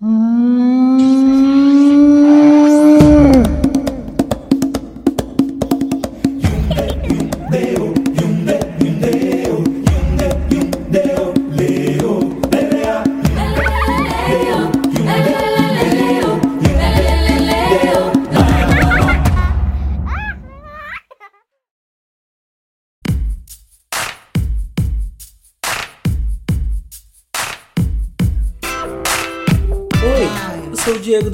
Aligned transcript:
Oi, 0.00 0.37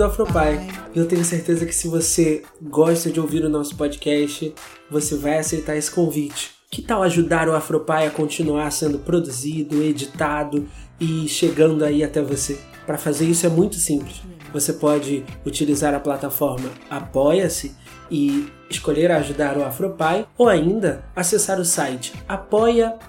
do 0.04 0.10
Afropai. 0.10 0.60
E 0.94 0.98
eu 0.98 1.06
tenho 1.06 1.24
certeza 1.24 1.64
que 1.64 1.74
se 1.74 1.88
você 1.88 2.42
gosta 2.62 3.10
de 3.10 3.18
ouvir 3.18 3.44
o 3.44 3.48
nosso 3.48 3.74
podcast, 3.74 4.54
você 4.90 5.16
vai 5.16 5.38
aceitar 5.38 5.76
esse 5.76 5.90
convite. 5.90 6.52
Que 6.70 6.82
tal 6.82 7.02
ajudar 7.02 7.48
o 7.48 7.54
Afropai 7.54 8.06
a 8.06 8.10
continuar 8.10 8.70
sendo 8.70 8.98
produzido, 8.98 9.82
editado 9.82 10.68
e 11.00 11.26
chegando 11.26 11.84
aí 11.84 12.04
até 12.04 12.20
você? 12.20 12.58
Para 12.84 12.98
fazer 12.98 13.24
isso 13.26 13.46
é 13.46 13.48
muito 13.48 13.76
simples. 13.76 14.20
Você 14.52 14.74
pode 14.74 15.24
utilizar 15.44 15.94
a 15.94 16.00
plataforma 16.00 16.70
Apoia-se 16.90 17.74
e 18.10 18.48
escolher 18.68 19.10
ajudar 19.12 19.56
o 19.56 19.64
Afropai 19.64 20.26
ou 20.36 20.48
ainda 20.48 21.04
acessar 21.14 21.60
o 21.60 21.64
site 21.64 22.12
apoia.se 22.28 23.06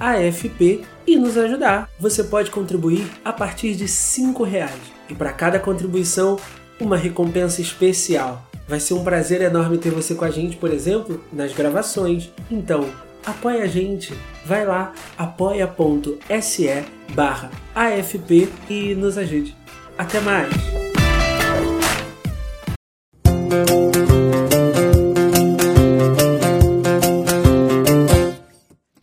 AFP 0.00 0.84
e 1.06 1.16
nos 1.16 1.36
ajudar. 1.36 1.88
Você 1.98 2.24
pode 2.24 2.50
contribuir 2.50 3.06
a 3.24 3.32
partir 3.32 3.74
de 3.74 3.84
R$ 3.84 4.44
reais 4.44 4.80
e 5.08 5.14
para 5.14 5.32
cada 5.32 5.58
contribuição 5.58 6.38
uma 6.80 6.96
recompensa 6.96 7.60
especial. 7.60 8.46
Vai 8.66 8.80
ser 8.80 8.94
um 8.94 9.04
prazer 9.04 9.40
enorme 9.42 9.78
ter 9.78 9.90
você 9.90 10.14
com 10.14 10.24
a 10.24 10.30
gente, 10.30 10.56
por 10.56 10.72
exemplo, 10.72 11.22
nas 11.32 11.52
gravações. 11.52 12.30
Então, 12.50 12.88
apoia 13.24 13.64
a 13.64 13.66
gente. 13.66 14.14
Vai 14.44 14.64
lá, 14.64 14.92
apoia.se 15.18 16.84
barra 17.14 17.50
AFP 17.74 18.48
e 18.70 18.94
nos 18.94 19.18
ajude. 19.18 19.56
Até 19.98 20.20
mais! 20.20 20.91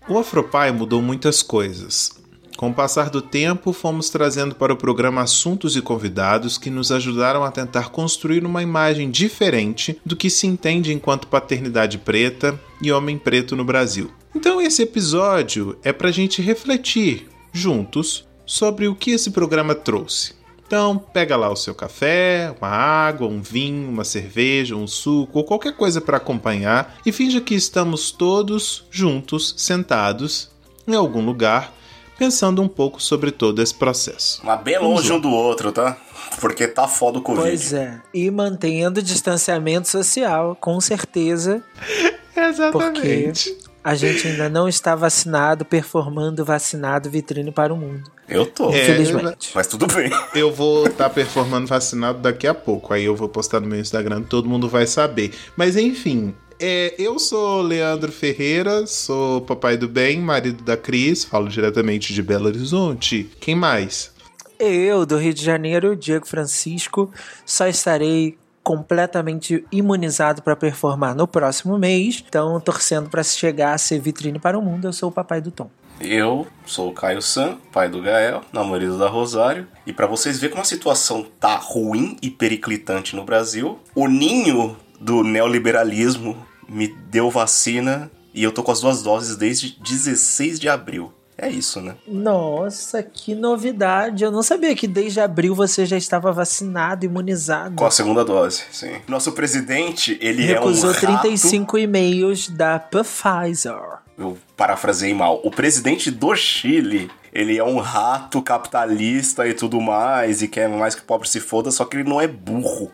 O 0.07 0.17
Afropai 0.17 0.71
mudou 0.71 1.01
muitas 1.01 1.41
coisas. 1.41 2.19
Com 2.57 2.71
o 2.71 2.73
passar 2.73 3.09
do 3.09 3.21
tempo, 3.21 3.71
fomos 3.71 4.09
trazendo 4.09 4.53
para 4.53 4.73
o 4.73 4.75
programa 4.75 5.21
assuntos 5.21 5.77
e 5.77 5.81
convidados 5.81 6.57
que 6.57 6.69
nos 6.69 6.91
ajudaram 6.91 7.41
a 7.41 7.51
tentar 7.51 7.87
construir 7.87 8.43
uma 8.43 8.61
imagem 8.61 9.09
diferente 9.09 9.97
do 10.05 10.13
que 10.13 10.29
se 10.29 10.45
entende 10.45 10.91
enquanto 10.91 11.29
paternidade 11.29 11.97
preta 11.97 12.59
e 12.81 12.91
homem 12.91 13.17
preto 13.17 13.55
no 13.55 13.63
Brasil. 13.63 14.11
Então, 14.35 14.59
esse 14.59 14.81
episódio 14.81 15.77
é 15.83 15.93
para 15.93 16.09
a 16.09 16.11
gente 16.11 16.41
refletir, 16.41 17.29
juntos, 17.53 18.27
sobre 18.45 18.89
o 18.89 18.95
que 18.95 19.11
esse 19.11 19.31
programa 19.31 19.73
trouxe. 19.73 20.38
Então, 20.69 20.99
pega 20.99 21.35
lá 21.35 21.49
o 21.49 21.55
seu 21.55 21.73
café, 21.73 22.53
uma 22.61 22.67
água, 22.67 23.27
um 23.27 23.41
vinho, 23.41 23.89
uma 23.89 24.03
cerveja, 24.03 24.75
um 24.75 24.85
suco 24.85 25.39
ou 25.39 25.43
qualquer 25.43 25.75
coisa 25.75 25.99
para 25.99 26.17
acompanhar 26.17 26.95
e 27.03 27.11
finja 27.11 27.41
que 27.41 27.55
estamos 27.55 28.11
todos 28.11 28.85
juntos, 28.91 29.55
sentados 29.57 30.51
em 30.87 30.93
algum 30.93 31.25
lugar, 31.25 31.73
pensando 32.19 32.61
um 32.61 32.67
pouco 32.67 33.01
sobre 33.01 33.31
todo 33.31 33.63
esse 33.63 33.73
processo. 33.73 34.41
Mas 34.43 34.61
bem 34.61 34.77
longe 34.77 35.11
um 35.11 35.19
do 35.19 35.31
outro, 35.31 35.71
tá? 35.71 35.97
Porque 36.39 36.67
tá 36.67 36.87
foda 36.87 37.17
o 37.17 37.21
Covid. 37.23 37.47
Pois 37.47 37.73
é. 37.73 37.99
E 38.13 38.29
mantendo 38.29 39.01
distanciamento 39.01 39.87
social, 39.87 40.55
com 40.61 40.79
certeza. 40.79 41.63
Exatamente. 42.37 43.49
Porque 43.53 43.68
a 43.89 43.95
gente 43.95 44.27
ainda 44.27 44.47
não 44.47 44.69
está 44.69 44.93
vacinado, 44.93 45.65
performando 45.65 46.45
vacinado 46.45 47.09
vitrine 47.09 47.51
para 47.51 47.73
o 47.73 47.77
mundo. 47.77 48.03
Eu 48.27 48.45
tô. 48.45 48.69
É, 48.69 48.83
Infelizmente. 48.83 49.49
Mas 49.55 49.65
tudo 49.65 49.87
bem. 49.87 50.11
Eu 50.35 50.53
vou 50.53 50.85
estar 50.85 51.05
tá 51.05 51.09
performando 51.09 51.65
vacinado 51.65 52.19
daqui 52.19 52.45
a 52.45 52.53
pouco. 52.53 52.93
Aí 52.93 53.03
eu 53.03 53.15
vou 53.15 53.27
postar 53.27 53.59
no 53.59 53.65
meu 53.65 53.79
Instagram, 53.79 54.21
todo 54.21 54.47
mundo 54.47 54.69
vai 54.69 54.85
saber. 54.85 55.31
Mas 55.57 55.75
enfim, 55.75 56.35
é, 56.59 56.93
eu 56.99 57.17
sou 57.17 57.63
Leandro 57.63 58.11
Ferreira, 58.11 58.85
sou 58.85 59.41
papai 59.41 59.75
do 59.75 59.87
bem, 59.87 60.19
marido 60.19 60.63
da 60.63 60.77
Cris, 60.77 61.23
falo 61.23 61.49
diretamente 61.49 62.13
de 62.13 62.21
Belo 62.21 62.45
Horizonte. 62.45 63.27
Quem 63.39 63.55
mais? 63.55 64.11
Eu, 64.59 65.03
do 65.03 65.17
Rio 65.17 65.33
de 65.33 65.43
Janeiro, 65.43 65.95
Diego 65.95 66.27
Francisco, 66.27 67.11
só 67.43 67.67
estarei 67.67 68.37
completamente 68.69 69.65
imunizado 69.71 70.43
para 70.43 70.55
performar 70.55 71.15
no 71.15 71.27
próximo 71.27 71.75
mês. 71.79 72.23
Então, 72.29 72.59
torcendo 72.59 73.09
para 73.09 73.23
chegar 73.23 73.73
a 73.73 73.79
ser 73.79 73.99
vitrine 73.99 74.37
para 74.37 74.59
o 74.59 74.61
mundo, 74.61 74.85
eu 74.85 74.93
sou 74.93 75.09
o 75.09 75.11
papai 75.11 75.41
do 75.41 75.49
Tom. 75.49 75.71
Eu 75.99 76.45
sou 76.67 76.89
o 76.89 76.93
Caio 76.93 77.19
San, 77.19 77.57
pai 77.71 77.89
do 77.89 77.99
Gael, 77.99 78.43
namorado 78.53 78.99
da 78.99 79.09
Rosário. 79.09 79.67
E 79.87 79.91
para 79.91 80.05
vocês 80.05 80.37
verem 80.37 80.51
como 80.51 80.61
a 80.61 80.65
situação 80.65 81.25
tá 81.39 81.55
ruim 81.55 82.15
e 82.21 82.29
periclitante 82.29 83.15
no 83.15 83.25
Brasil, 83.25 83.79
o 83.95 84.07
ninho 84.07 84.77
do 85.01 85.23
neoliberalismo 85.23 86.37
me 86.69 86.89
deu 87.09 87.31
vacina 87.31 88.11
e 88.35 88.43
eu 88.43 88.51
tô 88.51 88.61
com 88.61 88.71
as 88.71 88.81
duas 88.81 89.01
doses 89.01 89.35
desde 89.35 89.79
16 89.81 90.59
de 90.59 90.69
abril. 90.69 91.11
É 91.41 91.49
isso, 91.49 91.79
né? 91.79 91.95
Nossa, 92.05 93.01
que 93.01 93.33
novidade! 93.33 94.25
Eu 94.25 94.31
não 94.31 94.43
sabia 94.43 94.75
que 94.75 94.87
desde 94.87 95.21
abril 95.21 95.55
você 95.55 95.85
já 95.85 95.95
estava 95.95 96.33
vacinado, 96.33 97.05
imunizado. 97.05 97.75
Com 97.75 97.85
a 97.85 97.91
segunda 97.91 98.25
dose, 98.25 98.63
sim. 98.71 98.97
Nosso 99.07 99.31
presidente, 99.31 100.17
ele 100.21 100.43
Recusou 100.43 100.89
é 100.89 100.91
um 100.91 100.95
rato... 100.95 101.21
35 101.21 101.77
e-mails 101.77 102.49
da 102.49 102.77
Pfizer. 102.77 103.99
Eu 104.17 104.37
parafrasei 104.57 105.13
mal. 105.13 105.39
O 105.43 105.49
presidente 105.49 106.11
do 106.11 106.35
Chile, 106.35 107.09
ele 107.31 107.57
é 107.57 107.63
um 107.63 107.77
rato 107.77 108.41
capitalista 108.41 109.47
e 109.47 109.53
tudo 109.53 109.79
mais, 109.79 110.41
e 110.41 110.47
quer 110.49 110.67
mais 110.67 110.93
que 110.93 111.01
o 111.01 111.05
pobre 111.05 111.29
se 111.29 111.39
foda, 111.39 111.71
só 111.71 111.85
que 111.85 111.95
ele 111.95 112.09
não 112.09 112.19
é 112.19 112.27
burro. 112.27 112.91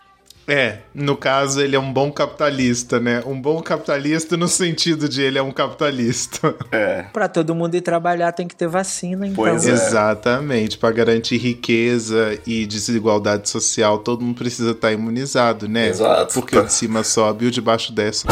É, 0.48 0.78
no 0.94 1.16
caso, 1.16 1.60
ele 1.60 1.74
é 1.74 1.78
um 1.78 1.92
bom 1.92 2.12
capitalista, 2.12 3.00
né? 3.00 3.20
Um 3.26 3.40
bom 3.40 3.60
capitalista 3.60 4.36
no 4.36 4.46
sentido 4.46 5.08
de 5.08 5.20
ele 5.20 5.38
é 5.38 5.42
um 5.42 5.50
capitalista. 5.50 6.54
É. 6.70 7.02
Para 7.12 7.26
todo 7.28 7.52
mundo 7.54 7.74
ir 7.74 7.80
trabalhar 7.80 8.30
tem 8.30 8.46
que 8.46 8.54
ter 8.54 8.68
vacina, 8.68 9.26
então. 9.26 9.44
Pois 9.44 9.66
é. 9.66 9.72
Exatamente, 9.72 10.78
para 10.78 10.92
garantir 10.94 11.36
riqueza 11.38 12.38
e 12.46 12.64
desigualdade 12.64 13.48
social, 13.48 13.98
todo 13.98 14.24
mundo 14.24 14.38
precisa 14.38 14.70
estar 14.70 14.92
imunizado, 14.92 15.68
né? 15.68 15.88
Exato. 15.88 16.34
Porque 16.34 16.56
o 16.56 16.62
de 16.64 16.72
cima 16.72 17.02
sobe 17.02 17.46
e 17.46 17.48
o 17.48 17.50
de 17.50 17.60
baixo 17.60 17.92
desce. 17.92 18.26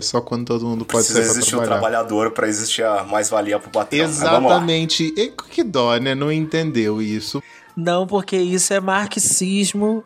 Só 0.00 0.20
quando 0.20 0.46
todo 0.46 0.64
mundo 0.64 0.84
pode 0.84 1.04
Precisa 1.04 1.18
sair 1.18 1.24
pra 1.24 1.32
existir 1.38 1.54
um 1.56 1.58
trabalhar. 1.58 1.80
trabalhador 1.80 2.30
pra 2.30 2.48
existir 2.48 2.82
a 2.82 3.04
mais-valia 3.04 3.58
pro 3.58 3.70
patrão. 3.70 4.00
Exatamente. 4.00 5.12
E 5.16 5.28
que 5.50 5.62
dó, 5.62 5.96
né? 5.98 6.14
Não 6.14 6.32
entendeu 6.32 7.02
isso. 7.02 7.42
Não, 7.80 8.08
porque 8.08 8.36
isso 8.36 8.74
é 8.74 8.80
marxismo 8.80 10.02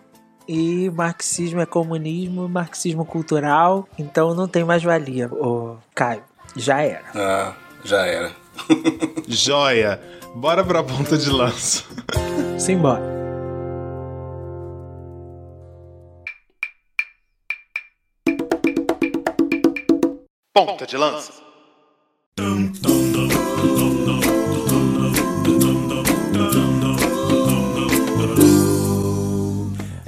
e 0.47 0.91
marxismo 0.91 1.59
é 1.59 1.65
comunismo, 1.65 2.47
marxismo 2.47 3.03
cultural, 3.03 3.89
então 3.99 4.35
não 4.35 4.47
tem 4.47 4.63
mais 4.63 4.83
valia, 4.83 5.33
ô 5.33 5.79
Caio. 5.95 6.23
Já 6.55 6.83
era. 6.83 7.05
Ah, 7.15 7.55
já 7.83 8.05
era. 8.05 8.31
Joia. 9.27 9.99
Bora 10.35 10.63
pra 10.63 10.85
ponta 10.85 11.17
de 11.17 11.31
lança. 11.31 11.85
Simbora. 12.59 13.03
Ponta 20.53 20.87
de 20.87 20.97
lança. 20.99 21.33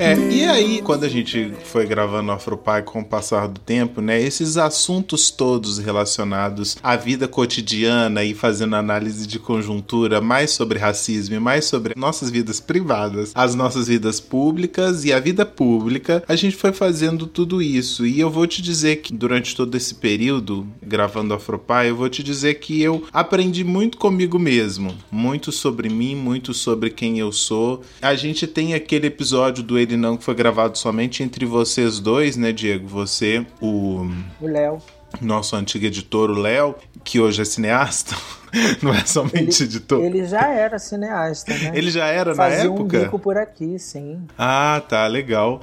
É, 0.04 0.18
e 0.30 0.44
aí, 0.44 0.82
quando 0.82 1.04
a 1.04 1.08
gente 1.08 1.50
foi 1.64 1.86
gravando 1.86 2.28
o 2.30 2.34
Afropai 2.34 2.82
com 2.82 3.00
o 3.00 3.04
passar 3.04 3.48
do 3.48 3.58
tempo, 3.58 4.02
né, 4.02 4.20
esses 4.20 4.58
assuntos 4.58 5.30
todos 5.30 5.78
relacionados 5.78 6.76
à 6.82 6.94
vida 6.94 7.26
cotidiana 7.26 8.22
e 8.22 8.34
fazendo 8.34 8.76
análise 8.76 9.26
de 9.26 9.38
conjuntura 9.38 10.20
mais 10.20 10.50
sobre 10.50 10.78
racismo 10.78 11.36
e 11.36 11.40
mais 11.40 11.64
sobre 11.64 11.94
nossas 11.96 12.28
vidas 12.28 12.60
privadas, 12.60 13.32
as 13.34 13.54
nossas 13.54 13.88
vidas 13.88 14.20
públicas 14.20 15.06
e 15.06 15.12
a 15.12 15.18
vida 15.18 15.46
pública, 15.46 16.22
a 16.28 16.36
gente 16.36 16.54
foi 16.54 16.74
fazendo 16.74 17.26
tudo 17.26 17.62
isso. 17.62 18.04
E 18.04 18.20
eu 18.20 18.28
vou 18.28 18.46
te 18.46 18.60
dizer 18.60 18.96
que 18.96 19.10
durante 19.10 19.56
todo 19.56 19.74
esse 19.74 19.94
período, 19.94 20.66
gravando 20.82 21.32
Afropai, 21.32 21.88
eu 21.88 21.96
vou 21.96 22.10
te 22.10 22.22
dizer 22.22 22.56
que 22.56 22.82
eu 22.82 23.04
aprendi 23.10 23.64
muito 23.64 23.96
comigo 23.96 24.38
mesmo, 24.38 24.94
muito 25.10 25.50
sobre 25.50 25.88
mim, 25.88 26.14
muito 26.14 26.52
sobre 26.52 26.90
quem 26.90 27.18
eu 27.18 27.32
sou. 27.32 27.80
A 28.02 28.14
gente 28.14 28.46
tem 28.46 28.74
aquele 28.74 29.06
episódio 29.06 29.64
do 29.64 29.78
Ele 29.78 29.93
Não 29.96 30.16
que 30.16 30.24
foi 30.24 30.34
gravado 30.34 30.76
somente 30.78 31.22
entre 31.22 31.44
vocês 31.46 32.00
dois, 32.00 32.36
né, 32.36 32.52
Diego? 32.52 32.86
Você, 32.88 33.46
o 33.60 34.08
O 34.40 34.46
Léo. 34.46 34.78
nosso 35.20 35.54
antigo 35.56 35.84
editor, 35.86 36.30
o 36.30 36.34
Léo, 36.38 36.74
que 37.02 37.20
hoje 37.20 37.42
é 37.42 37.44
cineasta, 37.44 38.14
não 38.82 38.92
é 38.94 39.04
somente 39.04 39.62
ele, 39.62 39.70
editor. 39.70 40.02
Ele 40.04 40.26
já 40.26 40.48
era 40.50 40.78
cineasta, 40.78 41.52
né? 41.56 41.72
Ele 41.74 41.90
já 41.90 42.06
era 42.06 42.34
Fazia 42.34 42.58
na 42.68 42.74
época? 42.74 42.98
um 42.98 43.00
bico 43.04 43.18
por 43.18 43.36
aqui, 43.36 43.78
sim. 43.78 44.22
Ah, 44.38 44.82
tá, 44.88 45.06
legal. 45.06 45.60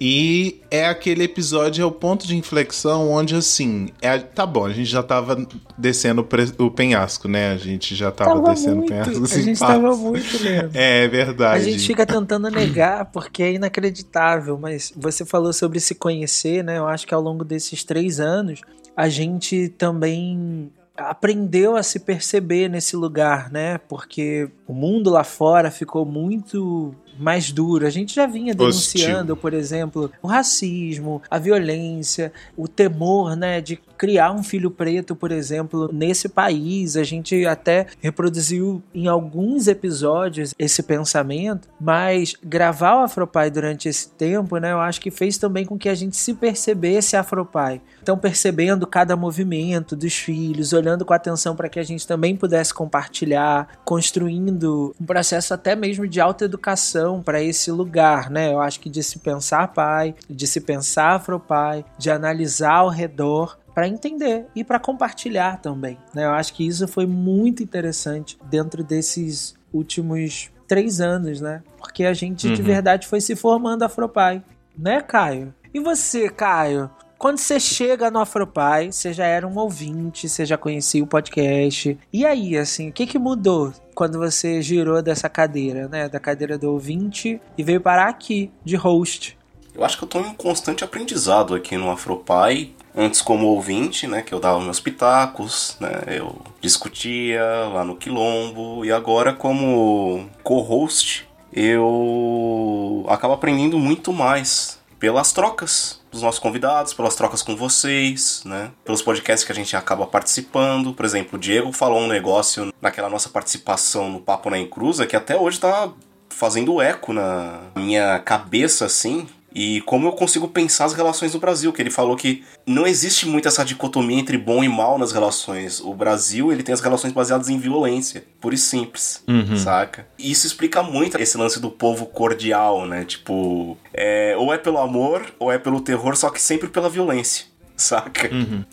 E 0.00 0.60
é 0.70 0.86
aquele 0.86 1.22
episódio, 1.22 1.82
é 1.82 1.86
o 1.86 1.90
ponto 1.90 2.26
de 2.26 2.36
inflexão 2.36 3.10
onde, 3.12 3.36
assim, 3.36 3.90
é, 4.02 4.18
tá 4.18 4.44
bom, 4.44 4.66
a 4.66 4.72
gente 4.72 4.90
já 4.90 5.02
tava 5.02 5.46
descendo 5.78 6.26
o 6.58 6.70
penhasco, 6.70 7.28
né? 7.28 7.52
A 7.52 7.56
gente 7.56 7.94
já 7.94 8.10
tava, 8.10 8.34
tava 8.34 8.50
descendo 8.50 8.76
muito, 8.76 8.86
o 8.86 8.90
penhasco. 8.90 9.20
A 9.20 9.24
Assim, 9.24 9.42
gente 9.42 9.58
pá. 9.60 9.66
tava 9.68 9.96
muito, 9.96 10.42
Leandro. 10.42 10.70
É, 10.74 11.04
é 11.04 11.08
verdade. 11.08 11.60
A 11.60 11.70
gente 11.70 11.86
fica 11.86 12.04
tentando 12.04 12.50
negar 12.50 13.06
porque 13.06 13.42
é 13.42 13.52
inacreditável, 13.52 14.58
mas 14.58 14.92
você 14.96 15.24
falou 15.24 15.52
sobre 15.52 15.78
se 15.78 15.94
conhecer, 15.94 16.64
né? 16.64 16.78
Eu 16.78 16.88
acho 16.88 17.06
que 17.06 17.14
ao 17.14 17.20
longo 17.20 17.44
desses 17.44 17.84
três 17.84 18.18
anos 18.18 18.60
a 18.96 19.08
gente 19.08 19.68
também 19.68 20.70
aprendeu 20.96 21.76
a 21.76 21.82
se 21.82 22.00
perceber 22.00 22.68
nesse 22.68 22.96
lugar, 22.96 23.50
né? 23.50 23.78
Porque 23.78 24.48
o 24.66 24.72
mundo 24.72 25.10
lá 25.10 25.24
fora 25.24 25.70
ficou 25.70 26.04
muito 26.04 26.94
mais 27.18 27.52
duro. 27.52 27.86
A 27.86 27.90
gente 27.90 28.14
já 28.14 28.26
vinha 28.26 28.54
denunciando, 28.54 29.32
Hostil. 29.32 29.36
por 29.36 29.54
exemplo, 29.54 30.10
o 30.22 30.26
racismo, 30.26 31.22
a 31.30 31.38
violência, 31.38 32.32
o 32.56 32.68
temor, 32.68 33.36
né, 33.36 33.60
de 33.60 33.76
criar 33.96 34.32
um 34.32 34.42
filho 34.42 34.70
preto, 34.70 35.14
por 35.14 35.30
exemplo, 35.30 35.88
nesse 35.92 36.28
país. 36.28 36.96
A 36.96 37.04
gente 37.04 37.46
até 37.46 37.86
reproduziu 38.00 38.82
em 38.94 39.06
alguns 39.06 39.68
episódios 39.68 40.54
esse 40.58 40.82
pensamento, 40.82 41.68
mas 41.80 42.34
gravar 42.42 42.96
o 42.96 43.04
Afropai 43.04 43.50
durante 43.50 43.88
esse 43.88 44.08
tempo, 44.10 44.58
né, 44.58 44.72
eu 44.72 44.80
acho 44.80 45.00
que 45.00 45.10
fez 45.10 45.38
também 45.38 45.64
com 45.64 45.78
que 45.78 45.88
a 45.88 45.94
gente 45.94 46.16
se 46.16 46.34
percebesse 46.34 47.16
Afropai. 47.16 47.80
Então, 48.02 48.18
percebendo 48.18 48.86
cada 48.86 49.16
movimento 49.16 49.96
dos 49.96 50.14
filhos, 50.14 50.72
olhando 50.72 51.04
com 51.04 51.14
atenção 51.14 51.56
para 51.56 51.68
que 51.68 51.78
a 51.78 51.82
gente 51.82 52.06
também 52.06 52.36
pudesse 52.36 52.74
compartilhar, 52.74 53.68
construindo 53.84 54.94
um 55.00 55.06
processo 55.06 55.54
até 55.54 55.74
mesmo 55.74 56.06
de 56.06 56.20
autoeducação 56.20 57.03
para 57.22 57.42
esse 57.42 57.70
lugar, 57.70 58.30
né? 58.30 58.52
Eu 58.52 58.60
acho 58.60 58.80
que 58.80 58.88
de 58.90 59.02
se 59.02 59.18
pensar 59.18 59.68
pai, 59.68 60.14
de 60.28 60.46
se 60.46 60.60
pensar 60.60 61.16
afropai, 61.16 61.84
de 61.98 62.10
analisar 62.10 62.74
ao 62.76 62.88
redor 62.88 63.58
para 63.74 63.88
entender 63.88 64.46
e 64.54 64.62
para 64.62 64.78
compartilhar 64.78 65.60
também, 65.60 65.98
né? 66.14 66.24
Eu 66.24 66.32
acho 66.32 66.54
que 66.54 66.66
isso 66.66 66.86
foi 66.86 67.06
muito 67.06 67.62
interessante 67.62 68.38
dentro 68.48 68.84
desses 68.84 69.54
últimos 69.72 70.50
três 70.68 71.00
anos, 71.00 71.40
né? 71.40 71.62
Porque 71.78 72.04
a 72.04 72.14
gente 72.14 72.48
de 72.50 72.60
Uhum. 72.60 72.66
verdade 72.66 73.06
foi 73.06 73.20
se 73.20 73.34
formando 73.36 73.82
afropai, 73.82 74.42
né, 74.76 75.00
Caio? 75.00 75.52
E 75.72 75.80
você, 75.80 76.28
Caio? 76.30 76.88
Quando 77.24 77.38
você 77.38 77.58
chega 77.58 78.10
no 78.10 78.20
Afropai, 78.20 78.92
você 78.92 79.10
já 79.10 79.24
era 79.24 79.48
um 79.48 79.58
ouvinte, 79.58 80.28
você 80.28 80.44
já 80.44 80.58
conhecia 80.58 81.02
o 81.02 81.06
podcast. 81.06 81.98
E 82.12 82.26
aí, 82.26 82.54
assim, 82.54 82.90
o 82.90 82.92
que, 82.92 83.06
que 83.06 83.18
mudou 83.18 83.72
quando 83.94 84.18
você 84.18 84.60
girou 84.60 85.00
dessa 85.00 85.26
cadeira, 85.26 85.88
né? 85.88 86.06
Da 86.06 86.20
cadeira 86.20 86.58
do 86.58 86.70
ouvinte 86.70 87.40
e 87.56 87.62
veio 87.62 87.80
parar 87.80 88.10
aqui, 88.10 88.52
de 88.62 88.76
host? 88.76 89.38
Eu 89.74 89.82
acho 89.82 89.96
que 89.96 90.04
eu 90.04 90.08
tô 90.08 90.20
em 90.20 90.26
um 90.26 90.34
constante 90.34 90.84
aprendizado 90.84 91.54
aqui 91.54 91.78
no 91.78 91.90
Afropai. 91.90 92.72
Antes 92.94 93.22
como 93.22 93.46
ouvinte, 93.46 94.06
né, 94.06 94.20
que 94.20 94.34
eu 94.34 94.38
dava 94.38 94.60
meus 94.60 94.78
pitacos, 94.78 95.78
né, 95.80 96.02
eu 96.08 96.42
discutia 96.60 97.42
lá 97.72 97.82
no 97.86 97.96
Quilombo. 97.96 98.84
E 98.84 98.92
agora 98.92 99.32
como 99.32 100.28
co-host, 100.42 101.26
eu 101.50 103.06
acabo 103.08 103.32
aprendendo 103.32 103.78
muito 103.78 104.12
mais 104.12 104.78
pelas 104.98 105.32
trocas 105.32 106.00
dos 106.10 106.22
nossos 106.22 106.40
convidados, 106.40 106.94
pelas 106.94 107.14
trocas 107.14 107.42
com 107.42 107.56
vocês, 107.56 108.42
né? 108.44 108.70
Pelos 108.84 109.02
podcasts 109.02 109.44
que 109.44 109.52
a 109.52 109.54
gente 109.54 109.76
acaba 109.76 110.06
participando. 110.06 110.92
Por 110.92 111.04
exemplo, 111.04 111.36
o 111.36 111.40
Diego 111.40 111.72
falou 111.72 112.00
um 112.00 112.08
negócio 112.08 112.72
naquela 112.80 113.08
nossa 113.08 113.28
participação 113.28 114.10
no 114.10 114.20
Papo 114.20 114.50
na 114.50 114.58
Encruza 114.58 115.06
que 115.06 115.16
até 115.16 115.36
hoje 115.36 115.60
tá 115.60 115.92
fazendo 116.28 116.80
eco 116.82 117.12
na 117.12 117.60
minha 117.76 118.18
cabeça, 118.18 118.86
assim. 118.86 119.26
E 119.54 119.80
como 119.82 120.08
eu 120.08 120.12
consigo 120.12 120.48
pensar 120.48 120.86
as 120.86 120.94
relações 120.94 121.32
no 121.32 121.38
Brasil, 121.38 121.72
que 121.72 121.80
ele 121.80 121.90
falou 121.90 122.16
que 122.16 122.42
não 122.66 122.86
existe 122.86 123.24
muito 123.26 123.46
essa 123.46 123.64
dicotomia 123.64 124.18
entre 124.18 124.36
bom 124.36 124.64
e 124.64 124.68
mal 124.68 124.98
nas 124.98 125.12
relações. 125.12 125.80
O 125.80 125.94
Brasil, 125.94 126.50
ele 126.50 126.62
tem 126.64 126.72
as 126.72 126.80
relações 126.80 127.12
baseadas 127.12 127.48
em 127.48 127.58
violência, 127.58 128.24
pura 128.40 128.54
e 128.56 128.58
simples, 128.58 129.22
Uhum. 129.28 129.56
saca? 129.56 130.08
E 130.18 130.30
isso 130.32 130.46
explica 130.46 130.82
muito 130.82 131.16
esse 131.20 131.36
lance 131.38 131.60
do 131.60 131.70
povo 131.70 132.06
cordial, 132.06 132.84
né? 132.84 133.04
Tipo, 133.04 133.76
é, 133.92 134.34
ou 134.36 134.52
é 134.52 134.58
pelo 134.58 134.78
amor, 134.78 135.24
ou 135.38 135.52
é 135.52 135.58
pelo 135.58 135.80
terror, 135.80 136.16
só 136.16 136.30
que 136.30 136.42
sempre 136.42 136.66
pela 136.68 136.88
violência, 136.90 137.46
saca? 137.76 138.28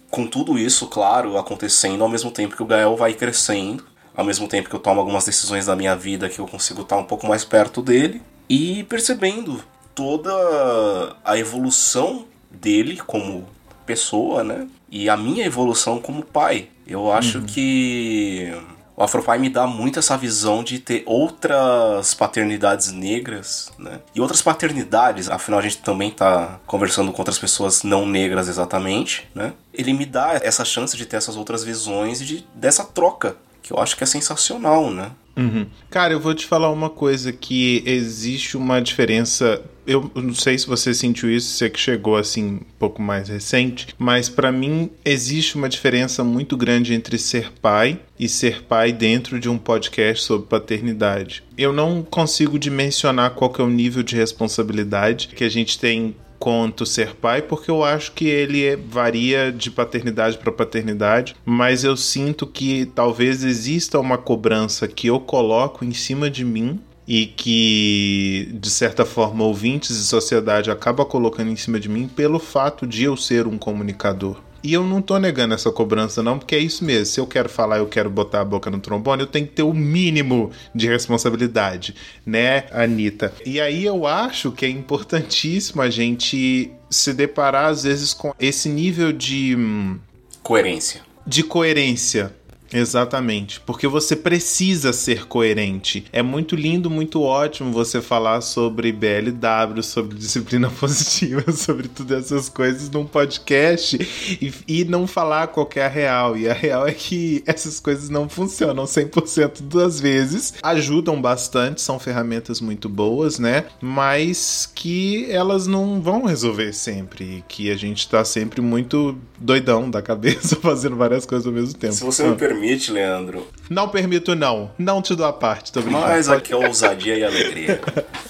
Com 0.10 0.25
tudo 0.25 0.57
isso, 0.57 0.88
claro, 0.88 1.38
acontecendo 1.38 2.01
ao 2.04 2.10
mesmo 2.10 2.31
tempo 2.31 2.56
que 2.56 2.63
o 2.63 2.66
Gael 2.66 2.95
vai 2.95 3.13
crescendo, 3.13 3.84
ao 4.16 4.25
mesmo 4.25 4.48
tempo 4.48 4.68
que 4.68 4.75
eu 4.75 4.80
tomo 4.80 5.00
algumas 5.00 5.25
decisões 5.25 5.68
da 5.68 5.75
minha 5.75 5.95
vida 5.95 6.27
que 6.27 6.39
eu 6.39 6.48
consigo 6.48 6.81
estar 6.81 6.98
um 6.98 7.04
pouco 7.04 7.27
mais 7.27 7.45
perto 7.45 7.81
dele 7.84 8.22
e 8.50 8.84
percebendo 8.86 9.63
toda 9.94 11.16
a 11.24 11.38
evolução 11.38 12.26
dele 12.50 12.98
como 12.98 13.48
pessoa, 13.86 14.44
né? 14.44 14.68
E 14.90 15.10
a 15.10 15.18
minha 15.18 15.46
evolução 15.46 16.00
como 16.00 16.24
pai. 16.24 16.70
Eu 16.86 17.12
acho 17.12 17.42
que 17.44 18.54
o 18.96 19.04
Afropai 19.04 19.40
me 19.40 19.50
dá 19.50 19.66
muito 19.66 19.98
essa 19.98 20.18
visão 20.18 20.64
de 20.64 20.78
ter 20.78 21.04
outras 21.06 22.14
paternidades 22.14 22.92
negras, 22.92 23.72
né? 23.80 24.00
E 24.14 24.22
outras 24.22 24.42
paternidades, 24.42 25.30
afinal 25.30 25.60
a 25.60 25.64
gente 25.64 25.80
também 25.80 26.12
tá 26.12 26.60
conversando 26.68 27.12
com 27.12 27.20
outras 27.20 27.40
pessoas 27.40 27.84
não 27.84 28.06
negras 28.06 28.48
exatamente, 28.48 29.28
né? 29.34 29.54
Ele 29.74 29.94
me 29.94 30.06
dá 30.06 30.40
essa 30.44 30.64
chance 30.64 30.96
de 30.96 31.06
ter 31.06 31.18
essas 31.18 31.36
outras 31.36 31.64
visões 31.64 32.22
e 32.22 32.26
de, 32.26 32.48
dessa 32.54 32.84
troca, 32.84 33.38
que 33.64 33.74
eu 33.74 33.80
acho 33.80 33.98
que 33.98 34.04
é 34.04 34.08
sensacional, 34.08 34.92
né? 34.92 35.12
Uhum. 35.36 35.66
Cara, 35.89 36.13
eu 36.13 36.19
vou 36.19 36.33
te 36.33 36.45
falar 36.45 36.69
uma 36.69 36.89
coisa 36.89 37.31
que 37.31 37.83
existe 37.86 38.57
uma 38.57 38.81
diferença. 38.81 39.62
Eu 39.88 40.12
não 40.13 40.33
sei 40.33 40.57
se 40.57 40.68
você 40.68 40.94
sentiu 40.94 41.30
isso, 41.31 41.50
você 41.50 41.69
que 41.69 41.80
chegou 41.80 42.16
assim 42.16 42.45
um 42.45 42.60
pouco 42.78 43.01
mais 43.01 43.30
recente, 43.30 43.88
mas 43.98 44.30
pra 44.30 44.51
mim 44.51 44.92
existe 45.04 45.56
uma 45.56 45.68
diferença 45.68 46.24
muito 46.24 46.56
grande 46.56 46.94
entre 46.94 47.18
ser 47.18 47.51
pai 47.62 48.00
e 48.19 48.30
ser 48.30 48.63
pai 48.63 48.92
dentro 48.92 49.39
de 49.39 49.50
um 49.50 49.57
podcast 49.57 50.24
sobre 50.24 50.48
paternidade. 50.48 51.44
Eu 51.57 51.74
não 51.74 52.04
consigo 52.04 52.60
dimensionar 52.60 53.31
qual 53.31 53.50
que 53.50 53.62
é 53.62 53.63
o 53.63 53.69
nível 53.69 54.04
de 54.04 54.16
responsabilidade 54.16 55.30
que 55.30 55.44
a 55.44 55.50
gente 55.50 55.80
tem 55.80 56.16
quanto 56.42 56.88
ser 56.88 57.14
pai, 57.16 57.44
porque 57.44 57.70
eu 57.70 57.84
acho 57.84 58.14
que 58.14 58.26
ele 58.26 58.66
é- 58.66 58.76
varia 58.76 59.52
de 59.52 59.70
paternidade 59.70 60.40
para 60.40 60.52
paternidade, 60.52 61.36
mas 61.46 61.84
eu 61.84 61.96
sinto 61.96 62.48
que 62.48 62.88
talvez 62.88 63.44
exista 63.44 64.00
uma 64.00 64.18
cobrança 64.18 64.88
que 64.88 65.06
eu 65.06 65.20
coloco 65.20 65.86
em 65.86 65.94
cima 65.94 66.32
de 66.32 66.44
mim 66.44 66.80
e 67.08 67.27
que 67.27 68.50
de 68.54 68.70
certa 68.72 69.06
forma 69.06 69.44
ouvintes 69.44 69.92
e 69.92 70.04
sociedade 70.04 70.72
acaba 70.72 71.06
colocando 71.06 71.51
em 71.51 71.56
cima 71.56 71.80
de 71.80 71.88
mim 71.88 72.08
pelo 72.08 72.39
fato 72.39 72.88
de 72.88 73.04
eu 73.04 73.15
ser 73.15 73.46
um 73.46 73.58
comunicador. 73.60 74.38
E 74.63 74.74
eu 74.74 74.84
não 74.84 75.01
tô 75.01 75.18
negando 75.18 75.53
essa 75.53 75.72
cobrança, 75.72 76.22
não, 76.22 76.38
porque 76.38 76.56
é 76.56 76.60
isso 76.60 76.84
mesmo. 76.84 77.06
Se 77.06 77.20
eu 77.20 77.27
quero 77.27 77.50
falar, 77.50 77.77
eu 77.80 77.88
quero 77.88 78.10
botar 78.10 78.41
a 78.41 78.46
boca 78.46 78.70
no 78.70 78.80
trombone, 78.80 79.22
eu 79.22 79.27
tenho 79.27 79.48
que 79.48 79.53
ter 79.53 79.63
o 79.63 79.74
mínimo 79.74 80.51
de 80.74 80.88
responsabilidade, 80.88 81.96
né, 82.25 82.65
Anitta? 82.72 83.34
E 83.46 83.60
aí 83.60 83.86
eu 83.86 84.06
acho 84.06 84.51
que 84.51 84.65
é 84.65 84.70
importantíssimo 84.70 85.82
a 85.82 85.89
gente 85.89 86.72
se 86.89 87.13
deparar, 87.13 87.68
às 87.68 87.84
vezes, 87.84 88.13
com 88.13 88.34
esse 88.39 88.70
nível 88.70 89.12
de. 89.12 89.56
hum, 89.56 89.98
Coerência. 90.44 91.01
de 91.25 91.44
coerência. 91.44 92.34
Exatamente, 92.74 93.60
porque 93.62 93.88
você 93.88 94.16
precisa 94.16 94.94
ser 94.94 95.25
coerente. 95.25 96.06
É 96.12 96.22
muito 96.22 96.56
lindo, 96.56 96.90
muito 96.90 97.22
ótimo 97.22 97.72
você 97.72 98.01
falar 98.01 98.42
sobre 98.42 98.92
BLW, 98.92 99.84
sobre 99.84 100.18
disciplina 100.18 100.70
positiva, 100.80 101.51
sobre 101.51 101.88
todas 101.88 102.32
essas 102.32 102.50
coisas 102.50 102.90
num 102.90 103.06
podcast 103.06 103.98
e, 104.42 104.54
e 104.68 104.86
não 104.86 105.06
falar 105.06 105.48
qualquer 105.48 105.90
real. 105.92 106.38
E 106.38 106.48
a 106.48 106.54
real 106.54 106.88
é 106.88 106.94
que 106.94 107.44
essas 107.46 107.80
coisas 107.80 108.10
não 108.10 108.30
funcionam 108.30 108.86
100% 108.86 109.62
das 109.63 110.00
vezes, 110.00 110.54
ajudam 110.63 111.22
bastante, 111.22 111.82
são 111.82 112.00
ferramentas 112.00 112.62
muito 112.62 112.88
boas, 112.88 113.38
né? 113.38 113.66
Mas 113.82 114.72
que 114.74 115.30
elas 115.30 115.68
não 115.68 116.01
vão 116.01 116.25
resolver 116.25 116.74
sempre, 116.74 117.24
e 117.24 117.44
que 117.48 117.70
a 117.70 117.75
gente 117.75 118.08
tá 118.08 118.24
sempre 118.24 118.62
muito 118.62 119.18
doidão 119.40 119.90
da 119.90 120.01
cabeça 120.01 120.56
fazendo 120.62 120.96
várias 120.96 121.25
coisas 121.25 121.46
ao 121.46 121.54
mesmo 121.54 121.74
tempo. 121.78 121.94
Se 121.94 122.04
você 122.04 122.24
me 122.24 122.36
permite, 122.36 122.61
Leandro, 122.91 123.48
Não 123.70 123.89
permito, 123.89 124.36
não. 124.36 124.72
Não 124.77 125.01
te 125.01 125.15
dou 125.15 125.25
a 125.25 125.34
parte, 125.34 125.72
tô 125.72 125.82
brincando. 125.82 126.08
Mas 126.08 126.30
aqui 126.30 126.53
é 126.53 126.56
ousadia 126.56 127.18
e 127.18 127.24
alegria. 127.24 127.82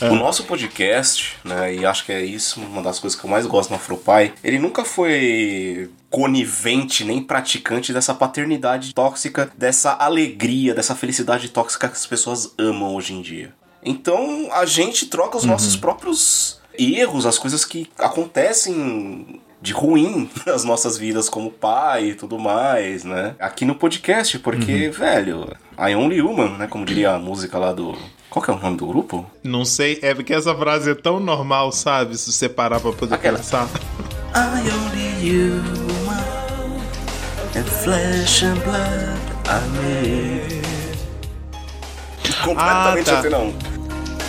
O 0.00 0.14
nosso 0.14 0.44
podcast, 0.44 1.36
né, 1.44 1.74
e 1.74 1.84
acho 1.84 2.06
que 2.06 2.12
é 2.12 2.24
isso 2.24 2.60
uma 2.60 2.80
das 2.80 3.00
coisas 3.00 3.18
que 3.18 3.26
eu 3.26 3.30
mais 3.30 3.44
gosto 3.44 3.70
no 3.70 3.76
Afropai, 3.76 4.32
ele 4.44 4.56
nunca 4.56 4.84
foi 4.84 5.90
conivente 6.08 7.04
nem 7.04 7.20
praticante 7.20 7.92
dessa 7.92 8.14
paternidade 8.14 8.94
tóxica, 8.94 9.50
dessa 9.58 9.92
alegria, 9.92 10.74
dessa 10.74 10.94
felicidade 10.94 11.48
tóxica 11.48 11.88
que 11.88 11.94
as 11.94 12.06
pessoas 12.06 12.54
amam 12.56 12.94
hoje 12.94 13.12
em 13.14 13.20
dia. 13.20 13.52
Então 13.82 14.48
a 14.52 14.64
gente 14.64 15.06
troca 15.06 15.36
os 15.36 15.44
nossos 15.44 15.74
próprios 15.76 16.60
erros, 16.78 17.26
as 17.26 17.38
coisas 17.38 17.64
que 17.64 17.90
acontecem 17.98 19.40
de 19.60 19.72
ruim 19.72 20.30
nas 20.46 20.64
nossas 20.64 20.96
vidas 20.96 21.28
como 21.28 21.50
pai 21.50 22.10
e 22.10 22.14
tudo 22.14 22.38
mais, 22.38 23.04
né? 23.04 23.34
Aqui 23.38 23.64
no 23.64 23.74
podcast, 23.74 24.38
porque, 24.38 24.86
uhum. 24.86 24.92
velho, 24.92 25.56
I 25.78 25.94
Only 25.94 26.20
Human, 26.20 26.58
né? 26.58 26.66
Como 26.66 26.84
diria 26.84 27.12
a 27.12 27.18
música 27.18 27.58
lá 27.58 27.72
do. 27.72 27.96
Qual 28.30 28.44
que 28.44 28.50
é 28.50 28.54
o 28.54 28.58
nome 28.58 28.76
do 28.76 28.86
grupo? 28.86 29.26
Não 29.42 29.64
sei, 29.64 29.98
é 30.02 30.14
porque 30.14 30.34
essa 30.34 30.54
frase 30.54 30.90
é 30.90 30.94
tão 30.94 31.18
normal, 31.18 31.72
sabe? 31.72 32.16
Se 32.16 32.30
você 32.32 32.48
parar 32.48 32.78
pra 32.78 32.92
poder 32.92 33.14
Aquela. 33.14 33.38
pensar. 33.38 33.68
I 34.34 34.68
only 34.70 35.08
human 35.22 36.38
and 37.56 37.64
flesh 37.64 38.42
and 38.42 38.58
blood 38.60 39.18
I 39.48 39.60
made. 39.80 40.58
Completamente 42.44 43.10
ah, 43.10 43.14
tá. 43.14 43.18
antena 43.18 43.38
1. 43.38 43.52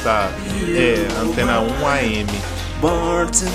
Tá. 0.03 0.31
É, 0.75 1.21
antena 1.21 1.59
1 1.59 1.87
AM. 1.87 2.27
Born 2.81 3.29
to 3.31 3.45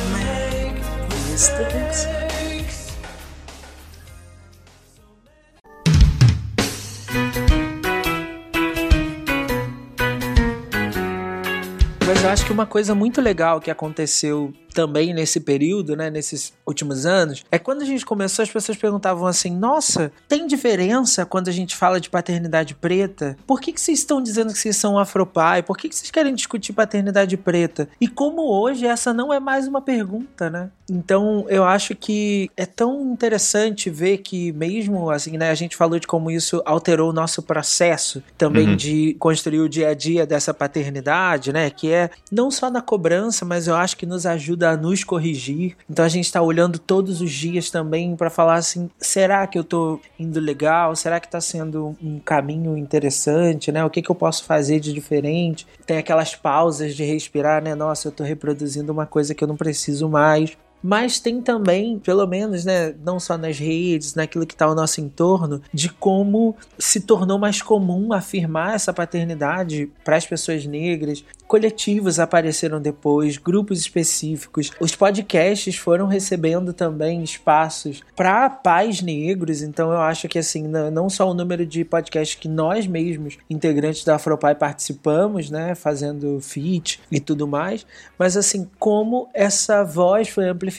Mas 12.06 12.22
eu 12.22 12.30
acho 12.30 12.46
que 12.46 12.52
uma 12.52 12.66
coisa 12.66 12.94
muito 12.94 13.20
legal 13.20 13.60
que 13.60 13.68
aconteceu 13.68 14.54
também 14.74 15.14
nesse 15.14 15.40
período, 15.40 15.96
né, 15.96 16.10
nesses 16.10 16.52
últimos 16.66 17.06
anos, 17.06 17.44
é 17.50 17.58
quando 17.58 17.82
a 17.82 17.84
gente 17.84 18.04
começou, 18.04 18.42
as 18.42 18.50
pessoas 18.50 18.76
perguntavam 18.76 19.26
assim: 19.26 19.56
nossa, 19.56 20.12
tem 20.28 20.46
diferença 20.46 21.24
quando 21.24 21.48
a 21.48 21.52
gente 21.52 21.74
fala 21.76 22.00
de 22.00 22.10
paternidade 22.10 22.74
preta? 22.74 23.36
Por 23.46 23.60
que, 23.60 23.72
que 23.72 23.80
vocês 23.80 24.00
estão 24.00 24.20
dizendo 24.20 24.52
que 24.52 24.58
vocês 24.58 24.76
são 24.76 24.98
afropai? 24.98 25.62
Por 25.62 25.76
que, 25.76 25.88
que 25.88 25.94
vocês 25.94 26.10
querem 26.10 26.34
discutir 26.34 26.72
paternidade 26.72 27.36
preta? 27.36 27.88
E 28.00 28.08
como 28.08 28.42
hoje 28.42 28.86
essa 28.86 29.14
não 29.14 29.32
é 29.32 29.38
mais 29.38 29.68
uma 29.68 29.80
pergunta, 29.80 30.50
né? 30.50 30.70
Então 30.90 31.46
eu 31.48 31.64
acho 31.64 31.94
que 31.94 32.50
é 32.56 32.66
tão 32.66 33.12
interessante 33.12 33.88
ver 33.88 34.18
que, 34.18 34.52
mesmo 34.52 35.10
assim, 35.10 35.36
né, 35.36 35.50
a 35.50 35.54
gente 35.54 35.76
falou 35.76 35.98
de 35.98 36.06
como 36.06 36.30
isso 36.30 36.62
alterou 36.64 37.10
o 37.10 37.12
nosso 37.12 37.42
processo 37.42 38.22
também 38.36 38.70
uhum. 38.70 38.76
de 38.76 39.14
construir 39.18 39.60
o 39.60 39.68
dia 39.68 39.88
a 39.88 39.94
dia 39.94 40.26
dessa 40.26 40.52
paternidade, 40.52 41.52
né? 41.52 41.70
Que 41.70 41.92
é 41.92 42.10
não 42.30 42.50
só 42.50 42.70
na 42.70 42.82
cobrança, 42.82 43.44
mas 43.44 43.66
eu 43.66 43.74
acho 43.74 43.96
que 43.96 44.06
nos 44.06 44.26
ajuda 44.26 44.70
a 44.70 44.76
nos 44.76 45.02
corrigir. 45.02 45.76
Então 45.88 46.04
a 46.04 46.08
gente 46.08 46.26
está 46.26 46.42
olhando 46.42 46.78
todos 46.78 47.20
os 47.20 47.32
dias 47.32 47.70
também 47.70 48.14
para 48.14 48.28
falar 48.28 48.56
assim: 48.56 48.90
será 48.98 49.46
que 49.46 49.58
eu 49.58 49.62
estou 49.62 50.00
indo 50.18 50.40
legal? 50.40 50.94
Será 50.94 51.18
que 51.18 51.26
está 51.26 51.40
sendo 51.40 51.96
um 52.02 52.18
caminho 52.18 52.76
interessante? 52.76 53.72
Né? 53.72 53.84
O 53.84 53.90
que, 53.90 54.02
que 54.02 54.10
eu 54.10 54.14
posso 54.14 54.44
fazer 54.44 54.80
de 54.80 54.92
diferente? 54.92 55.66
Tem 55.86 55.96
aquelas 55.96 56.34
pausas 56.34 56.94
de 56.94 57.04
respirar, 57.04 57.62
né? 57.62 57.74
Nossa, 57.74 58.08
eu 58.08 58.10
estou 58.10 58.26
reproduzindo 58.26 58.92
uma 58.92 59.06
coisa 59.06 59.34
que 59.34 59.42
eu 59.42 59.48
não 59.48 59.56
preciso 59.56 60.08
mais 60.08 60.56
mas 60.86 61.18
tem 61.18 61.40
também, 61.40 61.98
pelo 61.98 62.26
menos, 62.26 62.62
né, 62.62 62.94
não 63.02 63.18
só 63.18 63.38
nas 63.38 63.58
redes, 63.58 64.14
naquilo 64.14 64.44
que 64.44 64.52
está 64.52 64.66
ao 64.66 64.74
nosso 64.74 65.00
entorno, 65.00 65.62
de 65.72 65.88
como 65.88 66.54
se 66.78 67.00
tornou 67.00 67.38
mais 67.38 67.62
comum 67.62 68.12
afirmar 68.12 68.74
essa 68.74 68.92
paternidade 68.92 69.90
para 70.04 70.16
as 70.16 70.26
pessoas 70.26 70.66
negras. 70.66 71.24
Coletivos 71.46 72.20
apareceram 72.20 72.82
depois, 72.82 73.38
grupos 73.38 73.78
específicos. 73.80 74.72
Os 74.78 74.94
podcasts 74.94 75.74
foram 75.76 76.06
recebendo 76.06 76.74
também 76.74 77.22
espaços 77.22 78.02
para 78.14 78.50
pais 78.50 79.00
negros, 79.00 79.62
então 79.62 79.90
eu 79.90 80.00
acho 80.00 80.28
que 80.28 80.38
assim, 80.38 80.68
não 80.92 81.08
só 81.08 81.30
o 81.30 81.34
número 81.34 81.64
de 81.64 81.82
podcasts 81.82 82.38
que 82.38 82.48
nós 82.48 82.86
mesmos, 82.86 83.38
integrantes 83.48 84.04
da 84.04 84.16
Afropai, 84.16 84.54
participamos, 84.54 85.50
né, 85.50 85.74
fazendo 85.74 86.38
feat 86.42 87.00
e 87.10 87.18
tudo 87.18 87.48
mais, 87.48 87.86
mas 88.18 88.36
assim, 88.36 88.68
como 88.78 89.30
essa 89.32 89.82
voz 89.82 90.28
foi 90.28 90.46
amplificada 90.46 90.73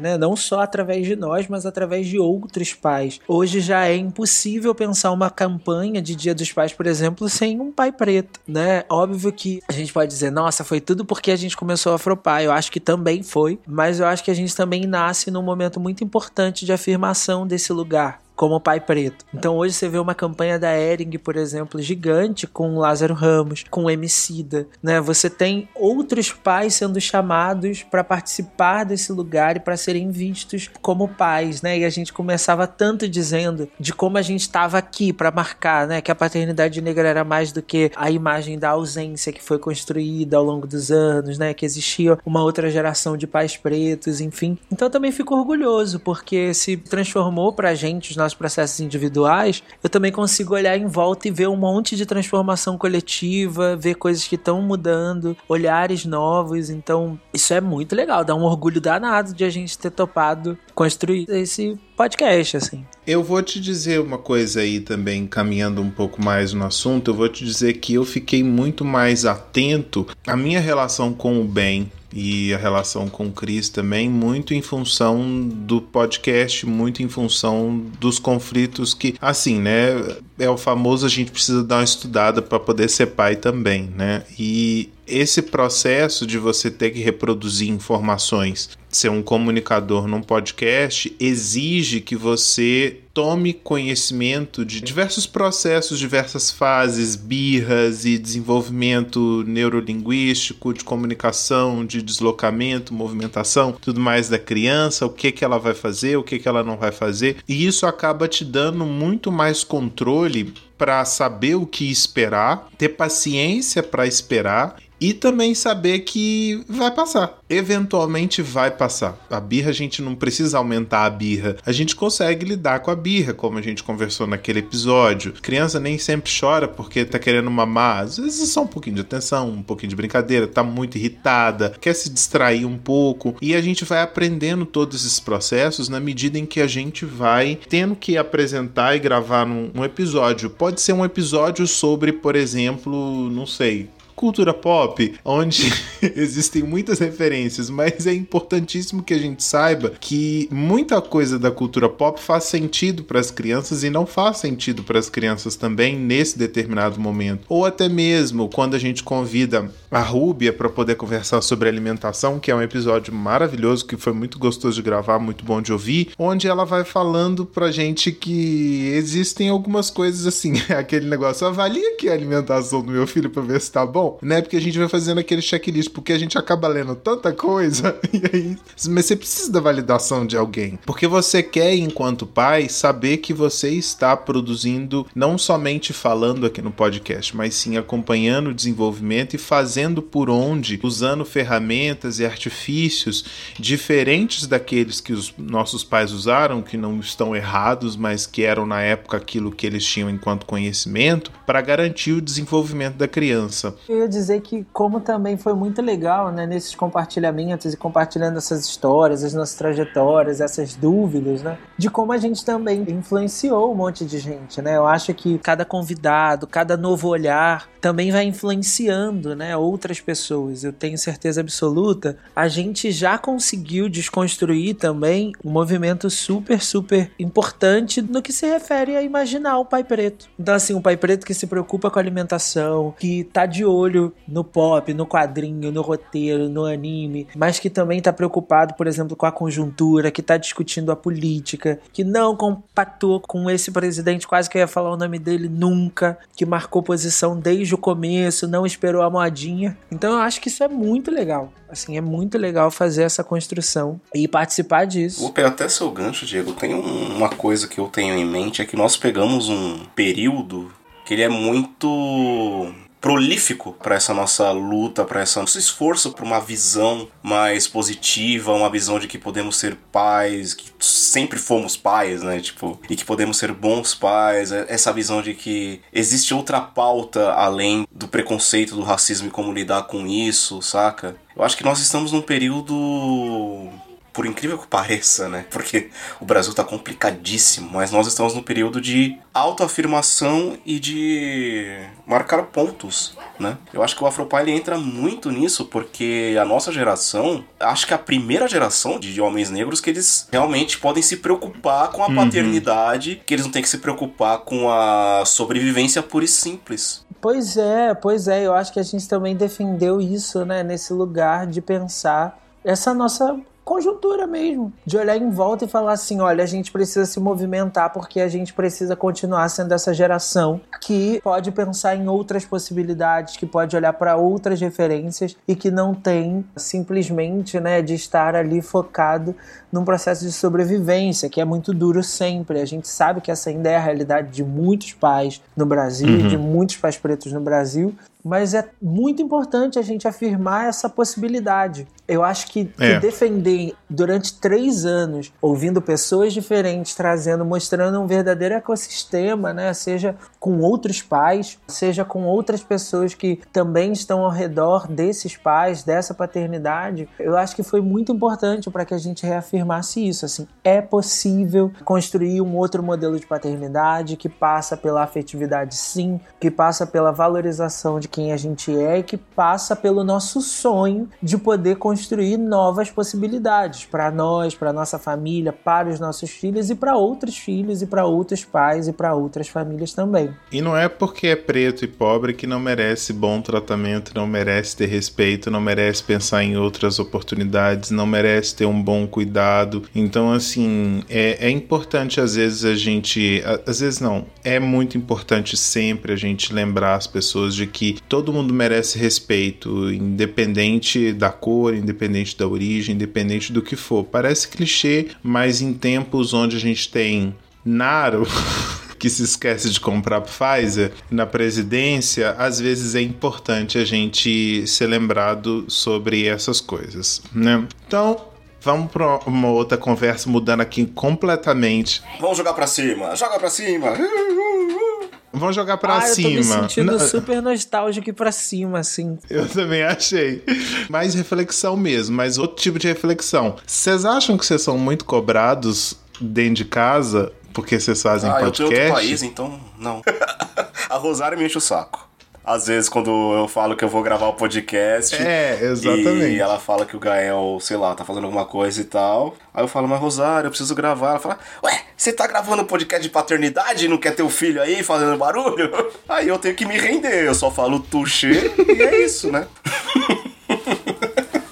né? 0.00 0.18
Não 0.18 0.34
só 0.34 0.60
através 0.60 1.06
de 1.06 1.14
nós, 1.14 1.46
mas 1.48 1.66
através 1.66 2.06
de 2.06 2.18
outros 2.18 2.74
pais. 2.74 3.20
Hoje 3.28 3.60
já 3.60 3.86
é 3.86 3.96
impossível 3.96 4.74
pensar 4.74 5.12
uma 5.12 5.30
campanha 5.30 6.02
de 6.02 6.14
Dia 6.14 6.34
dos 6.34 6.52
Pais, 6.52 6.72
por 6.72 6.86
exemplo, 6.86 7.28
sem 7.28 7.60
um 7.60 7.70
pai 7.70 7.92
preto, 7.92 8.40
né? 8.46 8.84
Óbvio 8.88 9.32
que 9.32 9.60
a 9.68 9.72
gente 9.72 9.92
pode 9.92 10.10
dizer, 10.10 10.30
nossa, 10.30 10.64
foi 10.64 10.80
tudo 10.80 11.04
porque 11.04 11.30
a 11.30 11.36
gente 11.36 11.56
começou 11.56 11.92
a 11.92 11.96
Afropai. 11.96 12.46
Eu 12.46 12.52
acho 12.52 12.72
que 12.72 12.80
também 12.80 13.22
foi, 13.22 13.58
mas 13.66 14.00
eu 14.00 14.06
acho 14.06 14.24
que 14.24 14.30
a 14.30 14.34
gente 14.34 14.54
também 14.56 14.86
nasce 14.86 15.30
num 15.30 15.42
momento 15.42 15.78
muito 15.78 16.02
importante 16.02 16.64
de 16.64 16.72
afirmação 16.72 17.46
desse 17.46 17.72
lugar 17.72 18.20
como 18.38 18.60
pai 18.60 18.78
preto. 18.78 19.26
Então 19.34 19.56
hoje 19.56 19.74
você 19.74 19.88
vê 19.88 19.98
uma 19.98 20.14
campanha 20.14 20.60
da 20.60 20.72
Ering, 20.78 21.18
por 21.18 21.34
exemplo, 21.34 21.82
gigante 21.82 22.46
com 22.46 22.78
Lázaro 22.78 23.12
Ramos, 23.12 23.64
com 23.68 23.90
Emicida, 23.90 24.68
né? 24.80 25.00
Você 25.00 25.28
tem 25.28 25.68
outros 25.74 26.30
pais 26.30 26.74
sendo 26.74 27.00
chamados 27.00 27.82
para 27.82 28.04
participar 28.04 28.84
desse 28.84 29.12
lugar 29.12 29.56
e 29.56 29.60
para 29.60 29.76
serem 29.76 30.12
vistos 30.12 30.70
como 30.80 31.08
pais, 31.08 31.62
né? 31.62 31.80
E 31.80 31.84
a 31.84 31.90
gente 31.90 32.12
começava 32.12 32.64
tanto 32.68 33.08
dizendo 33.08 33.68
de 33.78 33.92
como 33.92 34.16
a 34.16 34.22
gente 34.22 34.42
estava 34.42 34.78
aqui 34.78 35.12
para 35.12 35.32
marcar, 35.32 35.88
né, 35.88 36.00
que 36.00 36.12
a 36.12 36.14
paternidade 36.14 36.80
negra 36.80 37.08
era 37.08 37.24
mais 37.24 37.50
do 37.50 37.60
que 37.60 37.90
a 37.96 38.08
imagem 38.08 38.56
da 38.56 38.70
ausência 38.70 39.32
que 39.32 39.42
foi 39.42 39.58
construída 39.58 40.36
ao 40.36 40.44
longo 40.44 40.66
dos 40.66 40.92
anos, 40.92 41.38
né, 41.38 41.52
que 41.52 41.66
existia 41.66 42.16
uma 42.24 42.42
outra 42.42 42.70
geração 42.70 43.16
de 43.16 43.26
pais 43.26 43.56
pretos, 43.56 44.20
enfim. 44.20 44.56
Então 44.70 44.88
também 44.88 45.10
fico 45.10 45.34
orgulhoso 45.34 45.98
porque 45.98 46.54
se 46.54 46.76
transformou 46.76 47.52
pra 47.52 47.74
gente 47.74 48.12
os 48.12 48.16
nossos 48.28 48.34
processos 48.34 48.80
individuais, 48.80 49.62
eu 49.82 49.88
também 49.88 50.12
consigo 50.12 50.54
olhar 50.54 50.76
em 50.76 50.86
volta 50.86 51.28
e 51.28 51.30
ver 51.30 51.48
um 51.48 51.56
monte 51.56 51.96
de 51.96 52.04
transformação 52.04 52.76
coletiva, 52.76 53.76
ver 53.76 53.94
coisas 53.94 54.26
que 54.26 54.34
estão 54.34 54.60
mudando, 54.60 55.36
olhares 55.48 56.04
novos. 56.04 56.68
Então, 56.70 57.18
isso 57.32 57.54
é 57.54 57.60
muito 57.60 57.96
legal, 57.96 58.24
dá 58.24 58.34
um 58.34 58.42
orgulho 58.42 58.80
danado 58.80 59.32
de 59.34 59.44
a 59.44 59.50
gente 59.50 59.78
ter 59.78 59.90
topado 59.90 60.58
construir 60.74 61.26
esse 61.30 61.78
podcast, 61.96 62.56
assim. 62.56 62.84
Eu 63.06 63.24
vou 63.24 63.42
te 63.42 63.58
dizer 63.58 64.00
uma 64.00 64.18
coisa 64.18 64.60
aí 64.60 64.80
também, 64.80 65.26
caminhando 65.26 65.80
um 65.80 65.90
pouco 65.90 66.22
mais 66.22 66.52
no 66.52 66.64
assunto, 66.64 67.10
eu 67.10 67.14
vou 67.14 67.28
te 67.28 67.44
dizer 67.44 67.74
que 67.74 67.94
eu 67.94 68.04
fiquei 68.04 68.42
muito 68.42 68.84
mais 68.84 69.24
atento 69.24 70.06
à 70.26 70.36
minha 70.36 70.60
relação 70.60 71.12
com 71.12 71.40
o 71.40 71.44
bem, 71.44 71.90
e 72.12 72.54
a 72.54 72.58
relação 72.58 73.08
com 73.08 73.26
o 73.26 73.32
Cris 73.32 73.68
também, 73.68 74.08
muito 74.08 74.54
em 74.54 74.62
função 74.62 75.46
do 75.48 75.80
podcast, 75.80 76.66
muito 76.66 77.02
em 77.02 77.08
função 77.08 77.84
dos 78.00 78.18
conflitos 78.18 78.94
que, 78.94 79.14
assim, 79.20 79.60
né? 79.60 80.16
É 80.38 80.48
o 80.48 80.56
famoso 80.56 81.04
a 81.04 81.08
gente 81.08 81.30
precisa 81.30 81.62
dar 81.62 81.76
uma 81.76 81.84
estudada 81.84 82.40
para 82.40 82.58
poder 82.58 82.88
ser 82.88 83.08
pai 83.08 83.36
também, 83.36 83.90
né? 83.94 84.24
E 84.38 84.90
esse 85.08 85.42
processo 85.42 86.26
de 86.26 86.38
você 86.38 86.70
ter 86.70 86.90
que 86.90 87.00
reproduzir 87.00 87.68
informações, 87.68 88.70
ser 88.88 89.10
um 89.10 89.22
comunicador 89.22 90.06
num 90.06 90.22
podcast, 90.22 91.14
exige 91.18 92.00
que 92.00 92.16
você 92.16 93.00
tome 93.12 93.52
conhecimento 93.52 94.64
de 94.64 94.80
diversos 94.80 95.26
processos, 95.26 95.98
diversas 95.98 96.50
fases, 96.50 97.16
birras 97.16 98.04
e 98.04 98.16
desenvolvimento 98.16 99.42
neurolinguístico, 99.46 100.72
de 100.72 100.84
comunicação, 100.84 101.84
de 101.84 102.00
deslocamento, 102.00 102.94
movimentação, 102.94 103.72
tudo 103.72 104.00
mais 104.00 104.28
da 104.28 104.38
criança, 104.38 105.04
o 105.04 105.10
que 105.10 105.32
que 105.32 105.44
ela 105.44 105.58
vai 105.58 105.74
fazer, 105.74 106.16
o 106.16 106.22
que 106.22 106.38
que 106.38 106.48
ela 106.48 106.62
não 106.62 106.76
vai 106.76 106.92
fazer, 106.92 107.38
e 107.48 107.66
isso 107.66 107.86
acaba 107.86 108.28
te 108.28 108.44
dando 108.44 108.84
muito 108.86 109.32
mais 109.32 109.64
controle 109.64 110.54
para 110.78 111.04
saber 111.04 111.56
o 111.56 111.66
que 111.66 111.90
esperar, 111.90 112.68
ter 112.78 112.90
paciência 112.90 113.82
para 113.82 114.06
esperar 114.06 114.76
e 115.00 115.12
também 115.12 115.54
saber 115.54 116.00
que 116.00 116.64
vai 116.68 116.90
passar. 116.90 117.37
Eventualmente 117.48 118.42
vai 118.42 118.70
passar. 118.70 119.18
A 119.30 119.40
birra 119.40 119.70
a 119.70 119.72
gente 119.72 120.02
não 120.02 120.14
precisa 120.14 120.58
aumentar 120.58 121.06
a 121.06 121.10
birra. 121.10 121.56
A 121.64 121.72
gente 121.72 121.96
consegue 121.96 122.44
lidar 122.44 122.80
com 122.80 122.90
a 122.90 122.96
birra, 122.96 123.32
como 123.32 123.58
a 123.58 123.62
gente 123.62 123.82
conversou 123.82 124.26
naquele 124.26 124.58
episódio. 124.58 125.32
Criança 125.40 125.80
nem 125.80 125.96
sempre 125.96 126.30
chora 126.30 126.68
porque 126.68 127.04
tá 127.04 127.18
querendo 127.18 127.50
mamar. 127.50 128.02
Às 128.02 128.18
vezes 128.18 128.42
é 128.42 128.46
só 128.52 128.62
um 128.62 128.66
pouquinho 128.66 128.96
de 128.96 129.02
atenção, 129.02 129.48
um 129.48 129.62
pouquinho 129.62 129.90
de 129.90 129.96
brincadeira, 129.96 130.46
tá 130.46 130.62
muito 130.62 130.98
irritada, 130.98 131.74
quer 131.80 131.94
se 131.94 132.10
distrair 132.10 132.66
um 132.66 132.76
pouco. 132.76 133.34
E 133.40 133.54
a 133.54 133.62
gente 133.62 133.84
vai 133.84 134.02
aprendendo 134.02 134.66
todos 134.66 135.04
esses 135.04 135.18
processos 135.18 135.88
na 135.88 136.00
medida 136.00 136.38
em 136.38 136.44
que 136.44 136.60
a 136.60 136.66
gente 136.66 137.06
vai 137.06 137.58
tendo 137.68 137.96
que 137.96 138.18
apresentar 138.18 138.94
e 138.94 138.98
gravar 138.98 139.46
num, 139.46 139.70
um 139.74 139.84
episódio. 139.84 140.50
Pode 140.50 140.80
ser 140.82 140.92
um 140.92 141.04
episódio 141.04 141.66
sobre, 141.66 142.12
por 142.12 142.36
exemplo, 142.36 143.30
não 143.30 143.46
sei, 143.46 143.88
cultura 144.18 144.52
pop, 144.52 145.14
onde 145.24 145.72
existem 146.02 146.64
muitas 146.64 146.98
referências, 146.98 147.70
mas 147.70 148.04
é 148.04 148.12
importantíssimo 148.12 149.00
que 149.00 149.14
a 149.14 149.18
gente 149.18 149.44
saiba 149.44 149.92
que 150.00 150.48
muita 150.50 151.00
coisa 151.00 151.38
da 151.38 151.52
cultura 151.52 151.88
pop 151.88 152.20
faz 152.20 152.44
sentido 152.44 153.04
para 153.04 153.20
as 153.20 153.30
crianças 153.30 153.84
e 153.84 153.90
não 153.90 154.04
faz 154.04 154.38
sentido 154.38 154.82
para 154.82 154.98
as 154.98 155.08
crianças 155.08 155.54
também 155.54 155.96
nesse 155.96 156.36
determinado 156.36 157.00
momento. 157.00 157.46
Ou 157.48 157.64
até 157.64 157.88
mesmo 157.88 158.48
quando 158.48 158.74
a 158.74 158.78
gente 158.78 159.04
convida 159.04 159.70
a 159.88 160.00
Rúbia 160.00 160.52
para 160.52 160.68
poder 160.68 160.96
conversar 160.96 161.40
sobre 161.40 161.68
alimentação, 161.68 162.40
que 162.40 162.50
é 162.50 162.54
um 162.54 162.60
episódio 162.60 163.14
maravilhoso 163.14 163.86
que 163.86 163.96
foi 163.96 164.12
muito 164.12 164.36
gostoso 164.36 164.74
de 164.74 164.82
gravar, 164.82 165.20
muito 165.20 165.44
bom 165.44 165.62
de 165.62 165.72
ouvir, 165.72 166.10
onde 166.18 166.48
ela 166.48 166.64
vai 166.64 166.84
falando 166.84 167.46
pra 167.46 167.70
gente 167.70 168.10
que 168.10 168.90
existem 168.94 169.48
algumas 169.48 169.90
coisas 169.90 170.26
assim, 170.26 170.54
aquele 170.76 171.08
negócio, 171.08 171.46
avalia 171.46 171.94
aqui 171.94 172.08
a 172.08 172.12
alimentação 172.12 172.82
do 172.82 172.90
meu 172.90 173.06
filho 173.06 173.30
para 173.30 173.42
ver 173.42 173.60
se 173.60 173.70
tá 173.70 173.86
bom 173.86 174.07
né? 174.22 174.40
Porque 174.40 174.56
a 174.56 174.60
gente 174.60 174.78
vai 174.78 174.88
fazendo 174.88 175.18
aquele 175.18 175.42
checklist, 175.42 175.90
porque 175.90 176.12
a 176.12 176.18
gente 176.18 176.38
acaba 176.38 176.68
lendo 176.68 176.94
tanta 176.94 177.32
coisa, 177.32 177.98
e 178.12 178.22
aí. 178.32 178.56
Mas 178.88 179.06
você 179.06 179.16
precisa 179.16 179.52
da 179.52 179.60
validação 179.60 180.26
de 180.26 180.36
alguém. 180.36 180.78
Porque 180.86 181.06
você 181.06 181.42
quer, 181.42 181.74
enquanto 181.74 182.26
pai, 182.26 182.68
saber 182.68 183.18
que 183.18 183.32
você 183.32 183.70
está 183.70 184.16
produzindo, 184.16 185.06
não 185.14 185.36
somente 185.36 185.92
falando 185.92 186.46
aqui 186.46 186.62
no 186.62 186.70
podcast, 186.70 187.36
mas 187.36 187.54
sim 187.54 187.76
acompanhando 187.76 188.50
o 188.50 188.54
desenvolvimento 188.54 189.34
e 189.34 189.38
fazendo 189.38 190.00
por 190.00 190.30
onde, 190.30 190.78
usando 190.82 191.24
ferramentas 191.24 192.18
e 192.18 192.24
artifícios 192.24 193.24
diferentes 193.58 194.46
daqueles 194.46 195.00
que 195.00 195.12
os 195.12 195.32
nossos 195.36 195.84
pais 195.84 196.12
usaram, 196.12 196.62
que 196.62 196.76
não 196.76 197.00
estão 197.00 197.34
errados, 197.34 197.96
mas 197.96 198.26
que 198.26 198.42
eram 198.42 198.66
na 198.66 198.80
época 198.80 199.16
aquilo 199.16 199.50
que 199.50 199.66
eles 199.66 199.84
tinham 199.84 200.10
enquanto 200.10 200.46
conhecimento, 200.46 201.30
para 201.46 201.60
garantir 201.60 202.12
o 202.12 202.20
desenvolvimento 202.20 202.96
da 202.96 203.08
criança. 203.08 203.74
Eu 203.88 203.97
ia 203.98 204.08
dizer 204.08 204.40
que, 204.40 204.66
como 204.72 205.00
também 205.00 205.36
foi 205.36 205.54
muito 205.54 205.82
legal, 205.82 206.30
né, 206.32 206.46
nesses 206.46 206.74
compartilhamentos 206.74 207.72
e 207.72 207.76
compartilhando 207.76 208.38
essas 208.38 208.64
histórias, 208.64 209.24
as 209.24 209.34
nossas 209.34 209.56
trajetórias, 209.56 210.40
essas 210.40 210.74
dúvidas, 210.74 211.42
né, 211.42 211.58
de 211.76 211.88
como 211.90 212.12
a 212.12 212.18
gente 212.18 212.44
também 212.44 212.84
influenciou 212.88 213.72
um 213.72 213.74
monte 213.74 214.04
de 214.04 214.18
gente, 214.18 214.60
né? 214.60 214.76
Eu 214.76 214.86
acho 214.86 215.12
que 215.14 215.38
cada 215.38 215.64
convidado, 215.64 216.46
cada 216.46 216.76
novo 216.76 217.08
olhar 217.08 217.68
também 217.80 218.10
vai 218.10 218.24
influenciando, 218.24 219.34
né, 219.36 219.56
outras 219.56 220.00
pessoas. 220.00 220.64
Eu 220.64 220.72
tenho 220.72 220.98
certeza 220.98 221.40
absoluta. 221.40 222.16
A 222.34 222.48
gente 222.48 222.90
já 222.90 223.16
conseguiu 223.16 223.88
desconstruir 223.88 224.74
também 224.74 225.32
um 225.44 225.50
movimento 225.50 226.10
super, 226.10 226.60
super 226.60 227.10
importante 227.18 228.02
no 228.02 228.20
que 228.20 228.32
se 228.32 228.46
refere 228.46 228.96
a 228.96 229.02
imaginar 229.02 229.58
o 229.58 229.64
pai 229.64 229.84
preto. 229.84 230.28
Então, 230.38 230.54
assim, 230.54 230.74
o 230.74 230.80
pai 230.80 230.96
preto 230.96 231.24
que 231.24 231.34
se 231.34 231.46
preocupa 231.46 231.90
com 231.90 231.98
a 231.98 232.02
alimentação, 232.02 232.94
que 232.98 233.24
tá 233.24 233.46
de 233.46 233.64
olho 233.64 233.87
no 234.26 234.44
pop, 234.44 234.92
no 234.92 235.06
quadrinho, 235.06 235.72
no 235.72 235.82
roteiro, 235.82 236.48
no 236.48 236.64
anime, 236.64 237.26
mas 237.36 237.58
que 237.58 237.70
também 237.70 238.00
tá 238.00 238.12
preocupado, 238.12 238.74
por 238.74 238.86
exemplo, 238.86 239.16
com 239.16 239.26
a 239.26 239.32
conjuntura, 239.32 240.10
que 240.10 240.22
tá 240.22 240.36
discutindo 240.36 240.92
a 240.92 240.96
política, 240.96 241.80
que 241.92 242.04
não 242.04 242.36
compactou 242.36 243.20
com 243.20 243.50
esse 243.50 243.70
presidente, 243.70 244.26
quase 244.26 244.48
que 244.48 244.58
eu 244.58 244.60
ia 244.60 244.68
falar 244.68 244.92
o 244.92 244.96
nome 244.96 245.18
dele 245.18 245.48
nunca, 245.48 246.18
que 246.36 246.44
marcou 246.44 246.82
posição 246.82 247.38
desde 247.38 247.74
o 247.74 247.78
começo, 247.78 248.46
não 248.46 248.66
esperou 248.66 249.02
a 249.02 249.10
modinha. 249.10 249.76
Então 249.90 250.12
eu 250.12 250.18
acho 250.18 250.40
que 250.40 250.48
isso 250.48 250.62
é 250.62 250.68
muito 250.68 251.10
legal. 251.10 251.52
Assim, 251.70 251.98
é 251.98 252.00
muito 252.00 252.38
legal 252.38 252.70
fazer 252.70 253.02
essa 253.02 253.22
construção 253.22 254.00
e 254.14 254.26
participar 254.26 254.86
disso. 254.86 255.20
Vou 255.20 255.32
pegar 255.32 255.48
até 255.48 255.68
seu 255.68 255.90
gancho, 255.90 256.24
Diego. 256.24 256.52
Tem 256.52 256.74
uma 256.74 257.28
coisa 257.28 257.68
que 257.68 257.78
eu 257.78 257.88
tenho 257.88 258.14
em 258.14 258.24
mente, 258.24 258.62
é 258.62 258.64
que 258.64 258.76
nós 258.76 258.96
pegamos 258.96 259.50
um 259.50 259.84
período 259.94 260.72
que 261.04 261.14
ele 261.14 261.22
é 261.22 261.28
muito 261.28 262.72
prolífico 263.08 263.72
para 263.72 263.94
essa 263.94 264.12
nossa 264.12 264.50
luta, 264.50 265.02
para 265.02 265.22
esse 265.22 265.38
nosso 265.38 265.58
esforço 265.58 266.12
para 266.12 266.26
uma 266.26 266.38
visão 266.38 267.08
mais 267.22 267.66
positiva, 267.66 268.52
uma 268.52 268.68
visão 268.68 268.98
de 268.98 269.08
que 269.08 269.16
podemos 269.16 269.56
ser 269.56 269.76
pais, 269.90 270.52
que 270.52 270.70
sempre 270.78 271.38
fomos 271.38 271.74
pais, 271.74 272.22
né? 272.22 272.38
Tipo, 272.38 272.78
e 272.90 272.94
que 272.94 273.06
podemos 273.06 273.38
ser 273.38 273.50
bons 273.54 273.94
pais, 273.94 274.52
é, 274.52 274.66
essa 274.68 274.92
visão 274.92 275.22
de 275.22 275.32
que 275.32 275.80
existe 275.90 276.34
outra 276.34 276.60
pauta 276.60 277.32
além 277.32 277.86
do 277.90 278.06
preconceito, 278.06 278.76
do 278.76 278.82
racismo 278.82 279.28
e 279.28 279.30
como 279.30 279.54
lidar 279.54 279.84
com 279.84 280.06
isso, 280.06 280.60
saca? 280.60 281.16
Eu 281.34 281.42
acho 281.42 281.56
que 281.56 281.64
nós 281.64 281.80
estamos 281.80 282.12
num 282.12 282.20
período 282.20 283.70
por 284.18 284.26
incrível 284.26 284.58
que 284.58 284.66
pareça, 284.66 285.28
né? 285.28 285.44
Porque 285.48 285.90
o 286.20 286.24
Brasil 286.24 286.52
tá 286.52 286.64
complicadíssimo, 286.64 287.70
mas 287.72 287.92
nós 287.92 288.08
estamos 288.08 288.34
no 288.34 288.42
período 288.42 288.80
de 288.80 289.16
autoafirmação 289.32 290.58
e 290.66 290.80
de 290.80 291.86
marcar 292.04 292.42
pontos, 292.46 293.16
né? 293.38 293.56
Eu 293.72 293.80
acho 293.80 293.94
que 293.94 294.02
o 294.02 294.08
Afropá 294.08 294.42
ele 294.42 294.50
entra 294.50 294.76
muito 294.76 295.30
nisso 295.30 295.66
porque 295.66 296.36
a 296.36 296.44
nossa 296.44 296.72
geração, 296.72 297.44
acho 297.60 297.86
que 297.86 297.92
é 297.92 297.96
a 297.96 297.98
primeira 298.00 298.48
geração 298.48 298.98
de 298.98 299.20
homens 299.20 299.50
negros 299.50 299.80
que 299.80 299.88
eles 299.88 300.26
realmente 300.32 300.78
podem 300.78 301.00
se 301.00 301.18
preocupar 301.18 301.92
com 301.92 302.02
a 302.02 302.08
uhum. 302.08 302.16
paternidade, 302.16 303.22
que 303.24 303.32
eles 303.32 303.44
não 303.44 303.52
têm 303.52 303.62
que 303.62 303.68
se 303.68 303.78
preocupar 303.78 304.38
com 304.38 304.68
a 304.68 305.22
sobrevivência 305.24 306.02
pura 306.02 306.24
e 306.24 306.28
simples. 306.28 307.06
Pois 307.20 307.56
é, 307.56 307.94
pois 307.94 308.26
é, 308.26 308.44
eu 308.44 308.52
acho 308.52 308.72
que 308.72 308.80
a 308.80 308.82
gente 308.82 309.06
também 309.08 309.36
defendeu 309.36 310.00
isso, 310.00 310.44
né, 310.44 310.64
nesse 310.64 310.92
lugar 310.92 311.46
de 311.46 311.60
pensar 311.62 312.36
essa 312.64 312.92
nossa 312.92 313.38
conjuntura 313.68 314.26
mesmo, 314.26 314.72
de 314.86 314.96
olhar 314.96 315.18
em 315.18 315.28
volta 315.28 315.66
e 315.66 315.68
falar 315.68 315.92
assim: 315.92 316.20
olha, 316.22 316.42
a 316.42 316.46
gente 316.46 316.72
precisa 316.72 317.04
se 317.04 317.20
movimentar 317.20 317.92
porque 317.92 318.18
a 318.18 318.26
gente 318.26 318.54
precisa 318.54 318.96
continuar 318.96 319.46
sendo 319.50 319.74
essa 319.74 319.92
geração 319.92 320.58
que 320.80 321.20
pode 321.22 321.52
pensar 321.52 321.94
em 321.94 322.08
outras 322.08 322.46
possibilidades, 322.46 323.36
que 323.36 323.44
pode 323.44 323.76
olhar 323.76 323.92
para 323.92 324.16
outras 324.16 324.58
referências 324.58 325.36
e 325.46 325.54
que 325.54 325.70
não 325.70 325.94
tem 325.94 326.46
simplesmente, 326.56 327.60
né, 327.60 327.82
de 327.82 327.92
estar 327.92 328.34
ali 328.34 328.62
focado 328.62 329.36
num 329.70 329.84
processo 329.84 330.24
de 330.24 330.32
sobrevivência, 330.32 331.28
que 331.28 331.38
é 331.38 331.44
muito 331.44 331.74
duro 331.74 332.02
sempre. 332.02 332.62
A 332.62 332.64
gente 332.64 332.88
sabe 332.88 333.20
que 333.20 333.30
essa 333.30 333.50
ainda 333.50 333.68
é 333.68 333.76
a 333.76 333.80
realidade 333.80 334.30
de 334.30 334.42
muitos 334.42 334.94
pais 334.94 335.42
no 335.54 335.66
Brasil, 335.66 336.08
uhum. 336.08 336.28
de 336.28 336.38
muitos 336.38 336.78
pais 336.78 336.96
pretos 336.96 337.32
no 337.32 337.40
Brasil, 337.40 337.94
mas 338.28 338.54
é 338.54 338.68
muito 338.80 339.22
importante 339.22 339.78
a 339.78 339.82
gente 339.82 340.06
afirmar 340.06 340.68
essa 340.68 340.88
possibilidade. 340.88 341.86
Eu 342.06 342.24
acho 342.24 342.48
que, 342.48 342.70
é. 342.78 342.94
que, 342.94 343.00
defender 343.00 343.74
durante 343.88 344.38
três 344.38 344.84
anos, 344.84 345.32
ouvindo 345.40 345.80
pessoas 345.80 346.32
diferentes, 346.32 346.94
trazendo, 346.94 347.44
mostrando 347.44 348.00
um 348.00 348.06
verdadeiro 348.06 348.54
ecossistema, 348.54 349.52
né? 349.52 349.72
Seja 349.72 350.16
com 350.40 350.58
outros 350.60 351.02
pais, 351.02 351.58
seja 351.66 352.04
com 352.04 352.24
outras 352.24 352.62
pessoas 352.62 353.14
que 353.14 353.40
também 353.52 353.92
estão 353.92 354.24
ao 354.24 354.30
redor 354.30 354.86
desses 354.88 355.36
pais, 355.36 355.82
dessa 355.82 356.14
paternidade, 356.14 357.08
eu 357.18 357.36
acho 357.36 357.54
que 357.54 357.62
foi 357.62 357.80
muito 357.80 358.12
importante 358.12 358.70
para 358.70 358.84
que 358.84 358.94
a 358.94 358.98
gente 358.98 359.24
reafirmasse 359.24 360.06
isso. 360.06 360.24
Assim, 360.24 360.46
é 360.64 360.80
possível 360.80 361.70
construir 361.84 362.40
um 362.40 362.56
outro 362.56 362.82
modelo 362.82 363.18
de 363.18 363.26
paternidade 363.26 364.16
que 364.16 364.28
passa 364.28 364.76
pela 364.76 365.02
afetividade, 365.02 365.74
sim, 365.74 366.20
que 366.40 366.50
passa 366.50 366.86
pela 366.86 367.12
valorização 367.12 368.00
de 368.00 368.08
de 368.08 368.17
quem 368.18 368.32
a 368.32 368.36
gente 368.36 368.74
é 368.74 368.98
e 368.98 369.02
que 369.04 369.16
passa 369.16 369.76
pelo 369.76 370.02
nosso 370.02 370.40
sonho 370.40 371.08
de 371.22 371.38
poder 371.38 371.76
construir 371.76 372.36
novas 372.36 372.90
possibilidades 372.90 373.84
para 373.84 374.10
nós, 374.10 374.56
para 374.56 374.72
nossa 374.72 374.98
família, 374.98 375.52
para 375.52 375.88
os 375.88 376.00
nossos 376.00 376.28
filhos 376.28 376.68
e 376.68 376.74
para 376.74 376.96
outros 376.96 377.36
filhos 377.38 377.80
e 377.80 377.86
para 377.86 378.04
outros 378.04 378.44
pais 378.44 378.88
e 378.88 378.92
para 378.92 379.14
outras 379.14 379.46
famílias 379.46 379.92
também. 379.92 380.34
E 380.50 380.60
não 380.60 380.76
é 380.76 380.88
porque 380.88 381.28
é 381.28 381.36
preto 381.36 381.84
e 381.84 381.88
pobre 381.88 382.34
que 382.34 382.44
não 382.44 382.58
merece 382.58 383.12
bom 383.12 383.40
tratamento, 383.40 384.10
não 384.12 384.26
merece 384.26 384.76
ter 384.76 384.86
respeito, 384.86 385.48
não 385.48 385.60
merece 385.60 386.02
pensar 386.02 386.42
em 386.42 386.56
outras 386.56 386.98
oportunidades, 386.98 387.92
não 387.92 388.04
merece 388.04 388.56
ter 388.56 388.66
um 388.66 388.82
bom 388.82 389.06
cuidado. 389.06 389.84
Então, 389.94 390.32
assim, 390.32 391.04
é, 391.08 391.46
é 391.46 391.50
importante 391.50 392.20
às 392.20 392.34
vezes 392.34 392.64
a 392.64 392.74
gente. 392.74 393.44
Às 393.64 393.78
vezes 393.78 394.00
não, 394.00 394.26
é 394.42 394.58
muito 394.58 394.98
importante 394.98 395.56
sempre 395.56 396.12
a 396.12 396.16
gente 396.16 396.52
lembrar 396.52 396.96
as 396.96 397.06
pessoas 397.06 397.54
de 397.54 397.64
que 397.68 397.97
todo 398.02 398.32
mundo 398.32 398.52
merece 398.52 398.98
respeito, 398.98 399.92
independente 399.92 401.12
da 401.12 401.30
cor, 401.30 401.74
independente 401.74 402.36
da 402.36 402.46
origem, 402.46 402.94
independente 402.94 403.52
do 403.52 403.62
que 403.62 403.76
for. 403.76 404.04
Parece 404.04 404.48
clichê, 404.48 405.08
mas 405.22 405.60
em 405.60 405.72
tempos 405.72 406.32
onde 406.32 406.56
a 406.56 406.60
gente 406.60 406.90
tem 406.90 407.34
Naro. 407.64 408.26
que 408.98 409.08
se 409.08 409.22
esquece 409.22 409.70
de 409.70 409.78
comprar 409.78 410.22
Pfizer 410.22 410.90
na 411.08 411.24
presidência, 411.24 412.32
às 412.32 412.58
vezes 412.58 412.96
é 412.96 413.00
importante 413.00 413.78
a 413.78 413.84
gente 413.84 414.66
ser 414.66 414.88
lembrado 414.88 415.64
sobre 415.68 416.26
essas 416.26 416.60
coisas, 416.60 417.22
né? 417.32 417.64
Então, 417.86 418.28
Vamos 418.60 418.90
para 418.90 419.20
uma 419.24 419.48
outra 419.48 419.78
conversa 419.78 420.28
mudando 420.28 420.62
aqui 420.62 420.84
completamente. 420.84 422.02
Vamos 422.20 422.36
jogar 422.36 422.54
para 422.54 422.66
cima, 422.66 423.14
joga 423.14 423.38
para 423.38 423.48
cima. 423.48 423.92
Vamos 425.38 425.56
jogar 425.56 425.76
pra 425.78 425.98
ah, 425.98 426.02
cima. 426.02 426.28
Eu 426.28 426.32
tô 426.32 426.38
me 426.38 426.44
sentindo 426.44 426.92
Não. 426.92 426.98
super 426.98 427.42
nostálgico 427.42 428.10
e 428.10 428.12
pra 428.12 428.32
cima, 428.32 428.80
assim. 428.80 429.18
Eu 429.30 429.48
também 429.48 429.82
achei. 429.82 430.42
Mais 430.88 431.14
reflexão 431.14 431.76
mesmo, 431.76 432.16
mas 432.16 432.38
outro 432.38 432.56
tipo 432.56 432.78
de 432.78 432.88
reflexão. 432.88 433.56
Vocês 433.66 434.04
acham 434.04 434.36
que 434.36 434.44
vocês 434.44 434.62
são 434.62 434.76
muito 434.76 435.04
cobrados 435.04 435.94
dentro 436.20 436.54
de 436.54 436.64
casa 436.64 437.32
porque 437.52 437.78
vocês 437.78 438.00
fazem 438.00 438.30
ah, 438.30 438.34
podcast? 438.34 438.62
Eu 438.62 438.68
tenho 438.68 438.82
outro 438.82 438.94
país, 438.94 439.22
então 439.22 439.60
não. 439.78 440.02
A 440.88 440.96
Rosário 440.96 441.36
me 441.36 441.44
enche 441.44 441.58
o 441.58 441.60
saco 441.60 442.07
às 442.48 442.66
vezes 442.66 442.88
quando 442.88 443.10
eu 443.34 443.46
falo 443.46 443.76
que 443.76 443.84
eu 443.84 443.88
vou 443.88 444.02
gravar 444.02 444.28
o 444.28 444.32
podcast. 444.32 445.14
É, 445.14 445.58
exatamente. 445.62 446.28
E 446.28 446.40
ela 446.40 446.58
fala 446.58 446.86
que 446.86 446.96
o 446.96 446.98
Gael, 447.00 447.58
sei 447.60 447.76
lá, 447.76 447.94
tá 447.94 448.04
fazendo 448.04 448.24
alguma 448.24 448.46
coisa 448.46 448.80
e 448.80 448.84
tal. 448.84 449.36
Aí 449.52 449.62
eu 449.62 449.68
falo, 449.68 449.86
mas 449.86 450.00
Rosário, 450.00 450.46
eu 450.46 450.50
preciso 450.50 450.74
gravar. 450.74 451.10
Ela 451.10 451.18
fala, 451.18 451.38
ué, 451.62 451.82
você 451.96 452.12
tá 452.12 452.26
gravando 452.26 452.62
um 452.62 452.66
podcast 452.66 453.02
de 453.02 453.10
paternidade 453.10 453.84
e 453.84 453.88
não 453.88 453.98
quer 453.98 454.14
ter 454.14 454.22
o 454.22 454.30
filho 454.30 454.62
aí 454.62 454.82
fazendo 454.82 455.16
barulho? 455.18 455.70
Aí 456.08 456.28
eu 456.28 456.38
tenho 456.38 456.54
que 456.54 456.64
me 456.64 456.78
render, 456.78 457.26
eu 457.26 457.34
só 457.34 457.50
falo 457.50 457.80
tuxê 457.80 458.50
e 458.66 458.82
é 458.82 459.04
isso, 459.04 459.30
né? 459.30 459.46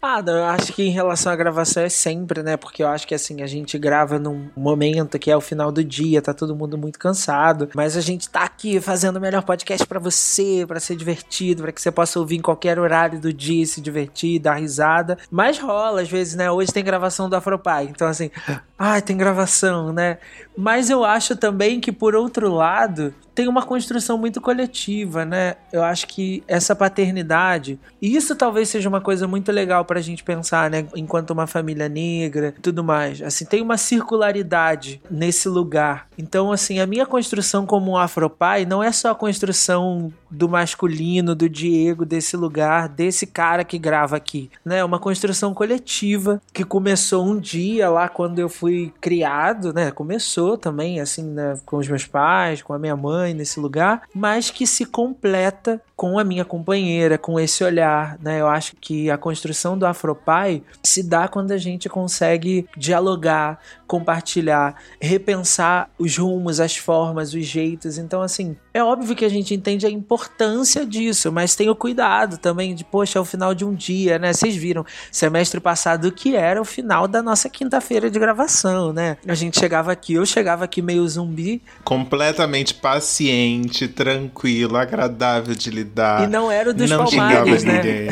Ah, 0.08 0.22
eu 0.24 0.44
acho 0.44 0.72
que 0.72 0.84
em 0.84 0.90
relação 0.90 1.32
à 1.32 1.36
gravação 1.36 1.82
é 1.82 1.88
sempre, 1.88 2.40
né? 2.40 2.56
Porque 2.56 2.80
eu 2.80 2.86
acho 2.86 3.08
que 3.08 3.14
assim, 3.14 3.42
a 3.42 3.46
gente 3.48 3.76
grava 3.76 4.20
num 4.20 4.48
momento 4.56 5.18
que 5.18 5.32
é 5.32 5.36
o 5.36 5.40
final 5.40 5.72
do 5.72 5.82
dia, 5.82 6.22
tá 6.22 6.32
todo 6.32 6.54
mundo 6.54 6.78
muito 6.78 6.96
cansado, 6.96 7.68
mas 7.74 7.96
a 7.96 8.00
gente 8.00 8.30
tá 8.30 8.44
aqui 8.44 8.80
fazendo 8.80 9.16
o 9.16 9.20
melhor 9.20 9.42
podcast 9.42 9.84
para 9.84 9.98
você, 9.98 10.64
para 10.64 10.78
ser 10.78 10.94
divertido, 10.94 11.64
para 11.64 11.72
que 11.72 11.82
você 11.82 11.90
possa 11.90 12.20
ouvir 12.20 12.36
em 12.36 12.40
qualquer 12.40 12.78
horário 12.78 13.20
do 13.20 13.32
dia 13.32 13.66
se 13.66 13.80
divertir, 13.80 14.38
dar 14.38 14.54
risada. 14.54 15.18
Mas 15.28 15.58
rola 15.58 16.02
às 16.02 16.08
vezes, 16.08 16.36
né? 16.36 16.48
Hoje 16.52 16.72
tem 16.72 16.84
gravação 16.84 17.28
do 17.28 17.34
Afropai, 17.34 17.88
então 17.90 18.06
assim, 18.06 18.30
ai, 18.78 19.02
tem 19.02 19.16
gravação, 19.16 19.92
né? 19.92 20.18
Mas 20.56 20.90
eu 20.90 21.04
acho 21.04 21.36
também 21.36 21.80
que 21.80 21.92
por 21.92 22.14
outro 22.14 22.52
lado, 22.52 23.14
tem 23.36 23.48
uma 23.48 23.62
construção 23.62 24.16
muito 24.16 24.40
coletiva, 24.40 25.26
né? 25.26 25.56
Eu 25.70 25.84
acho 25.84 26.06
que 26.06 26.42
essa 26.48 26.74
paternidade, 26.74 27.78
e 28.00 28.16
isso 28.16 28.34
talvez 28.34 28.70
seja 28.70 28.88
uma 28.88 29.00
coisa 29.00 29.28
muito 29.28 29.52
legal 29.52 29.84
pra 29.84 30.00
gente 30.00 30.24
pensar, 30.24 30.70
né? 30.70 30.86
Enquanto 30.96 31.30
uma 31.30 31.46
família 31.46 31.86
negra 31.86 32.54
tudo 32.62 32.82
mais. 32.82 33.20
Assim, 33.20 33.44
tem 33.44 33.60
uma 33.60 33.76
circularidade 33.76 35.02
nesse 35.10 35.50
lugar. 35.50 36.08
Então, 36.16 36.50
assim, 36.50 36.80
a 36.80 36.86
minha 36.86 37.04
construção 37.04 37.66
como 37.66 37.90
um 37.90 37.96
afropai 37.98 38.64
não 38.64 38.82
é 38.82 38.90
só 38.90 39.10
a 39.10 39.14
construção 39.14 40.10
do 40.30 40.48
masculino, 40.48 41.34
do 41.34 41.48
Diego, 41.48 42.06
desse 42.06 42.36
lugar, 42.38 42.88
desse 42.88 43.26
cara 43.26 43.64
que 43.64 43.78
grava 43.78 44.16
aqui, 44.16 44.50
né? 44.64 44.78
É 44.78 44.84
uma 44.84 44.98
construção 44.98 45.52
coletiva 45.52 46.40
que 46.54 46.64
começou 46.64 47.26
um 47.26 47.38
dia 47.38 47.90
lá 47.90 48.08
quando 48.08 48.38
eu 48.38 48.48
fui 48.48 48.65
criado, 49.00 49.72
né? 49.72 49.90
Começou 49.90 50.56
também, 50.56 51.00
assim, 51.00 51.24
né? 51.24 51.58
com 51.64 51.76
os 51.76 51.88
meus 51.88 52.06
pais, 52.06 52.62
com 52.62 52.72
a 52.72 52.78
minha 52.78 52.96
mãe 52.96 53.34
nesse 53.34 53.58
lugar, 53.60 54.02
mas 54.14 54.50
que 54.50 54.66
se 54.66 54.84
completa 54.84 55.80
com 55.96 56.18
a 56.18 56.24
minha 56.24 56.44
companheira, 56.44 57.16
com 57.16 57.40
esse 57.40 57.64
olhar, 57.64 58.18
né? 58.20 58.40
Eu 58.40 58.46
acho 58.46 58.76
que 58.76 59.10
a 59.10 59.16
construção 59.16 59.78
do 59.78 59.86
Afropai 59.86 60.62
se 60.82 61.02
dá 61.02 61.26
quando 61.26 61.52
a 61.52 61.56
gente 61.56 61.88
consegue 61.88 62.68
dialogar, 62.76 63.58
compartilhar, 63.86 64.76
repensar 65.00 65.88
os 65.98 66.18
rumos, 66.18 66.60
as 66.60 66.76
formas, 66.76 67.32
os 67.32 67.46
jeitos. 67.46 67.96
Então, 67.96 68.20
assim, 68.20 68.56
é 68.76 68.84
óbvio 68.84 69.16
que 69.16 69.24
a 69.24 69.28
gente 69.28 69.54
entende 69.54 69.86
a 69.86 69.90
importância 69.90 70.84
disso, 70.84 71.32
mas 71.32 71.54
tenha 71.54 71.74
cuidado 71.74 72.36
também 72.36 72.74
de, 72.74 72.84
poxa, 72.84 73.18
é 73.18 73.22
o 73.22 73.24
final 73.24 73.54
de 73.54 73.64
um 73.64 73.74
dia, 73.74 74.18
né? 74.18 74.32
Vocês 74.32 74.54
viram, 74.54 74.84
semestre 75.10 75.58
passado, 75.60 76.12
que 76.12 76.36
era 76.36 76.60
o 76.60 76.64
final 76.64 77.08
da 77.08 77.22
nossa 77.22 77.48
quinta-feira 77.48 78.10
de 78.10 78.18
gravação, 78.18 78.92
né? 78.92 79.16
A 79.26 79.34
gente 79.34 79.58
chegava 79.58 79.92
aqui, 79.92 80.12
eu 80.14 80.26
chegava 80.26 80.64
aqui 80.64 80.82
meio 80.82 81.08
zumbi. 81.08 81.62
Completamente 81.84 82.74
paciente, 82.74 83.88
tranquilo, 83.88 84.76
agradável 84.76 85.54
de 85.54 85.70
lidar. 85.70 86.24
E 86.24 86.26
não 86.26 86.50
era 86.50 86.70
o 86.70 86.74
dos 86.74 86.90
não 86.90 87.04
palmares, 87.04 87.64
né? 87.64 87.76
ninguém. 87.76 88.08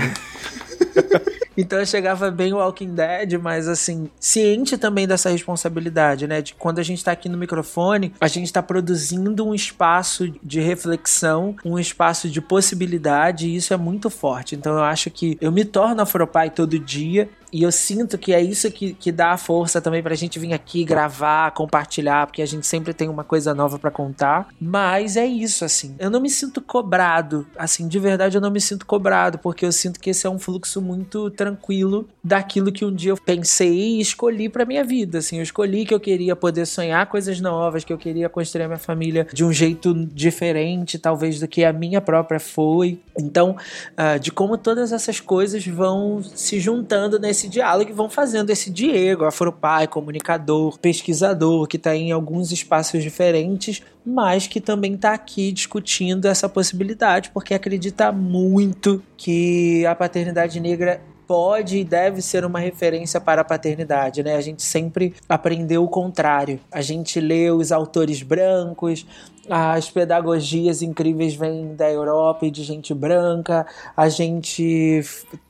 Então 1.57 1.79
eu 1.79 1.87
chegava 1.87 2.31
bem 2.31 2.53
Walking 2.53 2.95
Dead, 2.95 3.35
mas 3.41 3.69
assim, 3.69 4.11
ciente 4.19 4.77
também 4.77 5.07
dessa 5.07 5.31
responsabilidade, 5.31 6.27
né? 6.27 6.43
De 6.43 6.55
quando 6.55 6.79
a 6.79 6.83
gente 6.83 7.05
tá 7.05 7.13
aqui 7.13 7.29
no 7.29 7.39
microfone, 7.39 8.13
a 8.21 8.29
gente 8.29 8.53
tá 8.53 8.63
produzindo 8.63 9.47
um 9.47 9.55
espaço 9.55 10.33
de 10.43 10.61
reflexão, 10.61 11.57
um 11.65 11.79
espaço 11.79 12.29
de 12.29 12.41
possibilidade, 12.41 13.49
e 13.49 13.57
isso 13.57 13.73
é 13.73 13.77
muito 13.77 14.11
forte. 14.11 14.55
Então 14.55 14.75
eu 14.75 14.83
acho 14.83 15.11
que 15.11 15.39
eu 15.41 15.53
me 15.53 15.65
torno 15.65 16.03
afropai 16.03 16.51
todo 16.51 16.79
dia 16.79 17.29
e 17.55 17.63
eu 17.63 17.71
sinto 17.71 18.19
que 18.19 18.35
é 18.35 18.43
isso 18.43 18.69
que, 18.69 18.95
que 18.95 19.13
dá 19.13 19.31
a 19.31 19.37
força 19.37 19.81
também 19.81 20.03
pra 20.03 20.17
gente 20.17 20.41
vir 20.41 20.53
aqui 20.53 20.83
gravar, 20.83 21.53
compartilhar, 21.53 22.27
porque 22.27 22.43
a 22.43 22.47
gente 22.47 22.67
sempre 22.67 22.93
tem 22.93 23.09
uma 23.09 23.23
coisa 23.23 23.55
nova 23.55 23.79
para 23.79 23.93
contar. 23.93 24.49
Mas 24.61 25.17
é 25.17 25.25
isso, 25.25 25.65
assim. 25.65 25.95
Eu 26.01 26.11
não 26.11 26.21
me 26.21 26.29
sinto 26.29 26.61
cobrado. 26.61 27.47
Assim, 27.57 27.87
de 27.87 27.97
verdade, 28.01 28.37
eu 28.37 28.41
não 28.41 28.51
me 28.51 28.61
sinto 28.61 28.85
cobrado, 28.85 29.39
porque 29.39 29.65
eu 29.65 29.71
sinto 29.71 30.01
que 30.01 30.11
esse 30.11 30.27
é 30.27 30.31
um 30.31 30.37
fluxo 30.37 30.83
muito 30.83 31.31
tranquilo 31.31 32.09
daquilo 32.25 32.73
que 32.73 32.85
um 32.85 32.93
dia 32.93 33.13
eu 33.13 33.17
pensei 33.17 33.99
e 33.99 34.01
escolhi 34.01 34.49
pra 34.49 34.65
minha 34.65 34.83
vida. 34.83 35.19
Assim, 35.19 35.37
eu 35.37 35.43
escolhi 35.45 35.87
que 35.87 35.95
eu 35.95 36.01
queria 36.01 36.35
poder 36.35 36.67
sonhar 36.67 37.07
coisas 37.07 37.41
novas, 37.41 37.85
que 37.85 37.93
eu 37.93 37.99
queria 37.99 38.29
construir 38.29 38.65
a 38.65 38.67
minha 38.67 38.79
família 38.81 39.29
de 39.33 39.45
um 39.45 39.53
jeito 39.53 39.95
diferente, 39.95 40.99
talvez, 40.99 41.39
do 41.39 41.47
que 41.47 41.65
a 41.65 41.73
minha 41.73 42.01
própria 42.01 42.41
foi. 42.41 42.99
Então, 43.17 43.57
uh, 43.93 44.19
de 44.19 44.33
como 44.33 44.59
todas 44.59 44.91
essas 44.91 45.21
coisas 45.21 45.65
vão 45.65 46.21
se 46.21 46.59
juntando 46.59 47.17
nesse 47.21 47.44
diálogo 47.49 47.91
e 47.91 47.95
vão 47.95 48.09
fazendo 48.09 48.51
esse 48.51 48.71
Diego, 48.71 49.25
afropai, 49.25 49.87
comunicador, 49.87 50.79
pesquisador, 50.79 51.67
que 51.67 51.77
está 51.77 51.95
em 51.95 52.13
alguns 52.13 52.53
espaços 52.53 53.03
diferentes, 53.03 53.83
mas 54.05 54.47
que 54.47 54.61
também 54.61 54.95
está 54.95 55.13
aqui 55.15 55.53
discutindo 55.53 56.27
essa 56.27 56.49
possibilidade, 56.49 57.31
porque 57.33 57.55
acredita 57.55 58.13
muito 58.13 59.03
que 59.17 59.85
a 59.87 59.95
paternidade 59.95 60.61
negra 60.61 61.01
pode 61.27 61.79
e 61.79 61.85
deve 61.85 62.21
ser 62.23 62.45
uma 62.45 62.59
referência 62.59 63.21
para 63.21 63.41
a 63.43 63.45
paternidade, 63.45 64.23
né? 64.23 64.37
A 64.37 64.41
gente 64.41 64.63
sempre 64.63 65.15
aprendeu 65.29 65.83
o 65.85 65.89
contrário. 65.89 66.61
A 66.71 66.81
gente 66.81 67.21
lê 67.21 67.51
os 67.51 67.73
autores 67.73 68.23
brancos, 68.23 69.07
as 69.49 69.91
pedagogias 69.91 70.83
incríveis 70.83 71.35
vêm 71.35 71.75
da 71.75 71.91
Europa 71.91 72.47
e 72.47 72.51
de 72.51 72.63
gente 72.63 72.95
branca, 72.95 73.67
a 73.97 74.09
gente 74.09 75.03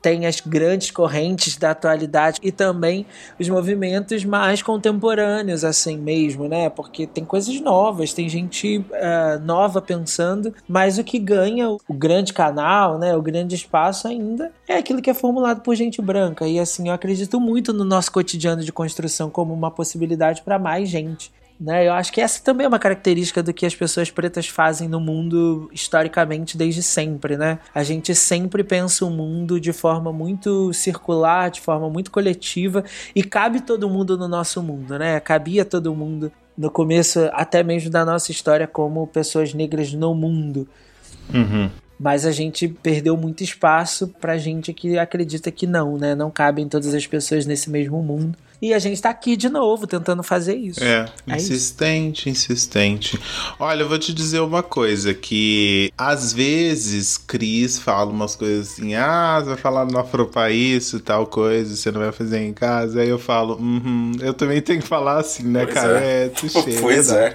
tem 0.03 0.27
as 0.27 0.41
grandes 0.41 0.91
correntes 0.91 1.57
da 1.57 1.71
atualidade 1.71 2.41
e 2.43 2.51
também 2.51 3.07
os 3.39 3.49
movimentos 3.49 4.25
mais 4.25 4.63
contemporâneos, 4.63 5.65
assim 5.65 5.97
mesmo, 5.97 6.49
né? 6.49 6.69
Porque 6.69 7.07
tem 7.07 7.25
coisas 7.25 7.61
novas, 7.61 8.13
tem 8.13 8.29
gente 8.29 8.79
uh, 8.79 9.41
nova 9.45 9.81
pensando, 9.81 10.55
mas 10.69 10.99
o 10.99 11.05
que 11.05 11.19
ganha 11.19 11.71
o 11.71 11.81
grande 11.91 12.33
canal, 12.33 12.99
né? 12.99 13.17
O 13.17 13.23
grande 13.23 13.55
espaço 13.55 14.09
ainda 14.09 14.53
é 14.69 14.77
aquilo 14.77 15.01
que 15.01 15.11
é 15.11 15.15
formulado 15.15 15.61
por 15.61 15.75
gente 15.75 16.03
branca. 16.03 16.47
E 16.47 16.59
assim, 16.59 16.89
eu 16.89 16.95
acredito 16.95 17.41
muito 17.41 17.73
no 17.73 17.85
nosso 17.85 18.11
cotidiano 18.13 18.63
de 18.63 18.73
construção 18.73 19.31
como 19.31 19.55
uma 19.55 19.71
possibilidade 19.71 20.43
para 20.43 20.59
mais 20.59 20.89
gente. 20.89 21.33
Né? 21.61 21.87
Eu 21.87 21.93
acho 21.93 22.13
que 22.13 22.21
essa 22.21 22.43
também 22.43 22.65
é 22.65 22.69
uma 22.69 22.81
característica 22.81 23.43
do 23.43 23.55
que 23.55 23.65
as 23.65 23.75
pessoas 23.75 24.11
pretas 24.11 24.49
fazem 24.49 24.89
no 24.89 24.99
mundo 24.99 25.71
historicamente 25.73 26.59
desde 26.59 26.83
sempre, 26.83 27.37
né? 27.37 27.61
A 27.73 27.85
gente 27.85 28.13
sempre 28.15 28.65
pensa 28.65 29.05
o 29.05 29.11
mundo 29.11 29.61
de 29.61 29.73
forma 29.73 30.13
muito 30.13 30.73
circular, 30.73 31.51
de 31.51 31.61
forma 31.61 31.89
muito 31.89 32.11
coletiva 32.11 32.85
e 33.15 33.23
cabe 33.23 33.61
todo 33.61 33.89
mundo 33.89 34.19
no 34.19 34.27
nosso 34.27 34.61
mundo, 34.63 34.99
né? 34.99 35.21
Cabia 35.21 35.65
todo 35.65 35.95
mundo 35.95 36.33
no 36.59 36.71
começo 36.71 37.31
até 37.33 37.63
mesmo 37.63 37.89
da 37.89 38.05
nossa 38.05 38.33
história 38.33 38.67
como 38.67 39.07
pessoas 39.07 39.55
negras 39.55 39.93
no 39.93 40.13
mundo. 40.13 40.69
Uhum. 41.33 41.71
Mas 41.99 42.27
a 42.27 42.33
gente 42.33 42.67
perdeu 42.67 43.17
muito 43.17 43.45
espaço 43.45 44.09
pra 44.21 44.37
gente 44.37 44.73
que 44.73 44.99
acredita 44.99 45.51
que 45.51 45.67
não, 45.67 45.97
né? 45.97 46.15
Não 46.15 46.31
cabem 46.31 46.69
todas 46.69 46.93
as 46.93 47.07
pessoas 47.07 47.47
nesse 47.47 47.71
mesmo 47.71 48.03
mundo. 48.03 48.37
E 48.63 48.73
a 48.73 48.79
gente 48.79 49.01
tá 49.01 49.11
aqui 49.11 49.37
de 49.37 49.49
novo 49.49 49.87
tentando 49.87 50.23
fazer 50.23 50.55
isso. 50.57 50.83
É, 50.83 51.07
É 51.27 51.37
isso. 51.37 51.53
insistente, 51.53 52.31
insistente. 52.31 53.19
Olha, 53.59 53.83
eu 53.83 53.89
vou 53.89 53.99
te 53.99 54.13
dizer 54.15 54.41
uma 54.41 54.63
coisa, 54.63 55.13
que 55.13 55.93
às 55.99 56.33
vezes 56.33 57.19
Cris 57.19 57.79
fala 57.79 58.11
umas 58.11 58.35
coisas 58.37 58.73
assim, 58.73 58.95
ah, 58.95 59.39
você 59.41 59.49
vai 59.51 59.57
falar 59.59 59.85
no 59.85 59.99
Afropaís 59.99 60.93
e 60.93 61.01
tal 61.01 61.27
coisa, 61.27 61.75
você 61.77 61.91
não 61.91 62.01
vai 62.01 62.13
fazer 62.13 62.41
em 62.41 62.53
casa. 62.53 63.01
Aí 63.01 63.09
eu 63.09 63.19
falo, 63.19 63.57
uhum, 63.57 64.13
eu 64.21 64.33
também 64.33 64.61
tenho 64.61 64.81
que 64.81 64.87
falar 64.89 65.19
assim, 65.21 65.45
né, 65.45 65.65
Pois 65.65 65.75
cara? 65.75 66.01
é. 66.01 66.25
É, 66.25 66.29
touché, 66.31 66.81
Pois 66.81 67.11
é. 67.11 67.33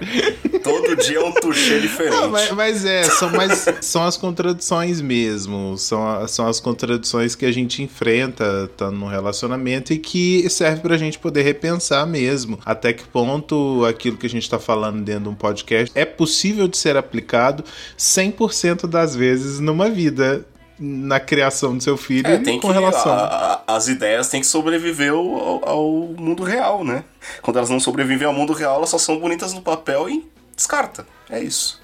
Todo 0.62 0.96
dia 0.96 1.18
é 1.18 1.24
um 1.24 1.32
touché 1.32 1.78
diferente. 1.80 2.14
Não, 2.16 2.30
mas, 2.30 2.50
mas 2.52 2.84
é, 2.84 3.02
são, 3.04 3.30
mais, 3.30 3.66
são 3.80 4.02
as 4.04 4.16
contradições 4.16 5.00
mesmo. 5.00 5.76
São, 5.78 6.26
são 6.28 6.46
as 6.46 6.60
contradições 6.60 7.34
que 7.34 7.44
a 7.46 7.52
gente 7.52 7.82
enfrenta 7.82 8.70
tá, 8.76 8.90
no 8.90 9.06
relacionamento 9.06 9.92
e 9.92 9.98
que 9.98 10.48
serve 10.50 10.80
pra 10.80 10.96
gente 10.96 11.09
poder 11.18 11.42
repensar 11.42 12.06
mesmo. 12.06 12.58
Até 12.64 12.92
que 12.92 13.04
ponto 13.04 13.84
aquilo 13.84 14.16
que 14.16 14.26
a 14.26 14.30
gente 14.30 14.48
tá 14.48 14.58
falando 14.58 15.02
dentro 15.02 15.24
de 15.24 15.28
um 15.30 15.34
podcast 15.34 15.90
é 15.98 16.04
possível 16.04 16.68
de 16.68 16.76
ser 16.76 16.96
aplicado 16.96 17.64
100% 17.98 18.86
das 18.86 19.14
vezes 19.16 19.60
numa 19.60 19.88
vida. 19.90 20.44
Na 20.82 21.20
criação 21.20 21.76
do 21.76 21.82
seu 21.82 21.94
filho 21.98 22.26
É, 22.26 22.38
tem 22.38 22.58
com 22.58 22.68
que, 22.68 22.72
relação. 22.72 23.12
a- 23.12 23.62
a- 23.66 23.76
as 23.76 23.86
ideias 23.86 24.28
têm 24.30 24.40
que 24.40 24.46
sobreviver 24.46 25.12
ao- 25.12 25.68
ao 25.68 25.84
mundo 26.16 26.42
real, 26.42 26.82
né? 26.82 27.04
Quando 27.42 27.58
elas 27.58 27.68
não 27.68 27.78
sobrevivem 27.78 28.26
ao 28.26 28.32
mundo 28.32 28.54
real, 28.54 28.76
elas 28.76 28.88
só 28.88 28.96
são 28.96 29.18
bonitas 29.20 29.52
no 29.52 29.60
papel 29.60 30.08
e 30.08 30.26
descarta. 30.56 31.06
É 31.28 31.38
isso. 31.38 31.78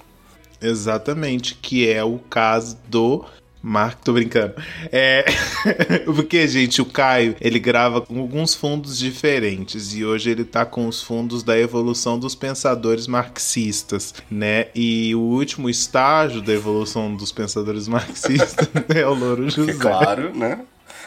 Exatamente, 0.63 1.55
que 1.57 1.87
é 1.91 2.03
o 2.03 2.19
caso 2.19 2.79
do 2.89 3.23
Marco, 3.63 4.03
tô 4.05 4.13
brincando. 4.13 4.55
É. 4.93 5.25
Porque, 6.07 6.47
gente, 6.47 6.81
o 6.81 6.85
Caio, 6.85 7.35
ele 7.41 7.59
grava 7.59 8.01
com 8.01 8.21
alguns 8.21 8.55
fundos 8.55 8.99
diferentes 8.99 9.95
e 9.95 10.05
hoje 10.05 10.31
ele 10.31 10.45
tá 10.45 10.65
com 10.65 10.87
os 10.87 11.03
fundos 11.03 11.43
da 11.43 11.59
evolução 11.59 12.19
dos 12.19 12.35
pensadores 12.35 13.07
marxistas, 13.07 14.15
né? 14.31 14.69
E 14.75 15.15
o 15.15 15.21
último 15.21 15.69
estágio 15.69 16.41
da 16.41 16.53
evolução 16.53 17.15
dos 17.17 17.33
pensadores 17.33 17.89
marxistas 17.89 18.69
é 18.95 19.07
o 19.07 19.15
Louro 19.15 19.49
José. 19.51 19.73
É 19.73 19.75
claro, 19.75 20.33
né? 20.35 20.61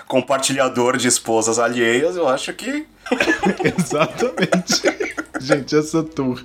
Compartilhador 0.07 0.97
de 0.97 1.07
esposas 1.07 1.59
alheias, 1.59 2.15
eu 2.15 2.27
acho 2.27 2.51
que. 2.53 2.85
Exatamente. 3.77 4.81
Gente, 5.39 5.75
essa 5.75 6.03
tour, 6.03 6.43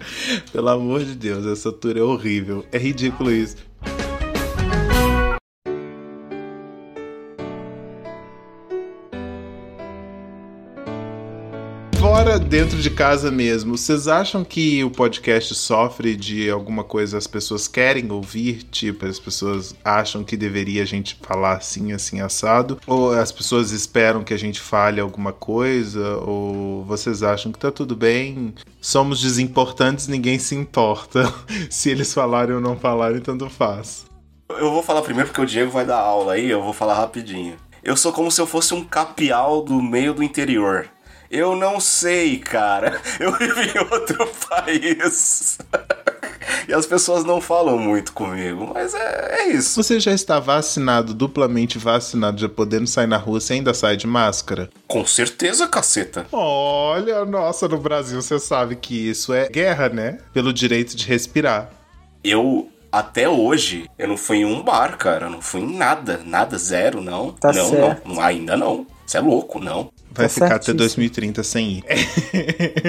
pelo 0.52 0.68
amor 0.68 1.02
de 1.02 1.14
Deus, 1.14 1.46
essa 1.46 1.72
tour 1.72 1.96
é 1.96 2.02
horrível. 2.02 2.64
É 2.70 2.78
ridículo 2.78 3.32
isso. 3.32 3.56
Dentro 12.48 12.78
de 12.78 12.90
casa 12.90 13.30
mesmo, 13.30 13.76
vocês 13.76 14.06
acham 14.06 14.44
que 14.44 14.84
o 14.84 14.90
podcast 14.90 15.52
sofre 15.54 16.14
de 16.14 16.48
alguma 16.48 16.84
coisa 16.84 17.18
as 17.18 17.26
pessoas 17.26 17.66
querem 17.66 18.10
ouvir? 18.12 18.62
Tipo, 18.62 19.06
as 19.06 19.18
pessoas 19.18 19.74
acham 19.84 20.22
que 20.22 20.36
deveria 20.36 20.82
a 20.82 20.86
gente 20.86 21.18
falar 21.20 21.56
assim, 21.56 21.92
assim, 21.92 22.20
assado? 22.20 22.78
Ou 22.86 23.12
as 23.12 23.32
pessoas 23.32 23.72
esperam 23.72 24.22
que 24.22 24.32
a 24.32 24.38
gente 24.38 24.60
fale 24.60 25.00
alguma 25.00 25.32
coisa? 25.32 26.16
Ou 26.18 26.84
vocês 26.84 27.22
acham 27.22 27.50
que 27.50 27.58
tá 27.58 27.72
tudo 27.72 27.96
bem? 27.96 28.54
Somos 28.80 29.20
desimportantes, 29.20 30.06
ninguém 30.06 30.38
se 30.38 30.54
importa. 30.54 31.32
se 31.68 31.90
eles 31.90 32.14
falarem 32.14 32.54
ou 32.54 32.60
não 32.60 32.76
falarem, 32.76 33.20
tanto 33.20 33.50
faz. 33.50 34.06
Eu 34.50 34.70
vou 34.70 34.82
falar 34.82 35.02
primeiro 35.02 35.28
porque 35.28 35.42
o 35.42 35.46
Diego 35.46 35.72
vai 35.72 35.84
dar 35.84 35.98
aula 35.98 36.34
aí, 36.34 36.48
eu 36.48 36.62
vou 36.62 36.72
falar 36.72 36.94
rapidinho. 36.94 37.56
Eu 37.82 37.96
sou 37.96 38.12
como 38.12 38.30
se 38.30 38.40
eu 38.40 38.46
fosse 38.46 38.72
um 38.72 38.84
capial 38.84 39.62
do 39.62 39.82
meio 39.82 40.14
do 40.14 40.22
interior. 40.22 40.88
Eu 41.34 41.56
não 41.56 41.80
sei, 41.80 42.38
cara. 42.38 43.02
Eu 43.18 43.32
vivo 43.32 43.60
em 43.60 43.78
outro 43.90 44.24
país. 44.48 45.58
e 46.68 46.72
as 46.72 46.86
pessoas 46.86 47.24
não 47.24 47.40
falam 47.40 47.76
muito 47.76 48.12
comigo, 48.12 48.70
mas 48.72 48.94
é, 48.94 49.38
é, 49.40 49.48
isso. 49.48 49.82
Você 49.82 49.98
já 49.98 50.12
está 50.12 50.38
vacinado, 50.38 51.12
duplamente 51.12 51.76
vacinado, 51.76 52.40
já 52.40 52.48
podendo 52.48 52.86
sair 52.86 53.08
na 53.08 53.16
rua, 53.16 53.40
você 53.40 53.54
ainda 53.54 53.74
sai 53.74 53.96
de 53.96 54.06
máscara? 54.06 54.70
Com 54.86 55.04
certeza, 55.04 55.66
caceta. 55.66 56.24
Olha, 56.30 57.24
nossa, 57.24 57.66
no 57.66 57.78
Brasil 57.78 58.22
você 58.22 58.38
sabe 58.38 58.76
que 58.76 58.94
isso 58.94 59.34
é 59.34 59.48
guerra, 59.48 59.88
né? 59.88 60.18
Pelo 60.32 60.52
direito 60.52 60.94
de 60.94 61.04
respirar. 61.04 61.68
Eu 62.22 62.70
até 62.92 63.28
hoje, 63.28 63.90
eu 63.98 64.06
não 64.06 64.16
fui 64.16 64.36
em 64.36 64.44
um 64.44 64.62
bar, 64.62 64.96
cara. 64.96 65.26
Eu 65.26 65.30
não 65.30 65.42
fui 65.42 65.62
em 65.62 65.76
nada. 65.76 66.20
Nada, 66.24 66.56
zero, 66.56 67.00
não. 67.00 67.32
Tá 67.32 67.52
não, 67.52 67.70
certo. 67.70 68.08
não. 68.08 68.20
Ainda 68.20 68.56
não. 68.56 68.86
Você 69.04 69.18
é 69.18 69.20
louco, 69.20 69.58
não. 69.58 69.90
Vai 70.14 70.26
Tá 70.26 70.28
ficar 70.28 70.46
até 70.46 70.66
certíssimo. 70.66 70.78
2030 70.78 71.42
sem 71.42 71.82
ir. 71.84 71.84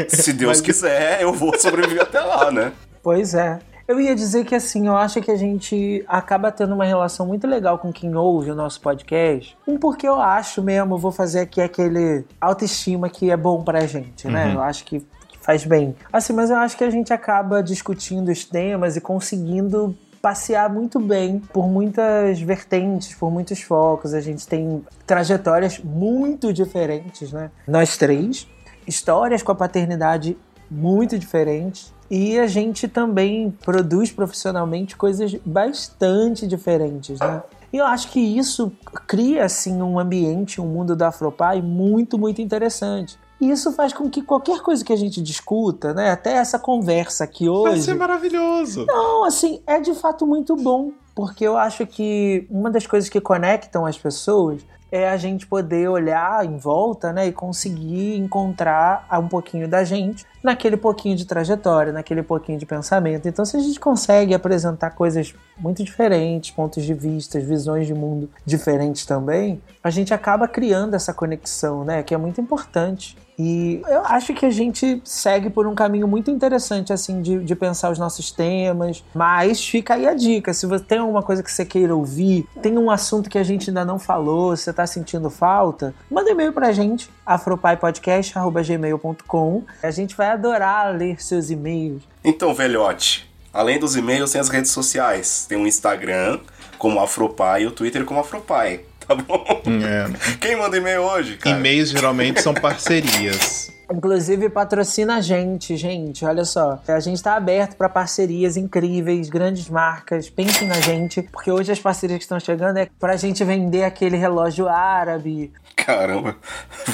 Se 0.09 0.31
Deus 0.33 0.61
quiser, 0.61 1.21
eu 1.21 1.33
vou 1.33 1.57
sobreviver 1.59 2.03
até 2.03 2.19
lá, 2.19 2.51
né? 2.51 2.71
Pois 3.01 3.33
é. 3.33 3.59
Eu 3.87 3.99
ia 3.99 4.15
dizer 4.15 4.45
que 4.45 4.55
assim, 4.55 4.87
eu 4.87 4.97
acho 4.97 5.21
que 5.21 5.29
a 5.29 5.35
gente 5.35 6.03
acaba 6.07 6.51
tendo 6.51 6.73
uma 6.73 6.85
relação 6.85 7.25
muito 7.27 7.45
legal 7.45 7.77
com 7.77 7.93
quem 7.93 8.15
ouve 8.15 8.49
o 8.49 8.55
nosso 8.55 8.81
podcast. 8.81 9.55
Um 9.67 9.77
porque 9.77 10.07
eu 10.07 10.19
acho 10.19 10.63
mesmo, 10.63 10.97
vou 10.97 11.11
fazer 11.11 11.41
aqui 11.41 11.61
aquele 11.61 12.25
autoestima 12.41 13.09
que 13.09 13.29
é 13.29 13.37
bom 13.37 13.63
pra 13.63 13.85
gente, 13.85 14.27
né? 14.27 14.53
Eu 14.55 14.61
acho 14.61 14.85
que 14.85 15.05
que 15.27 15.37
faz 15.39 15.63
bem. 15.63 15.95
Assim, 16.11 16.33
mas 16.33 16.49
eu 16.49 16.57
acho 16.57 16.75
que 16.75 16.83
a 16.83 16.89
gente 16.89 17.13
acaba 17.13 17.61
discutindo 17.61 18.31
os 18.31 18.43
temas 18.43 18.95
e 18.95 19.01
conseguindo 19.01 19.95
passear 20.25 20.73
muito 20.73 20.99
bem 20.99 21.37
por 21.37 21.67
muitas 21.67 22.41
vertentes, 22.41 23.13
por 23.13 23.29
muitos 23.29 23.61
focos. 23.61 24.11
A 24.11 24.19
gente 24.19 24.47
tem 24.47 24.83
trajetórias 25.05 25.77
muito 25.77 26.51
diferentes, 26.51 27.31
né? 27.31 27.51
Nós 27.67 27.95
três, 27.95 28.47
histórias 28.87 29.43
com 29.43 29.51
a 29.51 29.55
paternidade 29.55 30.35
muito 30.69 31.19
diferentes. 31.19 31.93
E 32.09 32.39
a 32.39 32.47
gente 32.47 32.87
também 32.87 33.51
produz 33.63 34.11
profissionalmente 34.11 34.97
coisas 34.97 35.35
bastante 35.45 36.47
diferentes, 36.47 37.19
né? 37.19 37.43
E 37.71 37.77
eu 37.77 37.85
acho 37.85 38.09
que 38.09 38.19
isso 38.19 38.71
cria, 39.05 39.45
assim, 39.45 39.79
um 39.79 39.99
ambiente, 39.99 40.59
um 40.59 40.65
mundo 40.65 40.95
da 40.95 41.09
Afropai 41.09 41.61
muito, 41.61 42.17
muito 42.17 42.41
interessante. 42.41 43.15
E 43.39 43.49
isso 43.49 43.71
faz 43.73 43.91
com 43.91 44.09
que 44.09 44.21
qualquer 44.21 44.61
coisa 44.61 44.83
que 44.83 44.93
a 44.93 44.95
gente 44.95 45.21
discuta, 45.21 45.93
né? 45.93 46.11
Até 46.11 46.33
essa 46.33 46.57
conversa 46.57 47.23
aqui 47.23 47.45
Vai 47.45 47.73
hoje... 47.73 47.83
ser 47.83 47.95
maravilhoso. 47.95 48.85
Não, 48.85 49.25
assim, 49.25 49.61
é 49.67 49.79
de 49.79 49.93
fato 49.93 50.25
muito 50.25 50.55
bom. 50.55 50.91
Porque 51.13 51.45
eu 51.45 51.57
acho 51.57 51.85
que 51.87 52.45
uma 52.49 52.69
das 52.69 52.85
coisas 52.85 53.09
que 53.09 53.21
conectam 53.21 53.85
as 53.85 53.97
pessoas 53.97 54.65
é 54.91 55.09
a 55.09 55.17
gente 55.17 55.47
poder 55.47 55.89
olhar 55.89 56.45
em 56.45 56.57
volta, 56.57 57.11
né, 57.11 57.27
e 57.27 57.31
conseguir 57.31 58.17
encontrar 58.17 59.07
um 59.19 59.27
pouquinho 59.27 59.67
da 59.67 59.83
gente 59.83 60.25
naquele 60.43 60.77
pouquinho 60.77 61.15
de 61.15 61.25
trajetória, 61.25 61.91
naquele 61.91 62.21
pouquinho 62.21 62.57
de 62.57 62.65
pensamento. 62.65 63.27
Então, 63.27 63.43
se 63.43 63.57
a 63.57 63.59
gente 63.59 63.79
consegue 63.79 64.33
apresentar 64.33 64.91
coisas 64.91 65.33
muito 65.57 65.83
diferentes, 65.83 66.51
pontos 66.51 66.83
de 66.83 66.93
vista, 66.93 67.39
visões 67.39 67.87
de 67.87 67.93
mundo 67.93 68.29
diferentes 68.45 69.05
também, 69.05 69.61
a 69.83 69.89
gente 69.89 70.13
acaba 70.13 70.47
criando 70.47 70.93
essa 70.93 71.13
conexão, 71.13 71.83
né, 71.83 72.03
que 72.03 72.13
é 72.13 72.17
muito 72.17 72.39
importante. 72.39 73.17
E 73.37 73.81
eu 73.87 74.05
acho 74.05 74.33
que 74.33 74.45
a 74.45 74.49
gente 74.49 75.01
segue 75.03 75.49
por 75.49 75.67
um 75.67 75.75
caminho 75.75 76.07
muito 76.07 76.31
interessante, 76.31 76.93
assim, 76.93 77.21
de, 77.21 77.39
de 77.39 77.53
pensar 77.55 77.91
os 77.91 77.99
nossos 77.99 78.31
temas. 78.31 79.03
Mas 79.13 79.61
fica 79.65 79.95
aí 79.95 80.07
a 80.07 80.13
dica: 80.13 80.53
se 80.53 80.65
você 80.65 80.81
tem 80.83 80.99
alguma 80.99 81.21
coisa 81.21 81.43
que 81.43 81.51
você 81.51 81.65
queira 81.65 81.93
ouvir, 81.93 82.47
tem 82.61 82.77
um 82.77 82.89
assunto 82.89 83.29
que 83.29 83.37
a 83.37 83.43
gente 83.43 83.69
ainda 83.69 83.83
não 83.83 83.99
falou, 83.99 84.55
você 84.55 84.71
tá 84.71 84.87
sentindo 84.87 85.29
falta, 85.29 85.93
manda 86.09 86.31
e-mail 86.31 86.53
pra 86.53 86.71
gente, 86.71 87.09
afropaipodcast.gmail.com. 87.25 89.63
A 89.83 89.91
gente 89.91 90.15
vai 90.15 90.27
adorar 90.27 90.95
ler 90.95 91.21
seus 91.21 91.49
e-mails. 91.49 92.03
Então, 92.23 92.53
velhote, 92.53 93.29
além 93.53 93.77
dos 93.77 93.97
e-mails, 93.97 94.31
tem 94.31 94.39
as 94.39 94.47
redes 94.49 94.71
sociais. 94.71 95.45
Tem 95.47 95.57
o 95.57 95.67
Instagram 95.67 96.39
como 96.77 97.01
Afropai 97.01 97.63
e 97.63 97.67
o 97.67 97.71
Twitter 97.71 98.05
como 98.05 98.19
Afropai. 98.19 98.85
Tá 99.07 99.15
bom? 99.15 99.45
É. 99.65 100.37
Quem 100.37 100.55
manda 100.55 100.77
e-mail 100.77 101.01
hoje, 101.01 101.37
cara? 101.37 101.57
E-mails 101.57 101.89
geralmente 101.89 102.41
são 102.41 102.53
parcerias. 102.53 103.71
Inclusive, 103.91 104.49
patrocina 104.49 105.17
a 105.17 105.21
gente, 105.21 105.77
gente. 105.77 106.25
Olha 106.25 106.43
só. 106.43 106.79
A 106.87 106.99
gente 106.99 107.21
tá 107.21 107.35
aberto 107.35 107.75
para 107.75 107.87
parcerias 107.87 108.57
incríveis, 108.57 109.29
grandes 109.29 109.69
marcas. 109.69 110.29
Pensem 110.29 110.67
na 110.67 110.79
gente, 110.81 111.21
porque 111.21 111.51
hoje 111.51 111.71
as 111.71 111.79
parcerias 111.79 112.17
que 112.17 112.23
estão 112.23 112.39
chegando 112.39 112.77
é 112.77 112.87
pra 112.99 113.15
gente 113.15 113.43
vender 113.43 113.83
aquele 113.83 114.17
relógio 114.17 114.67
árabe. 114.67 115.53
Caramba, 115.75 116.35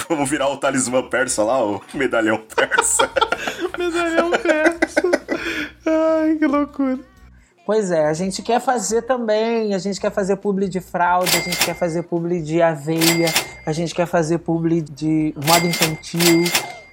vamos 0.10 0.30
virar 0.30 0.50
o 0.50 0.58
talismã 0.58 1.08
persa 1.08 1.44
lá, 1.44 1.64
o 1.64 1.82
medalhão 1.94 2.42
persa. 2.54 3.10
Medalhão 3.78 4.32
persa. 4.32 5.02
Ai, 5.86 6.36
que 6.36 6.46
loucura. 6.46 7.00
Pois 7.74 7.90
é, 7.90 8.06
a 8.06 8.14
gente 8.14 8.42
quer 8.42 8.60
fazer 8.60 9.04
também. 9.04 9.74
A 9.74 9.78
gente 9.78 9.98
quer 9.98 10.12
fazer 10.12 10.36
publi 10.36 10.68
de 10.68 10.82
fralda, 10.82 11.30
a 11.30 11.40
gente 11.40 11.58
quer 11.64 11.74
fazer 11.74 12.04
publi 12.04 12.42
de 12.42 12.62
aveia, 12.62 13.30
a 13.66 13.72
gente 13.72 13.96
quer 13.96 14.06
fazer 14.06 14.40
publi 14.40 14.82
de 14.82 15.34
moda 15.38 15.66
infantil, 15.66 16.44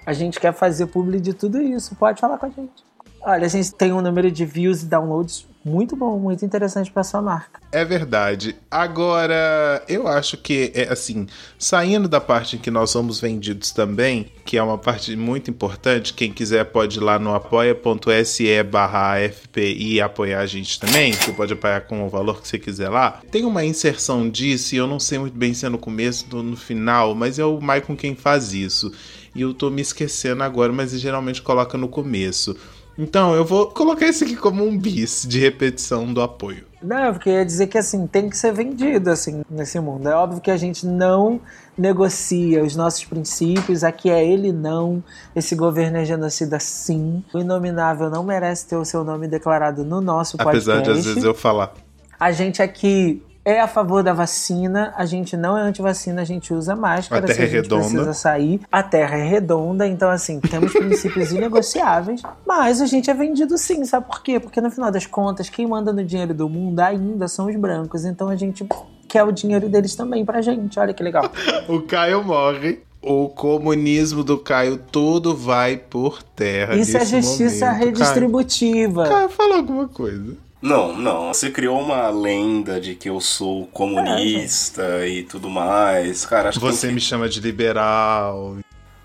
a 0.06 0.12
gente 0.12 0.38
quer 0.38 0.54
fazer 0.54 0.86
publi 0.86 1.18
de 1.18 1.34
tudo 1.34 1.60
isso. 1.60 1.96
Pode 1.96 2.20
falar 2.20 2.38
com 2.38 2.46
a 2.46 2.50
gente. 2.50 2.84
Olha, 3.20 3.44
a 3.44 3.48
gente 3.48 3.74
tem 3.74 3.92
um 3.92 4.00
número 4.00 4.30
de 4.30 4.44
views 4.44 4.84
e 4.84 4.86
downloads 4.86 5.48
muito 5.68 5.94
bom, 5.94 6.18
muito 6.18 6.44
interessante 6.44 6.90
para 6.90 7.04
sua 7.04 7.20
marca. 7.22 7.60
É 7.70 7.84
verdade. 7.84 8.56
Agora, 8.70 9.82
eu 9.88 10.08
acho 10.08 10.36
que 10.38 10.72
é 10.74 10.90
assim, 10.90 11.26
saindo 11.58 12.08
da 12.08 12.20
parte 12.20 12.56
em 12.56 12.58
que 12.58 12.70
nós 12.70 12.90
somos 12.90 13.20
vendidos 13.20 13.70
também, 13.70 14.32
que 14.44 14.56
é 14.56 14.62
uma 14.62 14.78
parte 14.78 15.14
muito 15.14 15.50
importante, 15.50 16.14
quem 16.14 16.32
quiser 16.32 16.64
pode 16.64 16.98
ir 16.98 17.02
lá 17.02 17.18
no 17.18 17.34
apoia.se 17.34 18.62
barra 18.64 19.16
e 19.56 20.00
apoiar 20.00 20.40
a 20.40 20.46
gente 20.46 20.80
também. 20.80 21.12
Você 21.12 21.32
pode 21.32 21.52
apoiar 21.52 21.82
com 21.82 22.06
o 22.06 22.08
valor 22.08 22.40
que 22.40 22.48
você 22.48 22.58
quiser 22.58 22.88
lá. 22.88 23.20
Tem 23.30 23.44
uma 23.44 23.64
inserção 23.64 24.28
disso, 24.28 24.74
e 24.74 24.78
eu 24.78 24.86
não 24.86 24.98
sei 24.98 25.18
muito 25.18 25.36
bem 25.36 25.52
se 25.52 25.66
é 25.66 25.68
no 25.68 25.78
começo 25.78 26.26
ou 26.32 26.42
no 26.42 26.56
final, 26.56 27.14
mas 27.14 27.38
é 27.38 27.44
o 27.44 27.60
Maicon 27.60 27.94
quem 27.94 28.14
faz 28.14 28.54
isso. 28.54 28.90
E 29.34 29.42
eu 29.42 29.52
tô 29.52 29.70
me 29.70 29.82
esquecendo 29.82 30.42
agora, 30.42 30.72
mas 30.72 30.98
geralmente 30.98 31.42
coloca 31.42 31.76
no 31.76 31.88
começo. 31.88 32.56
Então, 32.98 33.32
eu 33.32 33.44
vou 33.44 33.68
colocar 33.68 34.06
isso 34.06 34.24
aqui 34.24 34.34
como 34.34 34.64
um 34.64 34.76
bis 34.76 35.24
de 35.24 35.38
repetição 35.38 36.12
do 36.12 36.20
apoio. 36.20 36.66
Não, 36.82 37.12
porque 37.12 37.30
ia 37.30 37.44
dizer 37.44 37.68
que 37.68 37.78
assim, 37.78 38.06
tem 38.06 38.28
que 38.28 38.36
ser 38.36 38.52
vendido 38.52 39.10
assim 39.10 39.42
nesse 39.48 39.78
mundo. 39.78 40.08
É 40.08 40.14
óbvio 40.14 40.40
que 40.40 40.50
a 40.50 40.56
gente 40.56 40.84
não 40.84 41.40
negocia 41.76 42.62
os 42.62 42.74
nossos 42.74 43.04
princípios, 43.04 43.84
aqui 43.84 44.10
é 44.10 44.24
ele 44.24 44.52
não, 44.52 45.02
esse 45.34 45.54
governo 45.54 45.98
é 45.98 46.04
genocida 46.04 46.58
sim. 46.58 47.22
O 47.32 47.38
Inominável 47.38 48.10
não 48.10 48.24
merece 48.24 48.66
ter 48.66 48.76
o 48.76 48.84
seu 48.84 49.04
nome 49.04 49.28
declarado 49.28 49.84
no 49.84 50.00
nosso 50.00 50.36
podcast. 50.36 50.70
Apesar 50.70 50.82
de 50.82 50.98
às 50.98 51.04
vezes 51.04 51.24
eu 51.24 51.34
falar. 51.34 51.72
A 52.18 52.32
gente 52.32 52.60
aqui 52.60 53.22
é 53.48 53.60
a 53.60 53.66
favor 53.66 54.02
da 54.02 54.12
vacina, 54.12 54.92
a 54.94 55.06
gente 55.06 55.34
não 55.36 55.56
é 55.56 55.62
anti-vacina, 55.62 56.20
a 56.20 56.24
gente 56.24 56.52
usa 56.52 56.76
máscara 56.76 57.24
A 57.24 57.26
Terra 57.26 57.34
se 57.36 57.40
a 57.40 57.44
é 57.44 57.48
gente 57.48 57.62
redonda. 57.62 57.82
precisa 57.82 58.12
sair. 58.12 58.60
A 58.70 58.82
Terra 58.82 59.16
é 59.16 59.26
redonda, 59.26 59.86
então 59.86 60.10
assim, 60.10 60.38
temos 60.38 60.70
princípios 60.72 61.32
inegociáveis, 61.32 62.20
mas 62.46 62.82
a 62.82 62.86
gente 62.86 63.10
é 63.10 63.14
vendido 63.14 63.56
sim, 63.56 63.84
sabe 63.86 64.06
por 64.06 64.22
quê? 64.22 64.38
Porque 64.38 64.60
no 64.60 64.70
final 64.70 64.90
das 64.90 65.06
contas, 65.06 65.48
quem 65.48 65.66
manda 65.66 65.94
no 65.94 66.04
dinheiro 66.04 66.34
do 66.34 66.46
mundo 66.46 66.78
ainda 66.80 67.26
são 67.26 67.46
os 67.46 67.56
brancos, 67.56 68.04
então 68.04 68.28
a 68.28 68.36
gente 68.36 68.66
quer 69.08 69.24
o 69.24 69.32
dinheiro 69.32 69.66
deles 69.70 69.94
também 69.96 70.26
pra 70.26 70.42
gente, 70.42 70.78
olha 70.78 70.92
que 70.92 71.02
legal. 71.02 71.24
O 71.68 71.80
Caio 71.80 72.22
morre. 72.22 72.80
O 73.00 73.28
comunismo 73.28 74.24
do 74.24 74.36
Caio 74.36 74.76
tudo 74.76 75.34
vai 75.34 75.76
por 75.76 76.20
terra. 76.22 76.74
Isso 76.74 76.96
é 76.96 77.04
justiça 77.04 77.66
momento. 77.66 77.84
redistributiva. 77.84 79.04
Caio, 79.04 79.14
Caio, 79.14 79.28
fala 79.28 79.56
alguma 79.56 79.86
coisa. 79.88 80.36
Não, 80.60 80.96
não. 80.96 81.28
Você 81.32 81.50
criou 81.50 81.80
uma 81.80 82.08
lenda 82.08 82.80
de 82.80 82.94
que 82.94 83.08
eu 83.08 83.20
sou 83.20 83.66
comunista 83.66 85.06
e 85.06 85.22
tudo 85.22 85.48
mais. 85.48 86.24
Cara, 86.26 86.48
acho 86.48 86.60
Você 86.60 86.88
que. 86.88 86.94
me 86.94 87.00
chama 87.00 87.28
de 87.28 87.40
liberal. 87.40 88.56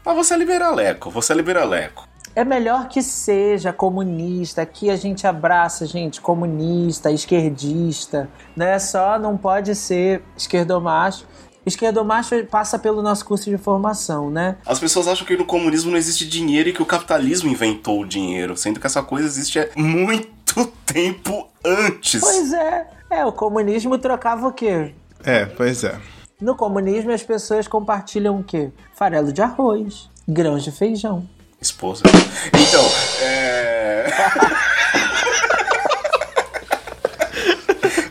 Ah, 0.05 0.13
você 0.13 0.33
é 0.33 0.37
liberaleco, 0.37 1.09
você 1.09 1.31
é 1.31 1.35
liberaleco. 1.35 2.07
É 2.35 2.43
melhor 2.43 2.87
que 2.89 3.01
seja 3.03 3.71
comunista. 3.71 4.63
Aqui 4.63 4.89
a 4.89 4.95
gente 4.95 5.27
abraça, 5.27 5.85
gente, 5.85 6.19
comunista, 6.19 7.11
esquerdista. 7.11 8.27
Né? 8.55 8.79
Só 8.79 9.19
não 9.19 9.37
pode 9.37 9.75
ser 9.75 10.23
esquerdomacho. 10.35 11.27
Esquerdomacho 11.65 12.43
passa 12.47 12.77
pelo 12.77 13.01
nosso 13.01 13.23
curso 13.23 13.49
de 13.49 13.57
formação, 13.57 14.29
né? 14.29 14.57
As 14.65 14.79
pessoas 14.79 15.07
acham 15.07 15.25
que 15.25 15.37
no 15.37 15.45
comunismo 15.45 15.91
não 15.91 15.97
existe 15.97 16.27
dinheiro 16.27 16.67
e 16.67 16.73
que 16.73 16.81
o 16.81 16.85
capitalismo 16.85 17.49
inventou 17.49 18.01
o 18.01 18.05
dinheiro, 18.05 18.57
sendo 18.57 18.81
que 18.81 18.85
essa 18.87 19.01
coisa 19.01 19.25
existe 19.25 19.59
há 19.59 19.69
muito 19.77 20.33
tempo 20.86 21.47
antes. 21.65 22.19
Pois 22.21 22.53
é. 22.53 22.88
É, 23.10 23.25
o 23.25 23.32
comunismo 23.32 23.97
trocava 23.97 24.47
o 24.47 24.51
quê? 24.51 24.93
É, 25.23 25.45
pois 25.45 25.84
é. 25.84 25.99
No 26.41 26.56
comunismo 26.56 27.12
as 27.12 27.23
pessoas 27.23 27.67
compartilham 27.67 28.39
o 28.39 28.43
quê? 28.43 28.71
Farelo 28.93 29.32
de 29.32 29.41
arroz, 29.41 30.10
grãos 30.27 30.63
de 30.63 30.71
feijão. 30.71 31.27
Esposa. 31.62 32.03
Então, 32.47 32.86
é. 33.21 34.06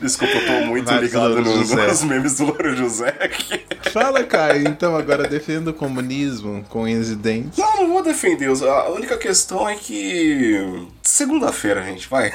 Desculpa, 0.02 0.34
eu 0.34 0.46
tô 0.46 0.66
muito 0.66 0.92
ligado 0.92 1.40
no- 1.40 1.56
nos 1.56 2.02
memes 2.04 2.36
do 2.36 2.46
Louro 2.46 2.76
José 2.76 3.14
aqui. 3.20 3.60
Fala, 3.92 4.24
Caio. 4.24 4.68
Então, 4.68 4.96
agora 4.96 5.28
defenda 5.28 5.70
o 5.70 5.74
comunismo 5.74 6.64
com 6.68 6.82
unhas 6.82 7.08
e 7.10 7.14
dentes. 7.16 7.56
Não, 7.58 7.76
não 7.82 7.88
vou 7.92 8.02
defender. 8.02 8.48
A 8.48 8.90
única 8.90 9.16
questão 9.16 9.68
é 9.68 9.76
que. 9.76 10.86
Segunda-feira, 11.02 11.82
gente, 11.84 12.08
vai. 12.08 12.32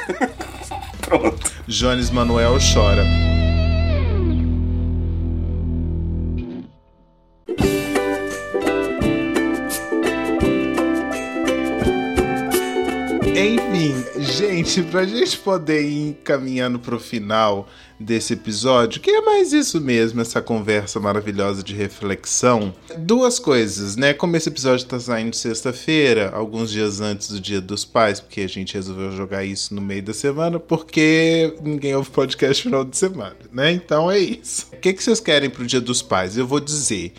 Pronto. 1.01 1.51
Jones 1.67 2.09
Manuel 2.09 2.57
chora. 2.73 3.03
Gente, 14.67 14.83
pra 14.83 15.05
gente 15.05 15.37
poder 15.37 15.81
ir 15.81 16.09
encaminhando 16.09 16.77
pro 16.77 16.99
final 16.99 17.69
desse 17.97 18.33
episódio, 18.33 18.99
que 18.99 19.09
é 19.09 19.21
mais 19.21 19.53
isso 19.53 19.79
mesmo, 19.79 20.21
essa 20.21 20.41
conversa 20.41 20.99
maravilhosa 20.99 21.63
de 21.63 21.73
reflexão. 21.73 22.73
Duas 22.97 23.39
coisas, 23.39 23.95
né? 23.95 24.13
Como 24.13 24.35
esse 24.35 24.49
episódio 24.49 24.85
tá 24.85 24.99
saindo 24.99 25.35
sexta-feira, 25.35 26.31
alguns 26.33 26.69
dias 26.69 26.99
antes 26.99 27.29
do 27.29 27.39
Dia 27.39 27.61
dos 27.61 27.85
Pais, 27.85 28.19
porque 28.19 28.41
a 28.41 28.47
gente 28.47 28.73
resolveu 28.73 29.11
jogar 29.11 29.45
isso 29.45 29.73
no 29.73 29.81
meio 29.81 30.03
da 30.03 30.13
semana, 30.13 30.59
porque 30.59 31.55
ninguém 31.63 31.95
ouve 31.95 32.09
podcast 32.09 32.61
final 32.61 32.83
de 32.83 32.97
semana, 32.97 33.37
né? 33.51 33.71
Então 33.71 34.11
é 34.11 34.19
isso. 34.19 34.67
O 34.73 34.77
que, 34.77 34.93
que 34.93 35.03
vocês 35.03 35.19
querem 35.19 35.49
pro 35.49 35.65
Dia 35.65 35.81
dos 35.81 36.01
Pais? 36.01 36.37
Eu 36.37 36.45
vou 36.45 36.59
dizer, 36.59 37.13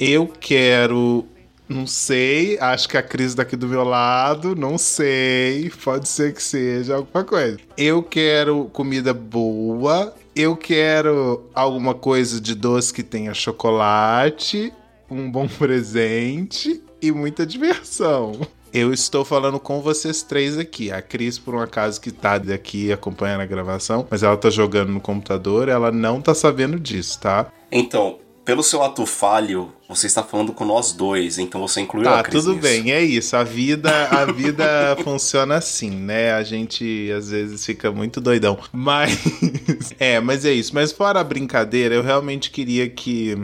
eu 0.00 0.26
quero 0.26 1.26
não 1.68 1.86
sei, 1.86 2.58
acho 2.58 2.88
que 2.88 2.96
a 2.96 3.02
Cris 3.02 3.34
daqui 3.34 3.56
do 3.56 3.66
meu 3.66 3.84
lado, 3.84 4.54
não 4.54 4.76
sei, 4.76 5.70
pode 5.82 6.08
ser 6.08 6.34
que 6.34 6.42
seja 6.42 6.96
alguma 6.96 7.24
coisa. 7.24 7.58
Eu 7.76 8.02
quero 8.02 8.66
comida 8.72 9.14
boa, 9.14 10.14
eu 10.36 10.56
quero 10.56 11.48
alguma 11.54 11.94
coisa 11.94 12.40
de 12.40 12.54
doce 12.54 12.92
que 12.92 13.02
tenha 13.02 13.32
chocolate, 13.32 14.72
um 15.10 15.30
bom 15.30 15.48
presente 15.58 16.82
e 17.00 17.10
muita 17.10 17.46
diversão. 17.46 18.32
Eu 18.72 18.92
estou 18.92 19.24
falando 19.24 19.60
com 19.60 19.80
vocês 19.80 20.22
três 20.22 20.58
aqui. 20.58 20.90
A 20.90 21.00
Cris, 21.00 21.38
por 21.38 21.54
um 21.54 21.60
acaso, 21.60 22.00
que 22.00 22.10
tá 22.10 22.34
aqui 22.34 22.92
acompanhando 22.92 23.42
a 23.42 23.46
gravação, 23.46 24.04
mas 24.10 24.24
ela 24.24 24.36
tá 24.36 24.50
jogando 24.50 24.90
no 24.90 25.00
computador, 25.00 25.68
ela 25.68 25.92
não 25.92 26.20
tá 26.20 26.34
sabendo 26.34 26.80
disso, 26.80 27.20
tá? 27.20 27.52
Então, 27.70 28.18
pelo 28.44 28.62
seu 28.62 28.82
ato 28.82 29.06
falho, 29.06 29.72
você 29.88 30.06
está 30.06 30.22
falando 30.22 30.52
com 30.52 30.64
nós 30.64 30.92
dois, 30.92 31.38
então 31.38 31.60
você 31.60 31.80
incluiu 31.80 32.04
Tá, 32.04 32.20
a 32.20 32.22
Cris 32.22 32.44
tudo 32.44 32.56
nisso. 32.56 32.62
bem, 32.62 32.92
é 32.92 33.02
isso. 33.02 33.34
A 33.36 33.42
vida, 33.42 33.90
a 34.10 34.24
vida 34.30 34.96
funciona 35.02 35.56
assim, 35.56 35.90
né? 35.90 36.32
A 36.32 36.42
gente 36.42 37.10
às 37.16 37.30
vezes 37.30 37.64
fica 37.64 37.90
muito 37.90 38.20
doidão. 38.20 38.58
Mas 38.72 39.18
é, 39.98 40.20
mas 40.20 40.44
é 40.44 40.52
isso. 40.52 40.74
Mas 40.74 40.92
fora 40.92 41.20
a 41.20 41.24
brincadeira, 41.24 41.94
eu 41.94 42.02
realmente 42.02 42.50
queria 42.50 42.88
que 42.88 43.36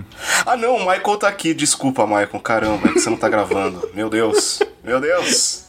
Ah 0.45 0.57
não, 0.57 0.77
o 0.77 0.81
Michael 0.81 1.17
tá 1.17 1.29
aqui. 1.29 1.55
Desculpa, 1.55 2.07
Michael. 2.07 2.41
Caramba, 2.41 2.89
é 2.89 2.93
que 2.93 3.01
você 3.01 3.11
não 3.11 3.17
tá 3.17 3.29
gravando. 3.29 3.89
Meu 3.95 4.11
Deus. 4.11 4.61
Meu 4.85 5.01
Deus. 5.01 5.65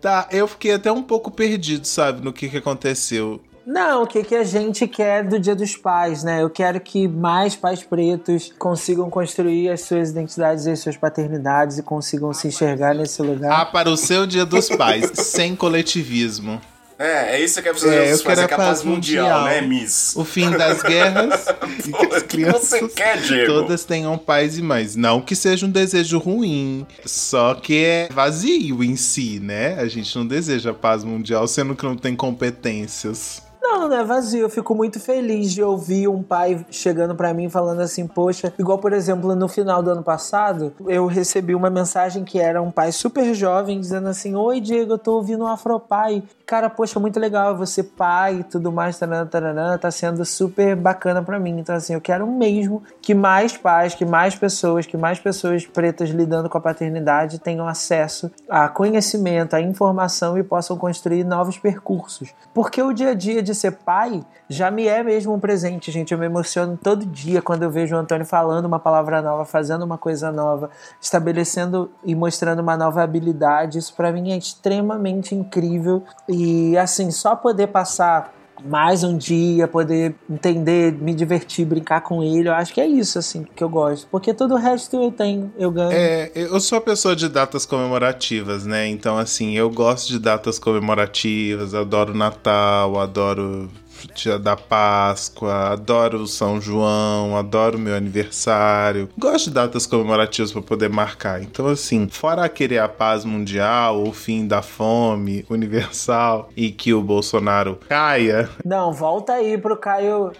Tá, 0.00 0.26
eu 0.30 0.48
fiquei 0.48 0.72
até 0.72 0.90
um 0.90 1.02
pouco 1.02 1.30
perdido, 1.30 1.86
sabe, 1.86 2.24
no 2.24 2.32
que 2.32 2.48
que 2.48 2.56
aconteceu. 2.56 3.40
Não, 3.66 4.02
o 4.02 4.06
que, 4.06 4.24
que 4.24 4.34
a 4.34 4.42
gente 4.42 4.88
quer 4.88 5.22
do 5.26 5.38
Dia 5.38 5.54
dos 5.54 5.76
Pais, 5.76 6.24
né? 6.24 6.42
Eu 6.42 6.50
quero 6.50 6.80
que 6.80 7.06
mais 7.06 7.54
pais 7.54 7.82
pretos 7.82 8.52
consigam 8.58 9.08
construir 9.10 9.68
as 9.70 9.82
suas 9.82 10.10
identidades 10.10 10.66
e 10.66 10.70
as 10.70 10.80
suas 10.80 10.96
paternidades 10.96 11.78
e 11.78 11.82
consigam 11.82 12.32
se 12.32 12.48
enxergar 12.48 12.94
nesse 12.94 13.20
Ah, 13.22 13.24
lugar. 13.24 13.70
para 13.70 13.88
o 13.90 13.96
seu 13.96 14.26
Dia 14.26 14.44
dos 14.46 14.68
Pais, 14.68 15.10
sem 15.14 15.54
coletivismo. 15.54 16.60
É, 16.98 17.36
é 17.36 17.40
isso 17.42 17.62
que 17.62 17.68
é 17.68 17.72
preciso 17.72 17.92
É, 17.94 18.12
eu 18.12 18.18
fazer, 18.18 18.22
quero 18.24 18.48
que 18.48 18.52
é 18.52 18.56
a 18.56 18.58
paz 18.58 18.82
mundial. 18.82 19.44
né, 19.44 19.62
Miss? 19.62 20.14
O 20.16 20.22
fim 20.24 20.50
das 20.50 20.82
guerras 20.82 21.46
e 21.86 21.92
que 21.92 22.06
Pô, 22.06 22.14
as 22.14 22.22
o 22.22 22.26
que 22.26 22.44
você 22.44 22.88
quer, 22.88 23.18
Diego? 23.22 23.46
todas 23.52 23.84
tenham 23.84 24.18
pais 24.18 24.58
e 24.58 24.62
mães. 24.62 24.96
Não 24.96 25.20
que 25.22 25.34
seja 25.34 25.64
um 25.64 25.70
desejo 25.70 26.18
ruim, 26.18 26.86
só 27.06 27.54
que 27.54 27.84
é 27.84 28.08
vazio 28.12 28.84
em 28.84 28.96
si, 28.96 29.40
né? 29.40 29.76
A 29.80 29.86
gente 29.88 30.14
não 30.14 30.26
deseja 30.26 30.74
paz 30.74 31.02
mundial 31.02 31.48
sendo 31.48 31.74
que 31.74 31.84
não 31.84 31.96
tem 31.96 32.14
competências. 32.14 33.42
Não, 33.62 33.88
não 33.88 33.96
é 33.96 34.04
vazio. 34.04 34.40
Eu 34.40 34.50
fico 34.50 34.74
muito 34.74 34.98
feliz 34.98 35.52
de 35.52 35.62
ouvir 35.62 36.08
um 36.08 36.22
pai 36.22 36.64
chegando 36.70 37.14
pra 37.14 37.34
mim 37.34 37.48
falando 37.48 37.80
assim, 37.80 38.06
poxa, 38.06 38.52
igual 38.58 38.78
por 38.78 38.92
exemplo 38.92 39.34
no 39.34 39.48
final 39.48 39.82
do 39.82 39.90
ano 39.90 40.02
passado, 40.02 40.72
eu 40.86 41.06
recebi 41.06 41.54
uma 41.54 41.70
mensagem 41.70 42.24
que 42.24 42.38
era 42.38 42.60
um 42.62 42.70
pai 42.70 42.90
super 42.90 43.34
jovem 43.34 43.78
dizendo 43.78 44.08
assim: 44.08 44.34
Oi, 44.34 44.60
Diego, 44.60 44.94
eu 44.94 44.98
tô 44.98 45.16
ouvindo 45.16 45.44
o 45.44 45.46
Afropai. 45.46 46.22
Cara, 46.46 46.68
poxa, 46.68 46.98
muito 46.98 47.20
legal 47.20 47.56
você 47.56 47.82
pai 47.82 48.40
e 48.40 48.44
tudo 48.44 48.72
mais, 48.72 48.98
taranã, 48.98 49.26
taranã, 49.26 49.78
tá 49.78 49.90
sendo 49.90 50.24
super 50.24 50.74
bacana 50.74 51.22
pra 51.22 51.38
mim. 51.38 51.58
Então, 51.60 51.76
assim, 51.76 51.94
eu 51.94 52.00
quero 52.00 52.26
mesmo 52.26 52.82
que 53.00 53.14
mais 53.14 53.56
pais, 53.56 53.94
que 53.94 54.04
mais 54.04 54.34
pessoas, 54.34 54.84
que 54.84 54.96
mais 54.96 55.20
pessoas 55.20 55.64
pretas 55.64 56.10
lidando 56.10 56.48
com 56.48 56.58
a 56.58 56.60
paternidade 56.60 57.38
tenham 57.38 57.68
acesso 57.68 58.30
a 58.48 58.68
conhecimento, 58.68 59.54
a 59.54 59.60
informação 59.60 60.36
e 60.36 60.42
possam 60.42 60.76
construir 60.76 61.22
novos 61.22 61.56
percursos. 61.56 62.34
Porque 62.52 62.82
o 62.82 62.92
dia 62.92 63.10
a 63.10 63.14
dia 63.14 63.40
de 63.40 63.49
ser 63.54 63.72
pai 63.72 64.24
já 64.48 64.70
me 64.70 64.86
é 64.86 65.02
mesmo 65.02 65.32
um 65.32 65.40
presente, 65.40 65.90
gente. 65.92 66.12
Eu 66.12 66.18
me 66.18 66.26
emociono 66.26 66.76
todo 66.76 67.06
dia 67.06 67.40
quando 67.40 67.62
eu 67.62 67.70
vejo 67.70 67.94
o 67.94 67.98
Antônio 67.98 68.26
falando 68.26 68.64
uma 68.64 68.78
palavra 68.78 69.22
nova, 69.22 69.44
fazendo 69.44 69.84
uma 69.84 69.96
coisa 69.96 70.32
nova, 70.32 70.70
estabelecendo 71.00 71.90
e 72.04 72.14
mostrando 72.14 72.60
uma 72.60 72.76
nova 72.76 73.02
habilidade. 73.02 73.78
Isso 73.78 73.94
pra 73.94 74.10
mim 74.10 74.32
é 74.32 74.36
extremamente 74.36 75.34
incrível. 75.34 76.02
E 76.28 76.76
assim, 76.76 77.10
só 77.10 77.36
poder 77.36 77.68
passar 77.68 78.32
mais 78.64 79.02
um 79.04 79.16
dia, 79.16 79.66
poder 79.66 80.14
entender, 80.28 80.92
me 80.92 81.14
divertir, 81.14 81.64
brincar 81.64 82.00
com 82.00 82.22
ele, 82.22 82.48
eu 82.48 82.54
acho 82.54 82.72
que 82.72 82.80
é 82.80 82.86
isso, 82.86 83.18
assim, 83.18 83.44
que 83.54 83.62
eu 83.62 83.68
gosto. 83.68 84.06
Porque 84.10 84.32
todo 84.34 84.54
o 84.54 84.56
resto 84.56 84.96
eu 84.96 85.10
tenho, 85.10 85.52
eu 85.58 85.70
ganho. 85.70 85.92
É, 85.92 86.30
eu 86.34 86.60
sou 86.60 86.78
a 86.78 86.80
pessoa 86.80 87.14
de 87.14 87.28
datas 87.28 87.66
comemorativas, 87.66 88.66
né? 88.66 88.86
Então, 88.86 89.16
assim, 89.16 89.56
eu 89.56 89.70
gosto 89.70 90.08
de 90.08 90.18
datas 90.18 90.58
comemorativas, 90.58 91.74
adoro 91.74 92.14
Natal, 92.14 92.98
adoro 92.98 93.70
Dia 94.14 94.38
da 94.38 94.56
Páscoa, 94.56 95.72
adoro 95.72 96.26
São 96.26 96.60
João, 96.60 97.36
adoro 97.36 97.78
meu 97.78 97.94
aniversário. 97.94 99.08
Gosto 99.18 99.46
de 99.48 99.54
datas 99.54 99.86
comemorativas 99.86 100.52
para 100.52 100.62
poder 100.62 100.88
marcar. 100.88 101.42
Então, 101.42 101.66
assim, 101.66 102.08
fora 102.08 102.48
querer 102.48 102.78
a 102.78 102.88
paz 102.88 103.24
mundial, 103.24 104.02
o 104.02 104.12
fim 104.12 104.46
da 104.46 104.62
fome 104.62 105.44
universal 105.48 106.48
e 106.56 106.70
que 106.70 106.92
o 106.94 107.02
Bolsonaro 107.02 107.78
caia, 107.88 108.48
Não, 108.64 108.92
volta 108.92 109.34
aí 109.34 109.56
pro 109.58 109.76
Caio 109.76 110.32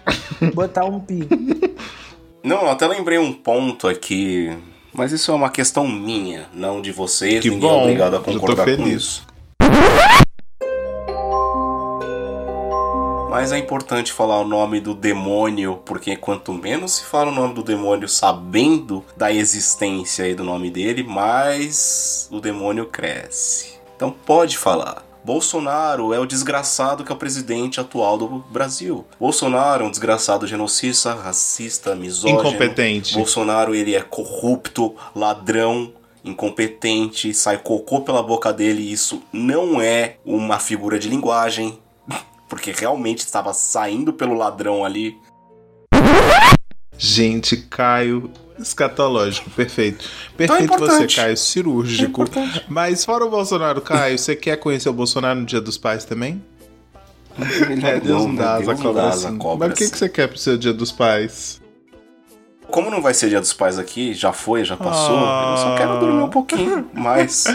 botar 0.53 0.85
um 0.85 0.99
pi. 0.99 1.27
Não, 2.43 2.69
até 2.71 2.87
lembrei 2.87 3.19
um 3.19 3.31
ponto 3.31 3.87
aqui. 3.87 4.51
Mas 4.93 5.11
isso 5.11 5.31
é 5.31 5.33
uma 5.35 5.49
questão 5.49 5.87
minha, 5.87 6.47
não 6.53 6.81
de 6.81 6.91
vocês. 6.91 7.41
que 7.41 7.49
Ninguém 7.49 7.69
é 7.69 7.71
bom, 7.71 7.81
obrigado 7.83 8.13
a 8.15 8.17
eu 8.17 8.23
tô 8.23 8.31
concordar 8.33 8.65
com 8.65 8.75
feliz. 8.83 8.93
isso. 9.03 9.27
Mas 13.31 13.53
é 13.53 13.57
importante 13.57 14.11
falar 14.11 14.41
o 14.41 14.45
nome 14.45 14.81
do 14.81 14.93
demônio, 14.93 15.81
porque 15.85 16.17
quanto 16.17 16.51
menos 16.51 16.97
se 16.97 17.05
fala 17.05 17.31
o 17.31 17.33
nome 17.33 17.53
do 17.53 17.63
demônio 17.63 18.05
sabendo 18.09 19.05
da 19.15 19.31
existência 19.31 20.25
aí 20.25 20.35
do 20.35 20.43
nome 20.43 20.69
dele, 20.69 21.01
mais 21.01 22.27
o 22.29 22.41
demônio 22.41 22.87
cresce. 22.87 23.79
Então 23.95 24.11
pode 24.11 24.57
falar. 24.57 25.05
Bolsonaro 25.23 26.13
é 26.13 26.19
o 26.19 26.25
desgraçado 26.25 27.05
que 27.05 27.11
é 27.13 27.15
o 27.15 27.17
presidente 27.17 27.79
atual 27.79 28.17
do 28.17 28.27
Brasil. 28.27 29.05
Bolsonaro 29.17 29.85
é 29.85 29.87
um 29.87 29.91
desgraçado 29.91 30.45
genocida, 30.45 31.13
racista, 31.13 31.95
misógino. 31.95 32.37
Incompetente. 32.41 33.15
Bolsonaro 33.15 33.73
ele 33.73 33.95
é 33.95 34.01
corrupto, 34.01 34.93
ladrão, 35.15 35.93
incompetente, 36.21 37.33
sai 37.33 37.59
cocô 37.59 38.01
pela 38.01 38.21
boca 38.21 38.51
dele. 38.51 38.81
e 38.81 38.91
Isso 38.91 39.23
não 39.31 39.81
é 39.81 40.17
uma 40.25 40.59
figura 40.59 40.99
de 40.99 41.07
linguagem, 41.07 41.79
porque 42.51 42.73
realmente 42.73 43.19
estava 43.19 43.53
saindo 43.53 44.11
pelo 44.11 44.33
ladrão 44.33 44.83
ali. 44.83 45.17
Gente, 46.97 47.55
Caio 47.55 48.29
escatológico, 48.59 49.49
perfeito. 49.51 50.05
Então 50.37 50.57
é 50.57 50.67
Perfeito 50.67 50.79
você. 50.85 51.07
Caio, 51.07 51.31
É 51.31 51.35
cirúrgico. 51.37 52.03
importante. 52.09 52.65
Mas 52.67 53.05
fora 53.05 53.25
o 53.25 53.29
Bolsonaro, 53.29 53.79
Caio, 53.79 54.19
você 54.19 54.35
quer 54.35 54.57
conhecer 54.57 54.89
o 54.89 54.93
Bolsonaro 54.93 55.39
no 55.39 55.45
Dia 55.45 55.61
dos 55.61 55.77
Pais 55.77 56.03
também? 56.03 56.43
É, 57.85 58.01
Deus 58.01 58.25
não 58.25 58.35
dá 58.35 58.55
asa 58.55 58.65
Deus 58.65 58.79
não 58.79 58.85
cobra 58.85 59.01
dá 59.01 59.09
assim. 59.09 59.27
asa 59.27 59.37
cobra 59.37 59.67
Mas 59.69 59.73
o 59.73 59.77
que, 59.77 59.83
assim. 59.85 59.91
que 59.93 59.97
você 59.97 60.09
quer 60.09 60.27
pro 60.27 60.37
seu 60.37 60.57
Dia 60.57 60.73
dos 60.73 60.91
Pais? 60.91 61.61
Como 62.69 62.91
não 62.91 63.01
vai 63.01 63.13
ser 63.13 63.29
dia 63.29 63.39
dos 63.39 63.51
pais 63.53 63.77
aqui, 63.79 64.13
já 64.13 64.31
foi, 64.31 64.63
já 64.63 64.77
passou, 64.77 65.17
eu 65.19 65.57
só 65.57 65.75
quero 65.77 65.99
dormir 65.99 66.23
um 66.23 66.29
pouquinho 66.29 66.89
mais. 66.93 67.45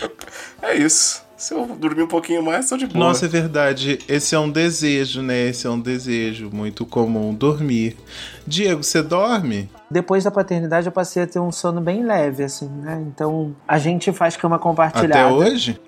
é 0.62 0.74
isso. 0.76 1.23
Se 1.44 1.52
eu 1.52 1.66
dormir 1.66 2.04
um 2.04 2.08
pouquinho 2.08 2.42
mais, 2.42 2.70
tô 2.70 2.76
de 2.78 2.86
boa. 2.86 3.08
Nossa, 3.08 3.26
é 3.26 3.28
verdade. 3.28 3.98
Esse 4.08 4.34
é 4.34 4.38
um 4.38 4.50
desejo, 4.50 5.20
né? 5.20 5.48
Esse 5.48 5.66
é 5.66 5.70
um 5.70 5.78
desejo 5.78 6.48
muito 6.50 6.86
comum, 6.86 7.34
dormir. 7.34 7.98
Diego, 8.46 8.82
você 8.82 9.02
dorme? 9.02 9.68
Depois 9.90 10.24
da 10.24 10.30
paternidade 10.30 10.86
eu 10.86 10.92
passei 10.92 11.22
a 11.22 11.26
ter 11.26 11.38
um 11.40 11.52
sono 11.52 11.82
bem 11.82 12.02
leve, 12.02 12.44
assim, 12.44 12.66
né? 12.66 13.04
Então 13.06 13.54
a 13.68 13.76
gente 13.76 14.10
faz 14.10 14.38
cama 14.38 14.58
compartilhada. 14.58 15.20
Até 15.20 15.26
hoje? 15.26 15.78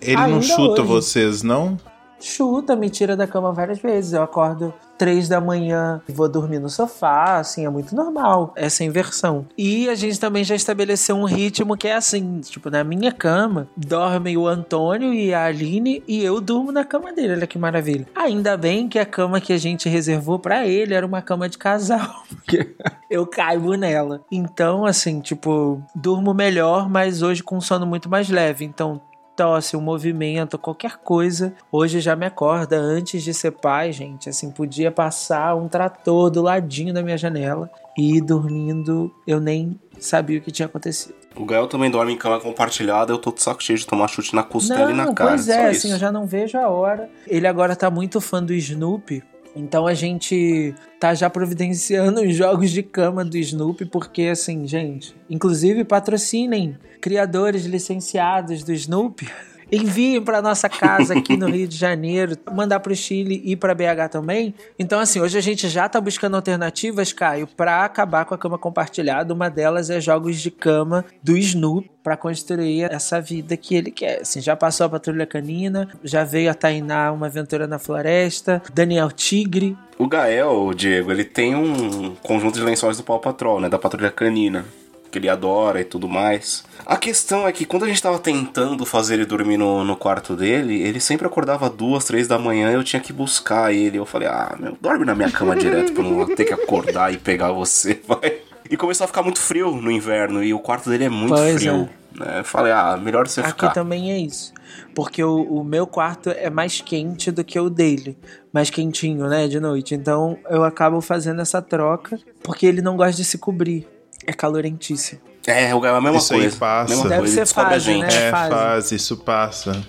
Ele 0.00 0.26
não 0.28 0.40
chuta 0.40 0.82
hoje. 0.82 0.88
vocês, 0.88 1.42
não? 1.42 1.76
Chuta, 2.20 2.76
me 2.76 2.88
tira 2.88 3.16
da 3.16 3.26
cama 3.26 3.52
várias 3.52 3.80
vezes. 3.80 4.12
Eu 4.12 4.22
acordo 4.22 4.72
três 5.00 5.30
da 5.30 5.40
manhã 5.40 6.02
e 6.06 6.12
vou 6.12 6.28
dormir 6.28 6.58
no 6.58 6.68
sofá, 6.68 7.38
assim, 7.38 7.64
é 7.64 7.70
muito 7.70 7.96
normal 7.96 8.52
essa 8.54 8.84
inversão. 8.84 9.46
E 9.56 9.88
a 9.88 9.94
gente 9.94 10.20
também 10.20 10.44
já 10.44 10.54
estabeleceu 10.54 11.16
um 11.16 11.24
ritmo 11.24 11.74
que 11.74 11.88
é 11.88 11.94
assim, 11.94 12.40
tipo, 12.40 12.68
na 12.68 12.84
minha 12.84 13.10
cama, 13.10 13.66
dormem 13.74 14.36
o 14.36 14.46
Antônio 14.46 15.14
e 15.14 15.32
a 15.32 15.46
Aline 15.46 16.02
e 16.06 16.22
eu 16.22 16.38
durmo 16.38 16.70
na 16.70 16.84
cama 16.84 17.14
dele, 17.14 17.32
olha 17.32 17.46
que 17.46 17.58
maravilha. 17.58 18.06
Ainda 18.14 18.58
bem 18.58 18.90
que 18.90 18.98
a 18.98 19.06
cama 19.06 19.40
que 19.40 19.54
a 19.54 19.58
gente 19.58 19.88
reservou 19.88 20.38
pra 20.38 20.66
ele 20.66 20.92
era 20.92 21.06
uma 21.06 21.22
cama 21.22 21.48
de 21.48 21.56
casal, 21.56 22.22
porque 22.28 22.76
eu 23.10 23.26
caibo 23.26 23.72
nela. 23.76 24.20
Então, 24.30 24.84
assim, 24.84 25.18
tipo, 25.20 25.82
durmo 25.94 26.34
melhor, 26.34 26.90
mas 26.90 27.22
hoje 27.22 27.42
com 27.42 27.58
sono 27.58 27.86
muito 27.86 28.10
mais 28.10 28.28
leve. 28.28 28.66
Então, 28.66 29.00
tosse, 29.40 29.74
um 29.74 29.80
movimento, 29.80 30.58
qualquer 30.58 30.98
coisa, 30.98 31.54
hoje 31.72 31.98
já 31.98 32.14
me 32.14 32.26
acorda. 32.26 32.76
Antes 32.76 33.22
de 33.22 33.32
ser 33.32 33.52
pai, 33.52 33.90
gente, 33.90 34.28
assim, 34.28 34.50
podia 34.50 34.92
passar 34.92 35.54
um 35.56 35.66
trator 35.66 36.28
do 36.28 36.42
ladinho 36.42 36.92
da 36.92 37.02
minha 37.02 37.16
janela 37.16 37.70
e 37.96 38.20
dormindo, 38.20 39.10
eu 39.26 39.40
nem 39.40 39.80
sabia 39.98 40.38
o 40.38 40.42
que 40.42 40.50
tinha 40.50 40.66
acontecido. 40.66 41.14
O 41.34 41.46
Gael 41.46 41.68
também 41.68 41.90
dorme 41.90 42.12
em 42.12 42.18
cama 42.18 42.38
compartilhada, 42.38 43.14
eu 43.14 43.18
tô 43.18 43.32
de 43.32 43.42
saco 43.42 43.62
cheio 43.62 43.78
de 43.78 43.86
tomar 43.86 44.08
chute 44.08 44.34
na 44.34 44.42
costela 44.42 44.90
e 44.90 44.94
na 44.94 45.06
Não, 45.06 45.14
cara. 45.14 45.30
pois 45.30 45.48
é, 45.48 45.68
assim, 45.68 45.90
eu 45.90 45.98
já 45.98 46.12
não 46.12 46.26
vejo 46.26 46.58
a 46.58 46.68
hora. 46.68 47.08
Ele 47.26 47.46
agora 47.46 47.74
tá 47.74 47.90
muito 47.90 48.20
fã 48.20 48.42
do 48.42 48.52
Snoopy. 48.52 49.22
Então 49.54 49.86
a 49.86 49.94
gente 49.94 50.74
tá 50.98 51.14
já 51.14 51.28
providenciando 51.28 52.22
os 52.26 52.34
jogos 52.34 52.70
de 52.70 52.82
cama 52.82 53.24
do 53.24 53.36
Snoopy, 53.36 53.86
porque 53.86 54.22
assim, 54.22 54.66
gente, 54.66 55.14
inclusive 55.28 55.84
patrocinem 55.84 56.76
criadores 57.00 57.64
licenciados 57.64 58.62
do 58.62 58.72
Snoopy. 58.72 59.28
Enviem 59.72 60.20
para 60.20 60.42
nossa 60.42 60.68
casa 60.68 61.14
aqui 61.16 61.36
no 61.36 61.48
Rio 61.48 61.68
de 61.68 61.76
Janeiro, 61.76 62.36
mandar 62.52 62.80
para 62.80 62.92
o 62.92 62.96
Chile 62.96 63.40
e 63.44 63.54
para 63.54 63.74
BH 63.74 64.08
também. 64.10 64.54
Então, 64.78 64.98
assim, 64.98 65.20
hoje 65.20 65.38
a 65.38 65.40
gente 65.40 65.68
já 65.68 65.88
tá 65.88 66.00
buscando 66.00 66.36
alternativas, 66.36 67.12
Caio, 67.12 67.46
para 67.46 67.84
acabar 67.84 68.24
com 68.24 68.34
a 68.34 68.38
cama 68.38 68.58
compartilhada. 68.58 69.32
Uma 69.32 69.48
delas 69.48 69.90
é 69.90 70.00
jogos 70.00 70.40
de 70.40 70.50
cama 70.50 71.04
do 71.22 71.36
Snoopy 71.36 71.90
para 72.02 72.16
construir 72.16 72.90
essa 72.90 73.20
vida 73.20 73.56
que 73.56 73.74
ele 73.74 73.90
quer. 73.90 74.22
Assim, 74.22 74.40
já 74.40 74.56
passou 74.56 74.86
a 74.86 74.88
Patrulha 74.88 75.26
Canina, 75.26 75.88
já 76.02 76.24
veio 76.24 76.50
a 76.50 76.54
Tainá 76.54 77.12
Uma 77.12 77.26
Aventura 77.26 77.66
na 77.66 77.78
Floresta, 77.78 78.62
Daniel 78.72 79.10
Tigre. 79.10 79.76
O 79.98 80.08
Gael, 80.08 80.72
Diego, 80.74 81.12
ele 81.12 81.24
tem 81.24 81.54
um 81.54 82.14
conjunto 82.22 82.58
de 82.58 82.64
lençóis 82.64 82.96
do 82.96 83.02
Paw 83.02 83.20
Patrol, 83.20 83.60
né? 83.60 83.68
Da 83.68 83.78
Patrulha 83.78 84.10
Canina. 84.10 84.64
Que 85.10 85.18
ele 85.18 85.28
adora 85.28 85.80
e 85.80 85.84
tudo 85.84 86.08
mais. 86.08 86.64
A 86.90 86.96
questão 86.96 87.46
é 87.46 87.52
que 87.52 87.64
quando 87.64 87.84
a 87.84 87.86
gente 87.86 88.02
tava 88.02 88.18
tentando 88.18 88.84
fazer 88.84 89.14
ele 89.14 89.24
dormir 89.24 89.56
no, 89.56 89.84
no 89.84 89.94
quarto 89.94 90.34
dele, 90.34 90.82
ele 90.82 90.98
sempre 90.98 91.24
acordava 91.24 91.70
duas, 91.70 92.04
três 92.04 92.26
da 92.26 92.36
manhã 92.36 92.72
eu 92.72 92.82
tinha 92.82 92.98
que 92.98 93.12
buscar 93.12 93.72
ele. 93.72 93.96
Eu 93.96 94.04
falei, 94.04 94.26
ah, 94.26 94.56
meu, 94.58 94.76
dorme 94.80 95.04
na 95.04 95.14
minha 95.14 95.30
cama 95.30 95.54
direto 95.54 95.92
pra 95.92 96.02
não 96.02 96.26
ter 96.34 96.46
que 96.46 96.52
acordar 96.52 97.14
e 97.14 97.16
pegar 97.16 97.52
você, 97.52 98.00
vai. 98.08 98.38
E 98.68 98.76
começou 98.76 99.04
a 99.04 99.06
ficar 99.06 99.22
muito 99.22 99.38
frio 99.38 99.70
no 99.70 99.88
inverno 99.88 100.42
e 100.42 100.52
o 100.52 100.58
quarto 100.58 100.90
dele 100.90 101.04
é 101.04 101.08
muito 101.08 101.32
Pois 101.32 101.62
frio. 101.62 101.88
Né? 102.12 102.40
Eu 102.40 102.44
falei, 102.44 102.72
ah, 102.72 102.96
melhor 102.96 103.28
você 103.28 103.38
Aqui 103.38 103.50
ficar. 103.50 103.70
também 103.70 104.10
é 104.10 104.18
isso. 104.18 104.52
Porque 104.92 105.22
o, 105.22 105.42
o 105.44 105.62
meu 105.62 105.86
quarto 105.86 106.30
é 106.30 106.50
mais 106.50 106.80
quente 106.80 107.30
do 107.30 107.44
que 107.44 107.60
o 107.60 107.70
dele. 107.70 108.18
Mais 108.52 108.68
quentinho, 108.68 109.28
né? 109.28 109.46
De 109.46 109.60
noite. 109.60 109.94
Então 109.94 110.36
eu 110.50 110.64
acabo 110.64 111.00
fazendo 111.00 111.40
essa 111.40 111.62
troca. 111.62 112.18
Porque 112.42 112.66
ele 112.66 112.82
não 112.82 112.96
gosta 112.96 113.14
de 113.14 113.24
se 113.24 113.38
cobrir. 113.38 113.86
É 114.26 114.32
calorentíssimo. 114.32 115.29
É, 115.46 115.74
o 115.74 115.80
Gael 115.80 115.94
é 115.94 115.98
a 115.98 116.00
mesma 116.00 116.18
Isso 116.18 116.34
aí 116.34 116.40
coisa. 116.40 116.56
passa. 116.56 116.94
Mesma 116.94 117.08
Deve 117.08 117.20
coisa, 117.20 117.34
ser 117.34 117.40
descobre 117.40 117.68
a 117.68 117.72
fase, 117.72 117.84
gente. 117.84 118.02
né? 118.14 118.26
É, 118.26 118.30
fase. 118.30 118.50
faz, 118.50 118.92
isso 118.92 119.16
passa. 119.16 119.82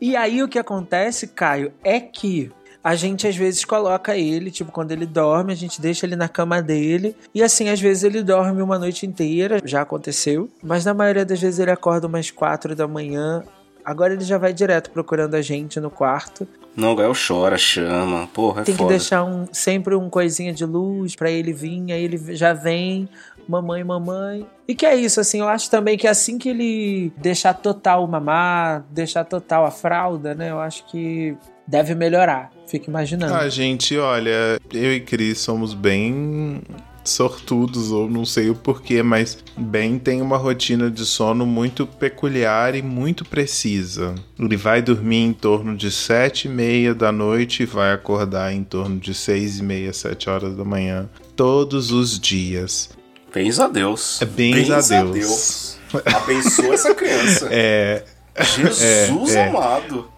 E 0.00 0.16
aí 0.16 0.42
o 0.42 0.48
que 0.48 0.58
acontece, 0.58 1.26
Caio, 1.28 1.72
é 1.84 2.00
que 2.00 2.50
a 2.82 2.94
gente 2.94 3.26
às 3.28 3.36
vezes 3.36 3.64
coloca 3.64 4.16
ele, 4.16 4.50
tipo, 4.50 4.72
quando 4.72 4.90
ele 4.92 5.04
dorme, 5.04 5.52
a 5.52 5.56
gente 5.56 5.80
deixa 5.80 6.06
ele 6.06 6.16
na 6.16 6.28
cama 6.28 6.62
dele. 6.62 7.14
E 7.34 7.42
assim, 7.42 7.68
às 7.68 7.80
vezes 7.80 8.04
ele 8.04 8.22
dorme 8.22 8.62
uma 8.62 8.78
noite 8.78 9.04
inteira, 9.06 9.60
já 9.64 9.82
aconteceu. 9.82 10.48
Mas 10.62 10.84
na 10.84 10.94
maioria 10.94 11.24
das 11.24 11.40
vezes 11.40 11.60
ele 11.60 11.70
acorda 11.70 12.06
umas 12.06 12.30
quatro 12.30 12.74
da 12.74 12.88
manhã. 12.88 13.44
Agora 13.84 14.12
ele 14.14 14.24
já 14.24 14.38
vai 14.38 14.52
direto 14.52 14.90
procurando 14.90 15.34
a 15.34 15.42
gente 15.42 15.78
no 15.78 15.90
quarto. 15.90 16.46
Não, 16.76 16.92
o 16.92 16.96
Gael 16.96 17.12
chora, 17.14 17.58
chama. 17.58 18.26
Porra, 18.32 18.62
é 18.62 18.64
Tem 18.64 18.74
que 18.74 18.78
foda. 18.78 18.90
deixar 18.90 19.24
um, 19.24 19.46
sempre 19.52 19.94
um 19.94 20.08
coisinha 20.08 20.52
de 20.52 20.64
luz 20.64 21.14
pra 21.16 21.30
ele 21.30 21.52
vir, 21.52 21.92
aí 21.92 22.04
ele 22.04 22.36
já 22.36 22.52
vem, 22.54 23.08
mamãe, 23.50 23.84
mamãe. 23.84 24.46
E 24.66 24.74
que 24.74 24.86
é 24.86 24.94
isso, 24.94 25.20
assim, 25.20 25.40
eu 25.40 25.48
acho 25.48 25.70
também 25.70 25.98
que 25.98 26.06
assim 26.06 26.38
que 26.38 26.48
ele 26.48 27.12
deixar 27.16 27.54
total 27.54 28.04
o 28.04 28.08
mamar, 28.08 28.84
deixar 28.90 29.24
total 29.24 29.66
a 29.66 29.70
fralda, 29.70 30.34
né, 30.34 30.50
eu 30.50 30.60
acho 30.60 30.86
que 30.86 31.36
deve 31.66 31.94
melhorar. 31.94 32.50
Fico 32.66 32.88
imaginando. 32.88 33.34
Ah, 33.34 33.48
gente, 33.48 33.98
olha, 33.98 34.60
eu 34.72 34.94
e 34.94 35.00
Cris 35.00 35.38
somos 35.38 35.74
bem 35.74 36.62
sortudos, 37.04 37.90
ou 37.90 38.08
não 38.08 38.24
sei 38.24 38.50
o 38.50 38.54
porquê, 38.54 39.02
mas 39.02 39.38
Ben 39.56 39.98
tem 39.98 40.20
uma 40.20 40.36
rotina 40.36 40.90
de 40.90 41.04
sono 41.04 41.46
muito 41.46 41.86
peculiar 41.86 42.74
e 42.74 42.82
muito 42.82 43.24
precisa. 43.24 44.14
Ele 44.38 44.56
vai 44.56 44.82
dormir 44.82 45.18
em 45.18 45.32
torno 45.32 45.76
de 45.76 45.90
sete 45.90 46.46
e 46.46 46.50
meia 46.50 46.94
da 46.94 47.10
noite 47.10 47.62
e 47.62 47.66
vai 47.66 47.92
acordar 47.92 48.52
em 48.52 48.62
torno 48.62 48.98
de 48.98 49.14
seis 49.14 49.58
e 49.58 49.62
meia, 49.62 49.92
sete 49.92 50.28
horas 50.28 50.56
da 50.56 50.64
manhã, 50.64 51.08
todos 51.34 51.90
os 51.90 52.18
dias. 52.18 52.90
Bens 53.32 53.58
a 53.60 53.68
Deus. 53.68 54.20
É 54.20 54.24
bens 54.24 54.70
a 54.70 54.80
Deus. 54.80 55.12
Deus. 55.12 55.78
Abençoa 56.14 56.74
essa 56.74 56.94
criança. 56.94 57.48
É, 57.50 58.04
Jesus 58.38 59.34
é, 59.34 59.46
é. 59.46 59.48
amado. 59.48 60.10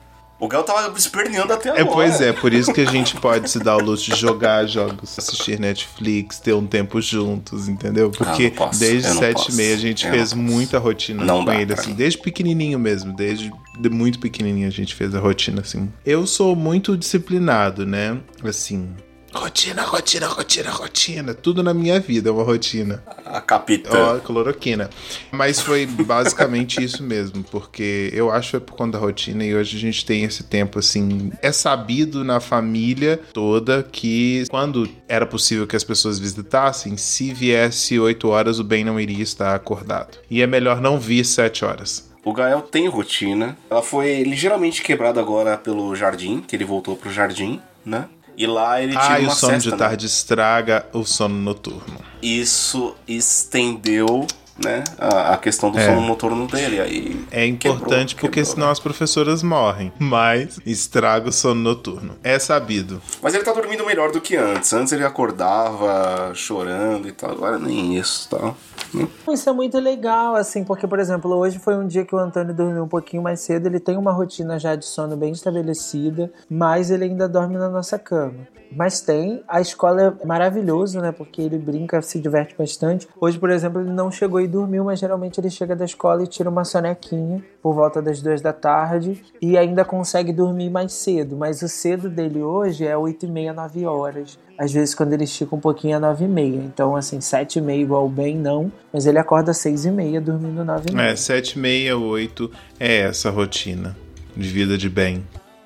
O 0.42 0.48
Gael 0.48 0.64
tava 0.64 0.98
esperneando 0.98 1.52
até 1.52 1.68
agora. 1.68 1.82
É, 1.82 1.84
pois 1.84 2.20
é, 2.20 2.32
por 2.32 2.52
isso 2.52 2.72
que 2.72 2.80
a 2.80 2.90
gente 2.90 3.14
pode 3.14 3.48
se 3.48 3.60
dar 3.60 3.76
o 3.76 3.80
luxo 3.80 4.10
de 4.10 4.18
jogar 4.18 4.66
jogos, 4.66 5.16
assistir 5.16 5.60
Netflix, 5.60 6.40
ter 6.40 6.52
um 6.52 6.66
tempo 6.66 7.00
juntos, 7.00 7.68
entendeu? 7.68 8.10
Porque 8.10 8.46
Ah, 8.46 8.48
não 8.48 8.56
posso, 8.66 8.80
desde 8.80 9.08
sete 9.14 9.52
e 9.52 9.54
meia 9.54 9.74
a 9.76 9.78
gente 9.78 10.04
eu 10.04 10.12
fez 10.12 10.32
muita 10.32 10.80
rotina 10.80 11.24
Não 11.24 11.44
com 11.44 11.52
ele, 11.52 11.72
assim, 11.72 11.94
desde 11.94 12.18
pequenininho 12.18 12.76
mesmo, 12.76 13.14
desde 13.14 13.52
de 13.78 13.88
muito 13.88 14.18
pequenininho 14.18 14.66
a 14.66 14.70
gente 14.72 14.96
fez 14.96 15.14
a 15.14 15.20
rotina, 15.20 15.60
assim. 15.60 15.88
Eu 16.04 16.26
sou 16.26 16.56
muito 16.56 16.96
disciplinado, 16.96 17.86
né? 17.86 18.18
Assim, 18.42 18.88
rotina, 19.34 19.82
rotina, 19.82 20.26
rotina, 20.26 20.70
rotina, 20.70 21.34
tudo 21.34 21.62
na 21.62 21.72
minha 21.72 21.98
vida 21.98 22.28
é 22.28 22.32
uma 22.32 22.42
rotina. 22.42 23.02
A 23.24 23.40
capitã. 23.40 24.16
Ó, 24.16 24.18
cloroquina. 24.18 24.90
Mas 25.30 25.60
foi 25.60 25.86
basicamente 25.86 26.82
isso 26.84 27.02
mesmo, 27.02 27.42
porque 27.44 28.10
eu 28.12 28.30
acho 28.30 28.50
que 28.50 28.56
é 28.56 28.60
por 28.60 28.76
conta 28.76 28.98
da 28.98 28.98
rotina 28.98 29.44
e 29.44 29.54
hoje 29.54 29.76
a 29.76 29.80
gente 29.80 30.04
tem 30.04 30.24
esse 30.24 30.44
tempo 30.44 30.78
assim. 30.78 31.32
É 31.40 31.50
sabido 31.50 32.22
na 32.22 32.40
família 32.40 33.18
toda 33.32 33.82
que 33.82 34.44
quando 34.50 34.88
era 35.08 35.26
possível 35.26 35.66
que 35.66 35.76
as 35.76 35.84
pessoas 35.84 36.18
visitassem, 36.18 36.96
se 36.96 37.32
viesse 37.32 37.98
8 37.98 38.28
horas, 38.28 38.58
o 38.58 38.64
bem 38.64 38.84
não 38.84 39.00
iria 39.00 39.22
estar 39.22 39.54
acordado. 39.54 40.18
E 40.30 40.42
é 40.42 40.46
melhor 40.46 40.80
não 40.80 40.98
vir 40.98 41.24
7 41.24 41.64
horas. 41.64 42.12
O 42.24 42.32
Gael 42.32 42.62
tem 42.62 42.86
rotina. 42.86 43.56
Ela 43.68 43.82
foi 43.82 44.22
ligeiramente 44.22 44.82
quebrada 44.82 45.20
agora 45.20 45.56
pelo 45.56 45.94
jardim, 45.96 46.40
que 46.40 46.54
ele 46.54 46.64
voltou 46.64 46.96
pro 46.96 47.10
jardim, 47.10 47.60
né? 47.84 48.08
E 48.36 48.46
lá 48.46 48.80
ele 48.80 48.92
tira 48.92 49.14
Ah, 49.14 49.20
e 49.20 49.24
uma 49.24 49.32
o 49.32 49.36
sono 49.36 49.52
cesta, 49.52 49.70
de 49.70 49.70
né? 49.72 49.76
tarde 49.76 50.06
estraga 50.06 50.86
o 50.92 51.04
sono 51.04 51.34
noturno. 51.34 51.98
Isso 52.22 52.94
estendeu, 53.06 54.26
né, 54.62 54.84
a, 54.98 55.34
a 55.34 55.36
questão 55.38 55.70
do 55.70 55.78
É. 55.78 55.84
sono 55.86 56.00
noturno 56.06 56.46
dele. 56.46 56.80
Aí 56.80 57.24
É 57.30 57.44
importante 57.46 58.14
quebrou, 58.14 58.30
porque 58.30 58.40
quebrou. 58.40 58.54
senão 58.54 58.70
as 58.70 58.78
professoras 58.80 59.42
morrem. 59.42 59.92
Mas 59.98 60.58
estraga 60.64 61.28
o 61.28 61.32
sono 61.32 61.60
noturno. 61.60 62.16
É 62.22 62.38
sabido. 62.38 63.02
Mas 63.22 63.34
ele 63.34 63.42
tá 63.44 63.52
dormindo 63.52 63.84
melhor 63.84 64.12
do 64.12 64.20
que 64.20 64.36
antes. 64.36 64.72
Antes 64.72 64.92
ele 64.92 65.04
acordava 65.04 66.32
chorando 66.34 67.08
e 67.08 67.12
tal. 67.12 67.30
Agora 67.32 67.58
nem 67.58 67.96
isso, 67.96 68.28
tá? 68.28 68.54
Isso 69.32 69.48
é 69.48 69.52
muito 69.52 69.78
legal, 69.78 70.34
assim, 70.34 70.64
porque, 70.64 70.86
por 70.86 70.98
exemplo, 70.98 71.34
hoje 71.34 71.58
foi 71.58 71.74
um 71.76 71.86
dia 71.86 72.04
que 72.04 72.14
o 72.14 72.18
Antônio 72.18 72.54
dormiu 72.54 72.84
um 72.84 72.88
pouquinho 72.88 73.22
mais 73.22 73.40
cedo. 73.40 73.66
Ele 73.66 73.80
tem 73.80 73.96
uma 73.96 74.12
rotina 74.12 74.58
já 74.58 74.76
de 74.76 74.84
sono 74.84 75.16
bem 75.16 75.32
estabelecida, 75.32 76.30
mas 76.50 76.90
ele 76.90 77.04
ainda 77.04 77.28
dorme 77.28 77.56
na 77.56 77.68
nossa 77.68 77.98
cama. 77.98 78.46
Mas 78.76 79.00
tem, 79.00 79.42
a 79.48 79.60
escola 79.60 80.16
é 80.22 80.26
maravilhoso, 80.26 81.00
né? 81.00 81.12
Porque 81.12 81.42
ele 81.42 81.58
brinca, 81.58 82.00
se 82.02 82.18
diverte 82.18 82.54
bastante. 82.56 83.08
Hoje, 83.20 83.38
por 83.38 83.50
exemplo, 83.50 83.80
ele 83.80 83.90
não 83.90 84.10
chegou 84.10 84.40
ir 84.40 84.48
dormiu, 84.48 84.84
mas 84.84 84.98
geralmente 84.98 85.38
ele 85.38 85.50
chega 85.50 85.74
da 85.74 85.84
escola 85.84 86.22
e 86.22 86.26
tira 86.26 86.48
uma 86.48 86.64
sonequinha 86.64 87.42
por 87.62 87.74
volta 87.74 88.02
das 88.02 88.20
duas 88.20 88.40
da 88.40 88.52
tarde 88.52 89.22
e 89.40 89.56
ainda 89.56 89.84
consegue 89.84 90.32
dormir 90.32 90.70
mais 90.70 90.92
cedo. 90.92 91.36
Mas 91.36 91.62
o 91.62 91.68
cedo 91.68 92.08
dele 92.08 92.42
hoje 92.42 92.86
é 92.86 92.96
8 92.96 93.26
e 93.26 93.28
meia, 93.28 93.52
9 93.52 93.86
horas. 93.86 94.38
Às 94.58 94.72
vezes 94.72 94.94
quando 94.94 95.12
ele 95.12 95.24
estica 95.24 95.54
um 95.54 95.60
pouquinho 95.60 95.96
é 95.96 95.98
9 95.98 96.24
e 96.24 96.28
meia. 96.28 96.60
Então 96.62 96.94
assim, 96.96 97.20
7 97.20 97.58
e 97.58 97.62
meia 97.62 97.82
igual 97.82 98.06
o 98.06 98.08
Ben 98.08 98.36
não, 98.36 98.70
mas 98.92 99.06
ele 99.06 99.18
acorda 99.18 99.52
6 99.52 99.86
e 99.86 99.90
meia 99.90 100.20
dormindo 100.20 100.64
9 100.64 100.90
e 100.90 100.94
meia. 100.94 101.10
É, 101.10 101.16
7 101.16 101.52
e 101.52 101.58
meia, 101.58 101.96
8 101.96 102.50
é 102.78 103.00
essa 103.00 103.30
rotina 103.30 103.96
de 104.36 104.48
vida 104.48 104.76
de 104.78 104.88
Ben. 104.88 105.22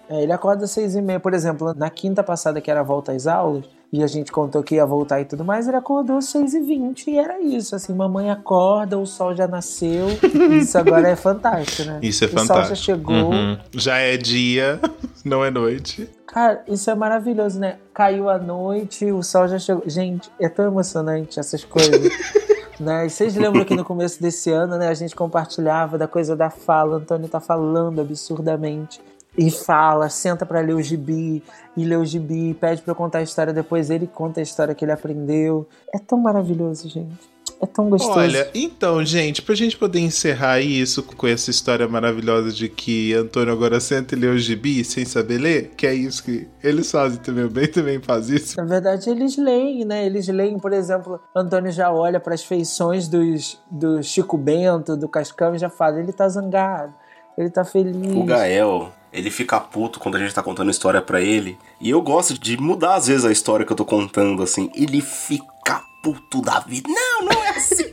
É, 0.08 0.22
ele 0.22 0.32
acorda 0.32 0.64
às 0.64 0.70
seis 0.70 0.94
e 0.94 1.02
meia, 1.02 1.18
por 1.18 1.34
exemplo, 1.34 1.74
na 1.74 1.90
quinta 1.90 2.22
passada 2.22 2.60
que 2.60 2.70
era 2.70 2.80
a 2.80 2.84
volta 2.84 3.12
às 3.12 3.26
aulas, 3.26 3.64
e 3.92 4.02
a 4.02 4.06
gente 4.06 4.32
contou 4.32 4.62
que 4.62 4.76
ia 4.76 4.86
voltar 4.86 5.20
e 5.20 5.24
tudo 5.24 5.44
mais, 5.44 5.66
ele 5.66 5.76
acordou 5.76 6.18
às 6.18 6.26
seis 6.26 6.54
e 6.54 6.60
vinte 6.60 7.08
e 7.08 7.18
era 7.18 7.40
isso, 7.40 7.74
assim, 7.74 7.94
mamãe 7.94 8.30
acorda, 8.30 8.98
o 8.98 9.06
sol 9.06 9.34
já 9.34 9.46
nasceu, 9.46 10.06
isso 10.60 10.76
agora 10.78 11.08
é 11.08 11.16
fantástico, 11.16 11.88
né? 11.88 12.00
Isso 12.02 12.24
é 12.24 12.26
o 12.26 12.30
fantástico. 12.30 12.58
O 12.58 12.62
sol 12.62 12.68
já 12.68 12.74
chegou. 12.74 13.30
Uhum. 13.32 13.58
Já 13.72 13.98
é 13.98 14.16
dia, 14.16 14.80
não 15.24 15.44
é 15.44 15.50
noite. 15.50 16.08
Cara, 16.26 16.62
isso 16.68 16.90
é 16.90 16.94
maravilhoso, 16.94 17.58
né? 17.58 17.78
Caiu 17.94 18.28
a 18.28 18.38
noite, 18.38 19.10
o 19.10 19.22
sol 19.22 19.48
já 19.48 19.58
chegou. 19.58 19.84
Gente, 19.86 20.30
é 20.38 20.48
tão 20.48 20.66
emocionante 20.66 21.40
essas 21.40 21.64
coisas. 21.64 22.12
né? 22.78 23.06
E 23.06 23.10
vocês 23.10 23.34
lembram 23.34 23.64
que 23.64 23.74
no 23.74 23.84
começo 23.84 24.20
desse 24.20 24.50
ano, 24.50 24.76
né, 24.76 24.88
a 24.88 24.94
gente 24.94 25.16
compartilhava 25.16 25.96
da 25.96 26.06
coisa 26.06 26.36
da 26.36 26.50
fala, 26.50 26.92
o 26.92 26.96
Antônio 26.96 27.28
tá 27.28 27.40
falando 27.40 28.00
absurdamente 28.00 29.00
e 29.36 29.50
fala, 29.50 30.08
senta 30.08 30.46
para 30.46 30.60
ler 30.60 30.74
o 30.74 30.82
gibi 30.82 31.42
e 31.76 31.84
lê 31.84 31.96
o 31.96 32.04
gibi, 32.04 32.54
pede 32.54 32.82
para 32.82 32.92
eu 32.92 32.96
contar 32.96 33.18
a 33.18 33.22
história, 33.22 33.52
depois 33.52 33.90
ele 33.90 34.06
conta 34.06 34.40
a 34.40 34.42
história 34.42 34.74
que 34.74 34.84
ele 34.84 34.92
aprendeu. 34.92 35.68
É 35.94 35.98
tão 35.98 36.18
maravilhoso, 36.18 36.88
gente. 36.88 37.36
É 37.60 37.64
tão 37.64 37.88
gostoso. 37.88 38.18
Olha, 38.18 38.50
então, 38.54 39.02
gente, 39.04 39.40
pra 39.40 39.54
gente 39.54 39.78
poder 39.78 40.00
encerrar 40.00 40.60
isso 40.60 41.02
com 41.02 41.26
essa 41.26 41.50
história 41.50 41.88
maravilhosa 41.88 42.52
de 42.52 42.68
que 42.68 43.14
Antônio 43.14 43.52
agora 43.52 43.80
senta 43.80 44.14
e 44.14 44.18
lê 44.18 44.26
o 44.26 44.38
gibi 44.38 44.84
sem 44.84 45.06
saber 45.06 45.38
ler, 45.38 45.70
que 45.74 45.86
é 45.86 45.94
isso 45.94 46.22
que 46.22 46.46
eles 46.62 46.90
fazem 46.90 47.18
também, 47.18 47.44
o 47.44 47.50
Ben 47.50 47.66
também 47.66 47.98
faz 47.98 48.28
isso. 48.28 48.56
Na 48.58 48.64
verdade, 48.64 49.08
eles 49.08 49.38
leem, 49.38 49.86
né? 49.86 50.04
Eles 50.04 50.28
leem, 50.28 50.58
por 50.58 50.72
exemplo, 50.72 51.18
Antônio 51.34 51.72
já 51.72 51.90
olha 51.90 52.20
para 52.20 52.34
as 52.34 52.44
feições 52.44 53.08
dos, 53.08 53.58
do 53.70 54.02
Chico 54.02 54.36
Bento, 54.36 54.96
do 54.96 55.08
Cascão 55.08 55.54
e 55.54 55.58
já 55.58 55.70
fala, 55.70 55.98
ele 55.98 56.12
tá 56.12 56.28
zangado, 56.28 56.92
ele 57.38 57.48
tá 57.48 57.64
feliz. 57.64 58.14
O 58.14 58.24
Gael, 58.24 58.92
ele 59.16 59.30
fica 59.30 59.58
puto 59.58 59.98
quando 59.98 60.16
a 60.16 60.18
gente 60.18 60.34
tá 60.34 60.42
contando 60.42 60.70
história 60.70 61.00
para 61.00 61.22
ele. 61.22 61.56
E 61.80 61.88
eu 61.88 62.02
gosto 62.02 62.38
de 62.38 62.56
mudar 62.58 62.96
às 62.96 63.06
vezes 63.06 63.24
a 63.24 63.32
história 63.32 63.64
que 63.64 63.72
eu 63.72 63.76
tô 63.76 63.84
contando, 63.84 64.42
assim. 64.42 64.70
Ele 64.74 65.00
fica 65.00 65.82
puto 66.02 66.42
da 66.42 66.60
vida. 66.60 66.86
Não, 66.86 67.24
não 67.24 67.42
é 67.42 67.48
assim. 67.50 67.84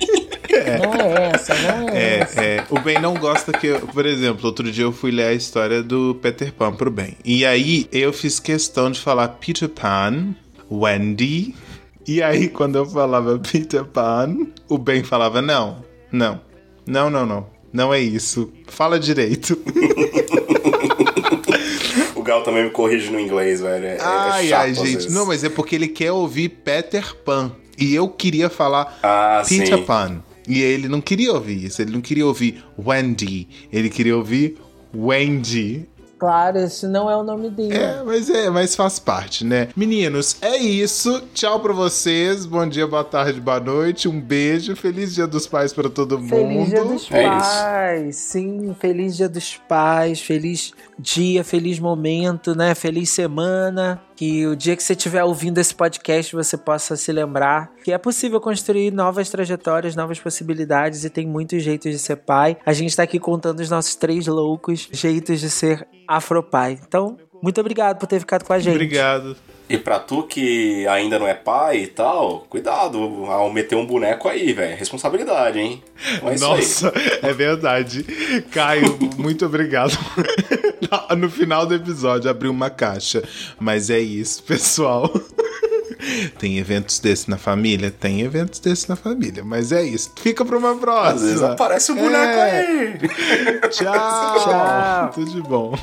É. 0.49 0.77
Não 0.85 0.93
é 0.93 1.31
essa, 1.33 1.55
não 1.55 1.89
é, 1.89 1.97
é 1.97 2.19
essa. 2.19 2.43
É. 2.43 2.65
O 2.69 2.79
Ben 2.79 2.99
não 2.99 3.15
gosta 3.15 3.51
que 3.51 3.67
eu, 3.67 3.87
por 3.87 4.05
exemplo, 4.05 4.45
outro 4.45 4.71
dia 4.71 4.83
eu 4.83 4.91
fui 4.91 5.09
ler 5.09 5.25
a 5.25 5.33
história 5.33 5.81
do 5.81 6.15
Peter 6.21 6.53
Pan 6.53 6.73
pro 6.73 6.91
Ben. 6.91 7.17
E 7.25 7.43
aí 7.43 7.87
eu 7.91 8.13
fiz 8.13 8.39
questão 8.39 8.91
de 8.91 8.99
falar 8.99 9.29
Peter 9.29 9.67
Pan, 9.67 10.35
Wendy. 10.69 11.55
E 12.05 12.21
aí 12.21 12.49
quando 12.49 12.75
eu 12.75 12.85
falava 12.85 13.39
Peter 13.39 13.83
Pan, 13.83 14.45
o 14.69 14.77
Ben 14.77 15.03
falava 15.03 15.41
não, 15.41 15.83
não, 16.11 16.39
não, 16.85 17.09
não, 17.09 17.25
não. 17.25 17.47
Não 17.73 17.91
é 17.91 17.99
isso. 17.99 18.53
Fala 18.67 18.99
direito. 18.99 19.57
Gal 22.33 22.43
também 22.43 22.63
me 22.63 22.69
corrige 22.71 23.11
no 23.11 23.19
inglês, 23.19 23.61
velho. 23.61 23.85
É, 23.85 23.97
ai, 24.01 24.47
é 24.47 24.49
chato, 24.49 24.63
ai, 24.63 24.73
gente. 24.73 25.11
Não, 25.11 25.25
mas 25.27 25.43
é 25.43 25.49
porque 25.49 25.75
ele 25.75 25.87
quer 25.87 26.11
ouvir 26.11 26.49
Peter 26.49 27.15
Pan. 27.17 27.51
E 27.77 27.93
eu 27.93 28.07
queria 28.07 28.49
falar 28.49 28.99
ah, 29.03 29.43
Peter 29.47 29.77
sim. 29.77 29.83
Pan. 29.83 30.23
E 30.47 30.61
ele 30.61 30.87
não 30.87 30.99
queria 30.99 31.31
ouvir 31.31 31.63
isso. 31.65 31.81
Ele 31.81 31.91
não 31.91 32.01
queria 32.01 32.25
ouvir 32.25 32.63
Wendy. 32.77 33.47
Ele 33.71 33.89
queria 33.89 34.17
ouvir 34.17 34.57
Wendy. 34.95 35.87
Claro, 36.17 36.57
esse 36.59 36.87
não 36.87 37.09
é 37.09 37.17
o 37.17 37.23
nome 37.23 37.49
dele. 37.49 37.75
É, 37.75 38.01
mas 38.03 38.29
é, 38.29 38.49
mas 38.49 38.75
faz 38.75 38.97
parte, 38.99 39.43
né? 39.43 39.67
Meninos, 39.75 40.37
é 40.41 40.57
isso. 40.57 41.21
Tchau 41.33 41.59
pra 41.59 41.73
vocês. 41.73 42.45
Bom 42.45 42.67
dia, 42.67 42.87
boa 42.87 43.03
tarde, 43.03 43.41
boa 43.41 43.59
noite. 43.59 44.07
Um 44.07 44.21
beijo. 44.21 44.75
Feliz 44.75 45.13
Dia 45.13 45.27
dos 45.27 45.47
Pais 45.47 45.73
para 45.73 45.89
todo 45.89 46.17
mundo. 46.19 46.29
Feliz 46.29 46.69
Dia 46.69 46.85
dos 46.85 47.11
é 47.11 47.27
Pais. 47.27 48.07
Isso. 48.09 48.29
Sim, 48.29 48.75
feliz 48.79 49.17
Dia 49.17 49.27
dos 49.27 49.57
Pais. 49.67 50.21
Feliz 50.21 50.73
dia, 50.97 51.43
feliz 51.43 51.79
momento, 51.79 52.55
né? 52.55 52.73
Feliz 52.73 53.09
semana. 53.09 54.01
Que 54.15 54.45
o 54.47 54.55
dia 54.55 54.75
que 54.75 54.83
você 54.83 54.93
estiver 54.93 55.23
ouvindo 55.23 55.57
esse 55.57 55.73
podcast 55.73 56.35
você 56.35 56.57
possa 56.57 56.95
se 56.95 57.11
lembrar 57.11 57.71
que 57.83 57.91
é 57.91 57.97
possível 57.97 58.39
construir 58.39 58.91
novas 58.91 59.29
trajetórias, 59.29 59.95
novas 59.95 60.19
possibilidades 60.19 61.03
e 61.03 61.09
tem 61.09 61.27
muitos 61.27 61.63
jeitos 61.63 61.91
de 61.91 61.99
ser 61.99 62.17
pai. 62.17 62.57
A 62.65 62.73
gente 62.73 62.89
está 62.89 63.03
aqui 63.03 63.19
contando 63.19 63.59
os 63.59 63.69
nossos 63.69 63.95
três 63.95 64.27
loucos 64.27 64.87
jeitos 64.91 65.39
de 65.39 65.49
ser 65.49 65.87
afropai. 66.07 66.79
Então, 66.87 67.17
muito 67.41 67.59
obrigado 67.59 67.97
por 67.97 68.07
ter 68.07 68.19
ficado 68.19 68.43
com 68.45 68.53
a 68.53 68.59
gente. 68.59 68.75
Obrigado. 68.75 69.35
E 69.73 69.77
pra 69.79 69.97
tu 69.97 70.21
que 70.21 70.85
ainda 70.85 71.17
não 71.17 71.27
é 71.27 71.33
pai 71.33 71.77
e 71.79 71.87
tal, 71.87 72.45
cuidado 72.47 72.99
ao 73.25 73.51
meter 73.51 73.75
um 73.75 73.87
boneco 73.87 74.29
aí, 74.29 74.53
velho. 74.53 74.77
Responsabilidade, 74.77 75.57
hein? 75.57 75.83
É 76.21 76.37
Nossa, 76.37 76.93
é 77.23 77.33
verdade. 77.33 78.05
Caio, 78.51 78.99
muito 79.17 79.43
obrigado. 79.47 79.97
no 81.17 81.27
final 81.27 81.65
do 81.65 81.73
episódio, 81.73 82.29
abriu 82.29 82.51
uma 82.51 82.69
caixa. 82.69 83.23
Mas 83.59 83.89
é 83.89 83.97
isso, 83.97 84.43
pessoal. 84.43 85.11
Tem 86.37 86.59
eventos 86.59 86.99
desses 86.99 87.25
na 87.25 87.39
família? 87.39 87.89
Tem 87.89 88.21
eventos 88.21 88.59
desses 88.59 88.85
na 88.85 88.95
família, 88.95 89.43
mas 89.43 89.71
é 89.71 89.81
isso. 89.81 90.11
Fica 90.21 90.45
pra 90.45 90.55
uma 90.55 90.75
próxima. 90.75 91.15
Às 91.15 91.21
vezes 91.23 91.41
aparece 91.41 91.91
um 91.91 91.95
boneco 91.95 92.15
é. 92.15 92.59
aí. 92.59 92.99
Tchau. 93.69 94.39
Tchau. 94.43 95.11
Tudo 95.15 95.31
de 95.31 95.41
bom. 95.41 95.73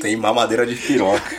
Tem 0.00 0.16
mamadeira 0.16 0.66
de 0.66 0.74
piroca. 0.74 1.36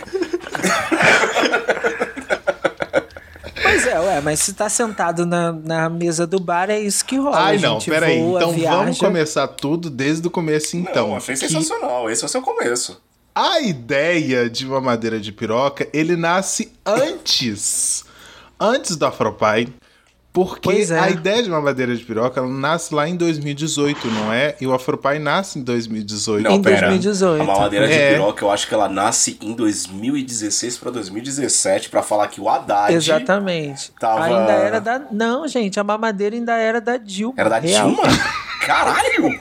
Pois 3.61 3.87
é, 3.87 3.99
ué, 3.99 4.21
mas 4.21 4.39
se 4.39 4.53
tá 4.53 4.69
sentado 4.69 5.25
na, 5.25 5.51
na 5.51 5.89
mesa 5.89 6.27
do 6.27 6.39
bar, 6.39 6.69
é 6.69 6.79
isso 6.79 7.03
que 7.05 7.17
rola. 7.17 7.45
Ai, 7.45 7.57
não, 7.57 7.79
peraí. 7.79 8.19
Então 8.19 8.51
viaja. 8.51 8.77
vamos 8.77 8.97
começar 8.99 9.47
tudo 9.47 9.89
desde 9.89 10.27
o 10.27 10.31
começo, 10.31 10.77
então. 10.77 11.09
Não, 11.09 11.15
achei 11.17 11.35
que... 11.35 11.47
sensacional. 11.47 12.09
Esse 12.09 12.23
é 12.23 12.25
o 12.25 12.29
seu 12.29 12.41
começo. 12.41 13.01
A 13.33 13.61
ideia 13.61 14.49
de 14.49 14.65
uma 14.65 14.81
madeira 14.81 15.19
de 15.19 15.31
piroca, 15.31 15.87
ele 15.93 16.15
nasce 16.17 16.71
antes. 16.85 18.03
antes 18.59 18.97
do 18.97 19.05
Afropai. 19.05 19.67
Porque 20.33 20.69
é. 20.69 20.97
a 20.97 21.09
ideia 21.09 21.43
de 21.43 21.49
uma 21.49 21.59
madeira 21.59 21.93
de 21.93 22.03
piroca 22.05 22.39
ela 22.39 22.49
nasce 22.49 22.95
lá 22.95 23.07
em 23.07 23.17
2018, 23.17 24.07
não 24.07 24.31
é? 24.31 24.55
E 24.61 24.67
o 24.67 24.73
Afropai 24.73 25.19
nasce 25.19 25.59
em 25.59 25.61
2018. 25.61 26.43
Não, 26.43 26.55
em 26.55 26.61
pera. 26.61 26.87
2018. 26.87 27.41
A 27.41 27.45
mamadeira 27.45 27.85
é. 27.91 28.07
de 28.09 28.15
piroca, 28.15 28.45
eu 28.45 28.49
acho 28.49 28.65
que 28.65 28.73
ela 28.73 28.87
nasce 28.87 29.37
em 29.41 29.53
2016 29.53 30.77
para 30.77 30.91
2017 30.91 31.89
para 31.89 32.01
falar 32.01 32.29
que 32.29 32.39
o 32.39 32.47
Haddad 32.47 32.93
Exatamente. 32.93 33.91
Tava... 33.99 34.23
Ainda 34.23 34.51
era 34.53 34.79
da 34.79 35.01
Não, 35.11 35.45
gente, 35.49 35.77
a 35.79 35.83
mamadeira 35.83 36.33
ainda 36.33 36.55
era 36.55 36.79
da 36.79 36.95
Dilma. 36.95 37.33
Era 37.35 37.49
da 37.49 37.59
Real. 37.59 37.89
Dilma? 37.89 38.03
Caralho! 38.65 39.37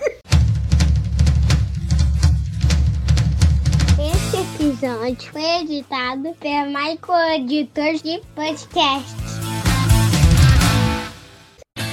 Esse 3.97 4.64
episódio 4.64 5.32
foi 5.32 5.45
editado 5.61 6.34
pela 6.41 6.66
Michael 6.66 7.43
Editor 7.43 7.95
de 8.03 8.20
Podcast. 8.34 9.39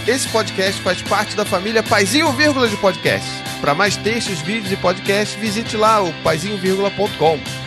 Esse 0.08 0.26
podcast 0.30 0.82
faz 0.82 1.01
parte 1.01 1.36
da 1.36 1.43
família 1.43 1.84
Paizinho 1.84 2.32
Vírgula 2.32 2.70
de 2.70 2.78
Podcast. 2.78 3.30
Para 3.60 3.76
mais 3.76 3.97
textos, 3.97 4.39
vídeos 4.39 4.72
e 4.72 4.78
podcasts, 4.78 5.38
visite 5.38 5.76
lá 5.76 6.01
o 6.01 6.14
paizinho.com. 6.24 7.66